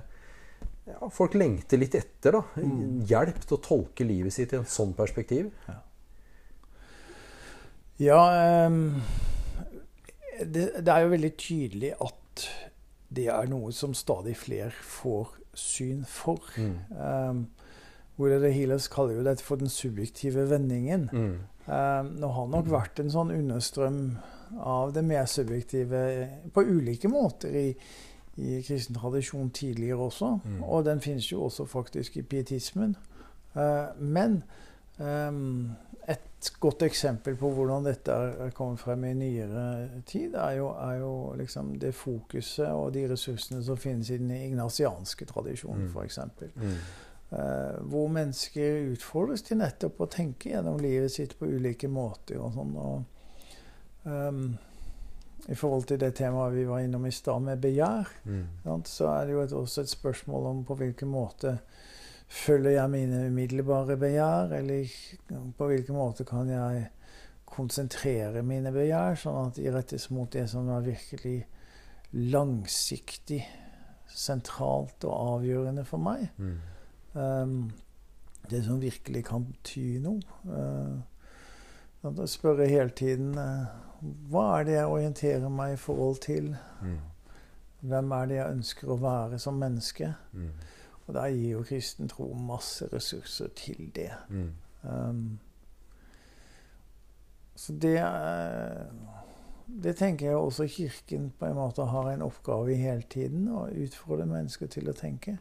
ja, 0.87 1.09
folk 1.11 1.35
lengter 1.35 1.81
litt 1.81 1.97
etter. 1.99 2.39
da. 2.39 2.63
Mm. 2.63 3.03
Hjelp 3.09 3.43
til 3.43 3.57
å 3.57 3.63
tolke 3.63 4.07
livet 4.07 4.35
sitt 4.35 4.55
i 4.55 4.61
en 4.61 4.69
sånn 4.71 4.95
perspektiv. 4.99 5.51
Ja, 5.67 5.81
ja 8.07 8.21
um, 8.69 9.01
det, 10.39 10.69
det, 10.79 10.93
er 10.93 11.03
jo 11.05 11.13
veldig 11.17 11.33
tydelig 11.41 11.93
at 11.97 12.47
det 13.17 13.27
er 13.33 13.51
noe 13.51 13.73
som 13.75 13.95
stadig 13.97 14.37
flere 14.39 14.73
får 14.85 15.35
syn 15.57 16.05
for. 16.09 16.43
Mm. 16.61 16.79
Um, 16.95 17.45
Willard 18.21 18.49
Healers 18.53 18.89
kaller 18.93 19.19
jo 19.19 19.27
dette 19.27 19.45
for 19.45 19.61
den 19.61 19.73
subjektive 19.73 20.47
vendingen. 20.51 21.09
Mm. 21.13 21.37
Um, 21.67 22.11
nå 22.21 22.31
har 22.33 22.51
nok 22.53 22.69
vært 22.71 23.03
en 23.03 23.11
sånn 23.13 23.35
understrøm 23.35 24.03
av 24.63 24.93
det 24.95 25.03
mer 25.03 25.27
subjektive 25.27 26.03
på 26.55 26.63
ulike 26.63 27.11
måter 27.11 27.57
i, 27.59 27.71
i 28.37 28.61
kristen 28.63 28.95
tradisjon 28.95 29.51
tidligere 29.51 29.99
også. 29.99 30.39
Mm. 30.45 30.63
Og 30.63 30.85
den 30.85 31.01
finnes 31.01 31.33
jo 31.33 31.43
også 31.43 31.65
faktisk 31.67 32.17
i 32.17 32.23
pietismen. 32.23 32.97
Uh, 33.55 34.03
men 34.03 34.43
um, 35.01 35.71
et 36.09 36.51
godt 36.61 36.83
eksempel 36.83 37.37
på 37.37 37.51
hvordan 37.51 37.85
dette 37.85 38.13
er 38.13 38.51
kommet 38.55 38.79
frem 38.81 39.05
i 39.05 39.15
nyere 39.15 39.89
tid, 40.07 40.35
er 40.35 40.51
jo, 40.51 40.69
er 40.69 40.93
jo 41.01 41.33
liksom 41.39 41.75
det 41.81 41.95
fokuset 41.95 42.69
og 42.69 42.95
de 42.95 43.07
ressursene 43.13 43.65
som 43.65 43.77
finnes 43.77 44.11
i 44.11 44.19
den 44.19 44.31
ignasianske 44.31 45.25
tradisjonen, 45.25 45.83
Mm. 45.83 45.91
f.eks. 45.97 46.19
Mm. 46.55 46.79
Uh, 47.31 47.89
hvor 47.91 48.09
mennesker 48.09 48.93
utfordres 48.93 49.43
til 49.43 49.59
nettopp 49.59 50.01
å 50.01 50.07
tenke 50.07 50.53
gjennom 50.53 50.79
livet 50.79 51.11
sitt 51.11 51.39
på 51.39 51.47
ulike 51.47 51.89
måter. 51.89 52.39
og 52.39 52.53
sånn. 52.55 52.77
Og, 52.77 53.03
ehm, 54.07 54.57
I 55.49 55.55
forhold 55.55 55.85
til 55.87 56.01
det 56.01 56.15
temaet 56.19 56.55
vi 56.57 56.65
var 56.67 56.83
innom 56.83 57.07
i 57.07 57.11
stad, 57.15 57.43
med 57.43 57.61
begjær, 57.63 58.09
Mm. 58.25 58.83
så 58.85 59.09
er 59.09 59.27
det 59.27 59.33
jo 59.33 59.41
et, 59.41 59.53
også 59.53 59.81
et 59.81 59.89
spørsmål 59.89 60.47
om 60.47 60.65
på 60.65 60.75
hvilken 60.75 61.09
måte 61.09 61.59
følger 62.29 62.71
jeg 62.71 62.91
mine 62.91 63.27
umiddelbare 63.27 63.97
begjær, 63.97 64.53
eller 64.53 64.91
på 65.59 65.67
hvilken 65.67 65.95
måte 65.95 66.25
kan 66.25 66.49
jeg 66.49 66.89
konsentrere 67.47 68.43
mine 68.43 68.73
begjær, 68.75 69.15
sånn 69.21 69.47
at 69.47 69.57
de 69.57 69.71
rettes 69.73 70.11
mot 70.11 70.31
det 70.33 70.49
som 70.51 70.69
er 70.75 70.81
virkelig 70.89 71.47
langsiktig, 72.13 73.45
sentralt 74.07 75.05
og 75.05 75.15
avgjørende 75.37 75.85
for 75.87 76.03
meg. 76.03 76.29
Mm. 76.39 76.57
Um, 77.15 77.71
det 78.51 78.63
som 78.65 78.81
virkelig 78.81 79.25
kan 79.27 79.47
bety 79.47 79.99
noe. 80.03 80.21
Uh, 80.47 82.23
spørre 82.31 82.69
hele 82.71 82.91
tiden 82.95 83.35
uh, 83.39 83.67
hva 84.31 84.47
er 84.59 84.65
det 84.69 84.75
jeg 84.77 84.87
orienterer 84.87 85.49
meg 85.53 85.75
i 85.75 85.81
forhold 85.81 86.21
til? 86.25 86.57
Mm. 86.83 86.99
Hvem 87.81 88.13
er 88.13 88.27
det 88.27 88.39
jeg 88.39 88.57
ønsker 88.57 88.91
å 88.91 88.99
være 89.01 89.39
som 89.43 89.59
menneske? 89.61 90.13
Mm. 90.33 90.53
Og 91.07 91.15
der 91.15 91.35
gir 91.35 91.51
jo 91.51 91.65
kristen 91.67 92.11
tro 92.11 92.33
masse 92.35 92.89
ressurser 92.93 93.53
til 93.57 93.91
det. 93.95 94.11
Mm. 94.29 94.51
Um, 94.83 95.39
så 97.57 97.73
det 97.73 98.03
Det 99.83 99.97
tenker 99.97 100.27
jeg 100.27 100.37
også 100.37 100.67
Kirken 100.67 101.33
på 101.39 101.47
en 101.47 101.55
måte 101.55 101.83
har 101.83 102.11
en 102.11 102.23
oppgave 102.23 102.73
i 102.73 102.77
hele 102.79 103.03
tiden. 103.03 103.49
Å 103.49 103.67
utfordre 103.67 104.27
mennesker 104.27 104.67
til 104.67 104.89
å 104.89 104.95
tenke. 104.95 105.39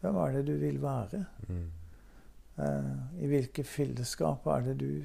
Hvem 0.00 0.16
er 0.16 0.32
det 0.32 0.46
du 0.46 0.56
vil 0.60 0.82
være? 0.82 1.24
Mm. 1.48 1.70
Uh, 2.58 3.22
I 3.22 3.26
hvilke 3.26 3.64
fellesskap 3.64 4.46
er 4.46 4.60
det 4.60 4.80
du 4.80 5.04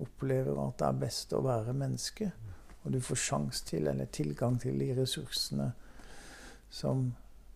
opplever 0.00 0.58
at 0.66 0.78
det 0.80 0.88
er 0.88 1.02
best 1.04 1.34
å 1.36 1.42
være 1.44 1.76
menneske? 1.76 2.30
Og 2.84 2.92
du 2.92 3.00
får 3.00 3.20
sjanse 3.20 3.64
til, 3.64 3.88
eller 3.88 4.10
tilgang 4.12 4.58
til 4.60 4.76
de 4.80 4.90
ressursene 4.98 5.70
som, 6.74 7.06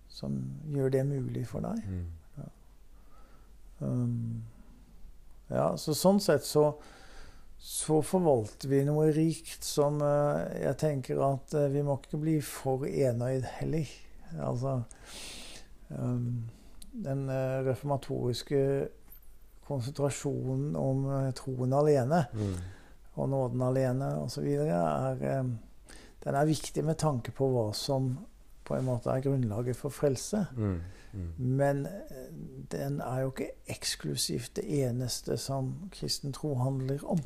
som 0.08 0.38
gjør 0.72 0.94
det 0.94 1.04
mulig 1.08 1.44
for 1.50 1.64
deg. 1.66 1.82
Mm. 1.84 2.06
Um, 3.78 4.42
ja, 5.48 5.70
så 5.78 5.94
sånn 5.94 6.18
sett 6.20 6.46
så, 6.48 6.64
så 7.62 8.00
forvalter 8.02 8.72
vi 8.72 8.82
noe 8.88 9.08
rikt 9.14 9.66
som 9.66 10.00
uh, 10.02 10.48
jeg 10.58 10.78
tenker 10.80 11.22
at 11.24 11.54
uh, 11.54 11.68
vi 11.72 11.84
må 11.86 11.98
ikke 12.00 12.20
bli 12.22 12.38
for 12.44 12.88
enøyd 12.88 13.46
heller. 13.60 13.92
Altså 14.44 14.80
um, 15.94 16.48
Den 16.92 17.28
uh, 17.30 17.62
reformatoriske 17.68 18.60
konsentrasjonen 19.68 20.76
om 20.76 21.04
eh, 21.12 21.30
troen 21.38 21.72
alene 21.76 22.24
Mm. 22.34 22.54
og 23.18 23.28
nåden 23.28 23.62
alene 23.62 24.12
osv. 24.24 24.46
er 24.46 25.22
eh, 25.22 25.44
Den 26.24 26.34
er 26.34 26.44
viktig 26.48 26.82
med 26.84 26.98
tanke 26.98 27.30
på 27.32 27.46
hva 27.52 27.68
som 27.74 28.18
på 28.64 28.74
en 28.76 28.84
måte 28.84 29.08
er 29.10 29.22
grunnlaget 29.24 29.76
for 29.76 29.88
frelse. 29.88 30.46
Mm. 30.56 30.80
Mm. 31.12 31.28
Men 31.38 31.86
eh, 31.86 32.32
den 32.72 33.00
er 33.00 33.20
jo 33.22 33.30
ikke 33.32 33.50
eksklusivt 33.68 34.56
det 34.56 34.64
eneste 34.84 35.36
som 35.40 35.70
kristen 35.92 36.32
tro 36.36 36.54
handler 36.58 36.98
om. 37.06 37.20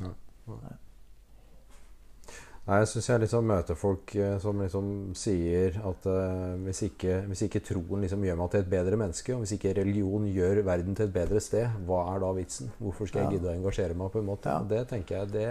Nei, 2.63 2.77
jeg 2.79 2.87
syns 2.93 3.09
jeg 3.09 3.19
liksom 3.25 3.49
møter 3.51 3.75
folk 3.75 4.13
eh, 4.15 4.37
som 4.39 4.61
liksom 4.63 4.85
sier 5.19 5.75
at 5.83 6.05
uh, 6.07 6.53
hvis, 6.63 6.79
ikke, 6.87 7.17
hvis 7.27 7.41
ikke 7.49 7.59
troen 7.67 8.05
liksom 8.05 8.23
gjør 8.23 8.37
meg 8.39 8.53
til 8.53 8.61
et 8.63 8.69
bedre 8.71 8.99
menneske, 9.01 9.33
og 9.35 9.43
hvis 9.43 9.57
ikke 9.57 9.73
religion 9.81 10.29
gjør 10.31 10.61
verden 10.63 10.95
til 10.95 11.09
et 11.09 11.15
bedre 11.17 11.41
sted, 11.43 11.75
hva 11.83 12.05
er 12.13 12.23
da 12.23 12.29
vitsen? 12.37 12.71
Hvorfor 12.79 13.11
skal 13.11 13.25
jeg 13.25 13.35
gidde 13.35 13.51
å 13.51 13.57
engasjere 13.57 13.97
meg? 13.99 14.13
på 14.13 14.21
en 14.23 14.29
måte? 14.29 14.53
Ja. 14.53 14.63
Det 14.69 14.85
tenker 14.93 15.17
jeg, 15.17 15.33
det, 15.33 15.49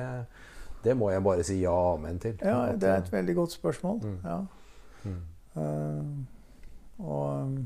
det 0.87 0.97
må 0.97 1.11
jeg 1.13 1.25
bare 1.29 1.45
si 1.45 1.59
ja 1.61 1.75
og 1.77 1.99
amen 1.99 2.23
til. 2.23 2.39
Ja, 2.41 2.73
det 2.73 2.89
er 2.89 3.05
et 3.05 3.13
veldig 3.13 3.37
godt 3.43 3.59
spørsmål. 3.59 4.01
Mm. 4.07 4.19
Ja. 4.25 4.41
mm, 5.05 5.21
Uh, 5.53 6.01
og 6.97 7.43
um, 7.45 7.57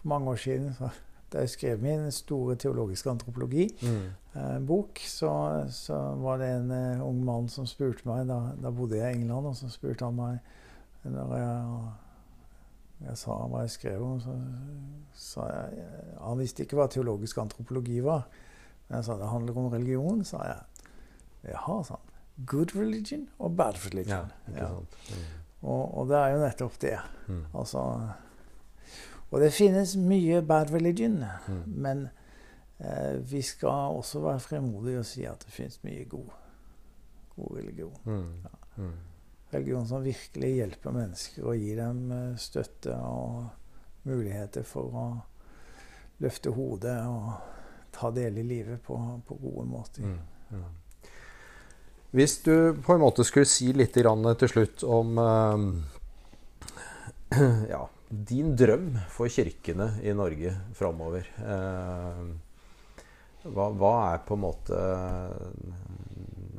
for 0.00 0.08
mange 0.10 0.30
år 0.32 0.40
siden, 0.42 0.72
så, 0.74 0.88
da 1.32 1.44
jeg 1.44 1.50
skrev 1.52 1.82
min 1.82 2.08
store 2.12 2.56
teologiske 2.58 3.10
antropologi, 3.10 3.68
mm, 3.82 4.06
eh, 4.34 4.84
så, 5.06 5.30
så 5.70 5.98
var 6.18 6.38
det 6.42 6.48
en 6.56 6.70
uh, 6.70 7.06
ung 7.06 7.24
mann 7.24 7.48
som 7.48 7.66
spurte 7.66 8.06
meg 8.08 8.26
da, 8.28 8.40
da 8.62 8.70
bodde 8.70 8.96
jeg 8.98 9.14
i 9.14 9.20
England, 9.20 9.46
og 9.46 9.56
så 9.56 9.68
spurte 9.70 10.04
han 10.04 10.16
meg 10.18 10.38
når 11.04 11.34
jeg, 11.36 11.90
jeg 13.06 13.16
sa 13.16 13.36
hva 13.48 13.62
jeg 13.64 13.70
skrev 13.76 14.02
om, 14.04 14.18
så 14.20 14.34
sa 15.16 15.46
jeg 15.48 15.84
Han 16.20 16.38
visste 16.42 16.66
ikke 16.66 16.76
hva 16.76 16.88
teologisk 16.92 17.38
antropologi 17.40 18.00
var. 18.04 18.26
Men 18.88 18.98
jeg 18.98 19.06
sa 19.06 19.16
det 19.16 19.30
handler 19.30 19.56
om 19.62 19.70
religion, 19.72 20.20
sa 20.28 20.42
jeg. 20.44 20.92
Jaha, 21.54 21.78
sa 21.88 21.96
han. 21.96 22.06
Good 22.50 22.74
religion 22.76 23.28
og 23.38 23.56
bad 23.56 23.78
ja, 23.80 23.86
religion. 23.88 24.32
ikke 24.48 24.60
Ja. 24.60 24.68
sant. 24.68 24.98
Mm, 25.10 25.24
Og, 25.62 25.98
og 25.98 26.08
det 26.08 26.16
er 26.16 26.28
jo 26.34 26.38
nettopp 26.44 26.76
det. 26.80 26.98
mm, 27.28 27.42
Altså 27.54 27.80
Og 29.30 29.40
det 29.40 29.52
finnes 29.54 29.94
mye 29.96 30.42
bad 30.42 30.72
religion. 30.74 31.20
mm, 31.48 31.62
Men 31.66 32.08
eh, 32.78 33.32
vi 33.32 33.42
skal 33.42 33.96
også 34.00 34.20
være 34.20 34.40
fremodige 34.40 34.98
og 34.98 35.06
si 35.06 35.24
at 35.24 35.44
det 35.44 35.54
finnes 35.54 35.78
mye 35.84 36.04
god, 36.04 36.34
god 37.36 37.56
religion. 37.56 37.96
mm, 38.04 38.24
mm. 38.76 38.98
Religion 39.54 39.86
som 39.86 40.04
virkelig 40.04 40.54
hjelper 40.54 40.94
mennesker 40.94 41.44
og 41.44 41.56
gir 41.56 41.76
dem 41.82 42.12
eh, 42.12 42.36
støtte 42.38 42.94
og 42.94 43.48
muligheter 44.02 44.62
for 44.62 44.94
å 44.96 45.06
løfte 46.20 46.50
hodet 46.54 46.98
og 47.06 47.32
ta 47.92 48.10
del 48.14 48.38
i 48.38 48.42
livet 48.46 48.82
på, 48.82 48.96
på 49.26 49.34
gode 49.42 49.66
måter. 49.66 50.02
Mm, 50.02 50.18
mm. 50.50 50.64
Hvis 52.10 52.38
du 52.42 52.74
på 52.82 52.94
en 52.94 53.00
måte 53.00 53.24
skulle 53.24 53.46
si 53.46 53.70
litt 53.72 53.94
til 53.94 54.48
slutt 54.50 54.82
om 54.82 55.18
eh, 55.18 55.58
ja, 57.74 57.84
din 58.10 58.56
drøm 58.58 58.96
for 59.08 59.30
kirkene 59.30 59.92
i 60.02 60.14
Norge 60.16 60.54
framover. 60.74 61.28
Eh, 61.38 62.24
hva, 63.46 63.68
hva 63.70 63.92
er 64.10 64.24
på 64.26 64.36
en 64.36 64.42
måte 64.42 64.80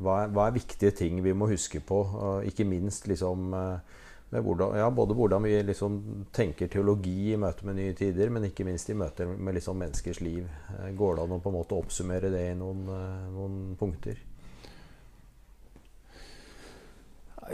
hva 0.02 0.22
er, 0.24 0.32
hva 0.34 0.48
er 0.48 0.56
viktige 0.56 0.96
ting 0.98 1.20
vi 1.22 1.34
må 1.38 1.50
huske 1.52 1.82
på? 1.86 2.00
ikke 2.48 2.66
minst 2.66 3.06
liksom 3.12 3.52
eh, 3.54 4.00
hvordan, 4.32 4.78
ja, 4.80 4.88
både 4.96 5.18
hvordan 5.18 5.44
vi 5.44 5.58
liksom 5.68 6.00
tenker 6.34 6.72
teologi 6.72 7.34
i 7.34 7.38
møte 7.38 7.68
med 7.68 7.78
nye 7.78 7.94
tider, 8.00 8.32
men 8.32 8.48
ikke 8.48 8.66
minst 8.66 8.90
i 8.90 8.96
møte 8.98 9.28
med 9.28 9.60
liksom 9.60 9.78
menneskers 9.84 10.22
liv. 10.24 10.48
Eh, 10.80 10.90
Går 10.96 11.18
det 11.18 11.28
an 11.28 11.36
å 11.36 11.42
på 11.44 11.52
en 11.52 11.60
måte 11.60 11.78
oppsummere 11.78 12.32
det 12.32 12.46
i 12.54 12.58
noen, 12.58 12.88
noen 13.36 13.60
punkter? 13.80 14.24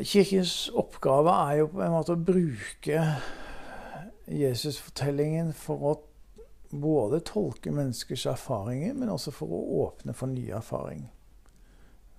Kirkens 0.06 0.68
oppgave 0.78 1.34
er 1.50 1.60
jo 1.64 1.70
på 1.74 1.82
en 1.82 1.96
måte 1.96 2.14
å 2.14 2.22
bruke 2.22 3.02
Jesusfortellingen 4.28 5.54
for 5.56 5.84
å 5.88 5.94
både 6.70 7.22
tolke 7.24 7.72
menneskers 7.72 8.26
erfaringer, 8.28 8.94
men 8.94 9.10
også 9.14 9.32
for 9.32 9.54
å 9.56 9.62
åpne 9.86 10.16
for 10.18 10.28
ny 10.28 10.50
erfaring. 10.52 11.06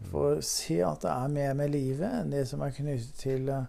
For 0.08 0.38
å 0.38 0.42
se 0.44 0.78
at 0.86 1.02
det 1.02 1.12
er 1.12 1.32
mer 1.34 1.54
med 1.58 1.72
livet 1.74 2.20
enn 2.20 2.32
det 2.32 2.44
som 2.48 2.62
er 2.62 2.72
knyttet 2.76 3.16
til 3.18 3.48
eh, 3.52 3.66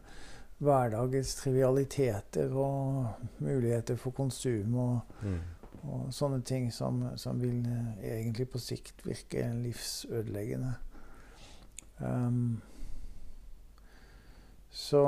hverdagens 0.61 1.33
trivialiteter 1.39 2.53
og 2.53 3.07
muligheter 3.43 3.97
for 3.99 4.15
konsum 4.15 4.75
og, 4.75 5.15
Mm. 5.23 5.39
og 5.83 6.13
sånne 6.13 6.41
ting 6.43 6.71
som, 6.71 7.01
som 7.17 7.41
vil 7.41 7.65
eh, 7.65 8.19
egentlig 8.19 8.49
på 8.49 8.59
sikt 8.59 9.05
virke 9.05 9.49
livsødeleggende. 9.63 10.73
Um, 11.99 12.61
så 14.71 15.03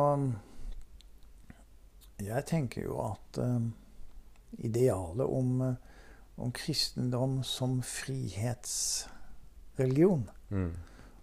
jeg 2.26 2.45
tenker 2.45 2.84
jo 2.86 2.99
at 3.05 3.38
uh, 3.41 3.61
idealet 4.59 5.26
om, 5.28 5.61
uh, 5.61 5.74
om 6.38 6.51
kristendom 6.51 7.43
som 7.43 7.82
frihetsreligion, 7.86 10.30
Mm. 10.51 10.72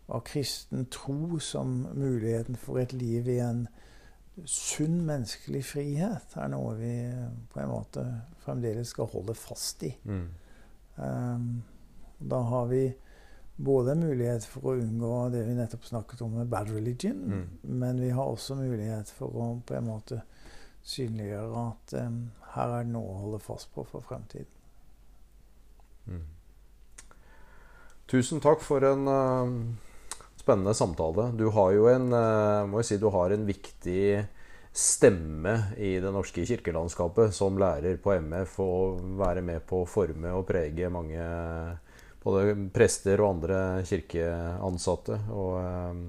og 0.08 0.24
kristen 0.24 0.86
tro 0.90 1.38
som 1.38 1.86
muligheten 1.94 2.56
for 2.56 2.78
et 2.80 2.92
liv 2.92 3.28
i 3.28 3.38
en 3.44 3.68
sunn 4.46 5.02
menneskelig 5.04 5.64
frihet 5.64 6.36
er 6.36 6.48
noe 6.48 6.74
vi 6.78 7.12
på 7.52 7.60
en 7.60 7.68
måte 7.68 8.22
fremdeles 8.44 8.88
skal 8.94 9.06
holde 9.12 9.34
fast 9.34 9.82
i. 9.82 9.92
Mm. 10.04 10.28
Um, 10.96 11.62
da 12.18 12.40
har 12.42 12.66
vi 12.70 12.94
både 13.58 13.94
mulighet 13.98 14.44
for 14.46 14.60
å 14.70 14.76
unngå 14.80 15.28
det 15.34 15.42
vi 15.46 15.54
nettopp 15.58 15.84
snakket 15.84 16.20
om 16.22 16.30
med 16.38 16.48
bad 16.48 16.70
religion, 16.70 17.18
Mm. 17.28 17.48
men 17.62 18.00
vi 18.00 18.10
har 18.10 18.24
også 18.24 18.54
mulighet 18.54 19.10
for 19.10 19.26
å 19.28 19.60
på 19.66 19.74
en 19.74 19.84
måte 19.86 20.22
synliggjøre 20.88 21.66
at 21.66 21.94
um, 22.00 22.22
her 22.54 22.72
er 22.78 22.86
det 22.86 22.94
noe 22.94 23.12
å 23.12 23.20
holde 23.24 23.42
fast 23.44 23.70
på 23.74 23.84
for 23.88 24.04
fremtiden. 24.04 24.48
Mm. 26.08 26.24
Tusen 28.08 28.40
takk 28.40 28.64
for 28.64 28.84
en 28.88 29.04
uh, 29.04 29.52
spennende 30.40 30.72
samtale. 30.76 31.28
Du 31.36 31.50
har 31.52 31.74
jo 31.76 31.90
en, 31.92 32.08
uh, 32.14 32.64
må 32.70 32.80
jeg 32.80 32.90
si, 32.92 33.00
du 33.02 33.10
har 33.12 33.34
en 33.34 33.44
viktig 33.48 34.02
stemme 34.78 35.54
i 35.80 35.96
det 36.00 36.10
norske 36.14 36.44
kirkelandskapet 36.46 37.34
som 37.34 37.58
lærer 37.58 37.98
på 38.00 38.14
MF 38.22 38.58
og 38.62 39.00
være 39.18 39.42
med 39.42 39.64
på 39.66 39.82
å 39.82 39.88
forme 39.88 40.30
og 40.36 40.46
prege 40.48 40.90
mange 40.92 41.24
både 42.22 42.54
prester 42.74 43.20
og 43.22 43.36
andre 43.36 43.58
kirkeansatte. 43.88 45.18
Og 45.34 45.54
eh, 45.62 46.02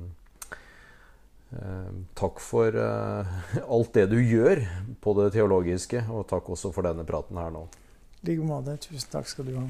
takk 2.13 2.41
for 2.43 2.75
eh, 2.77 3.37
alt 3.75 3.93
det 3.93 4.09
du 4.11 4.19
gjør 4.21 4.61
på 5.01 5.15
det 5.21 5.31
teologiske, 5.33 6.03
og 6.13 6.27
takk 6.29 6.51
også 6.53 6.73
for 6.75 6.85
denne 6.85 7.05
praten 7.07 7.39
her 7.41 7.53
nå. 7.53 7.65
I 8.19 8.31
like 8.31 8.45
måte. 8.45 8.75
Tusen 8.83 9.09
takk 9.13 9.29
skal 9.31 9.49
du 9.49 9.55
ha. 9.57 9.65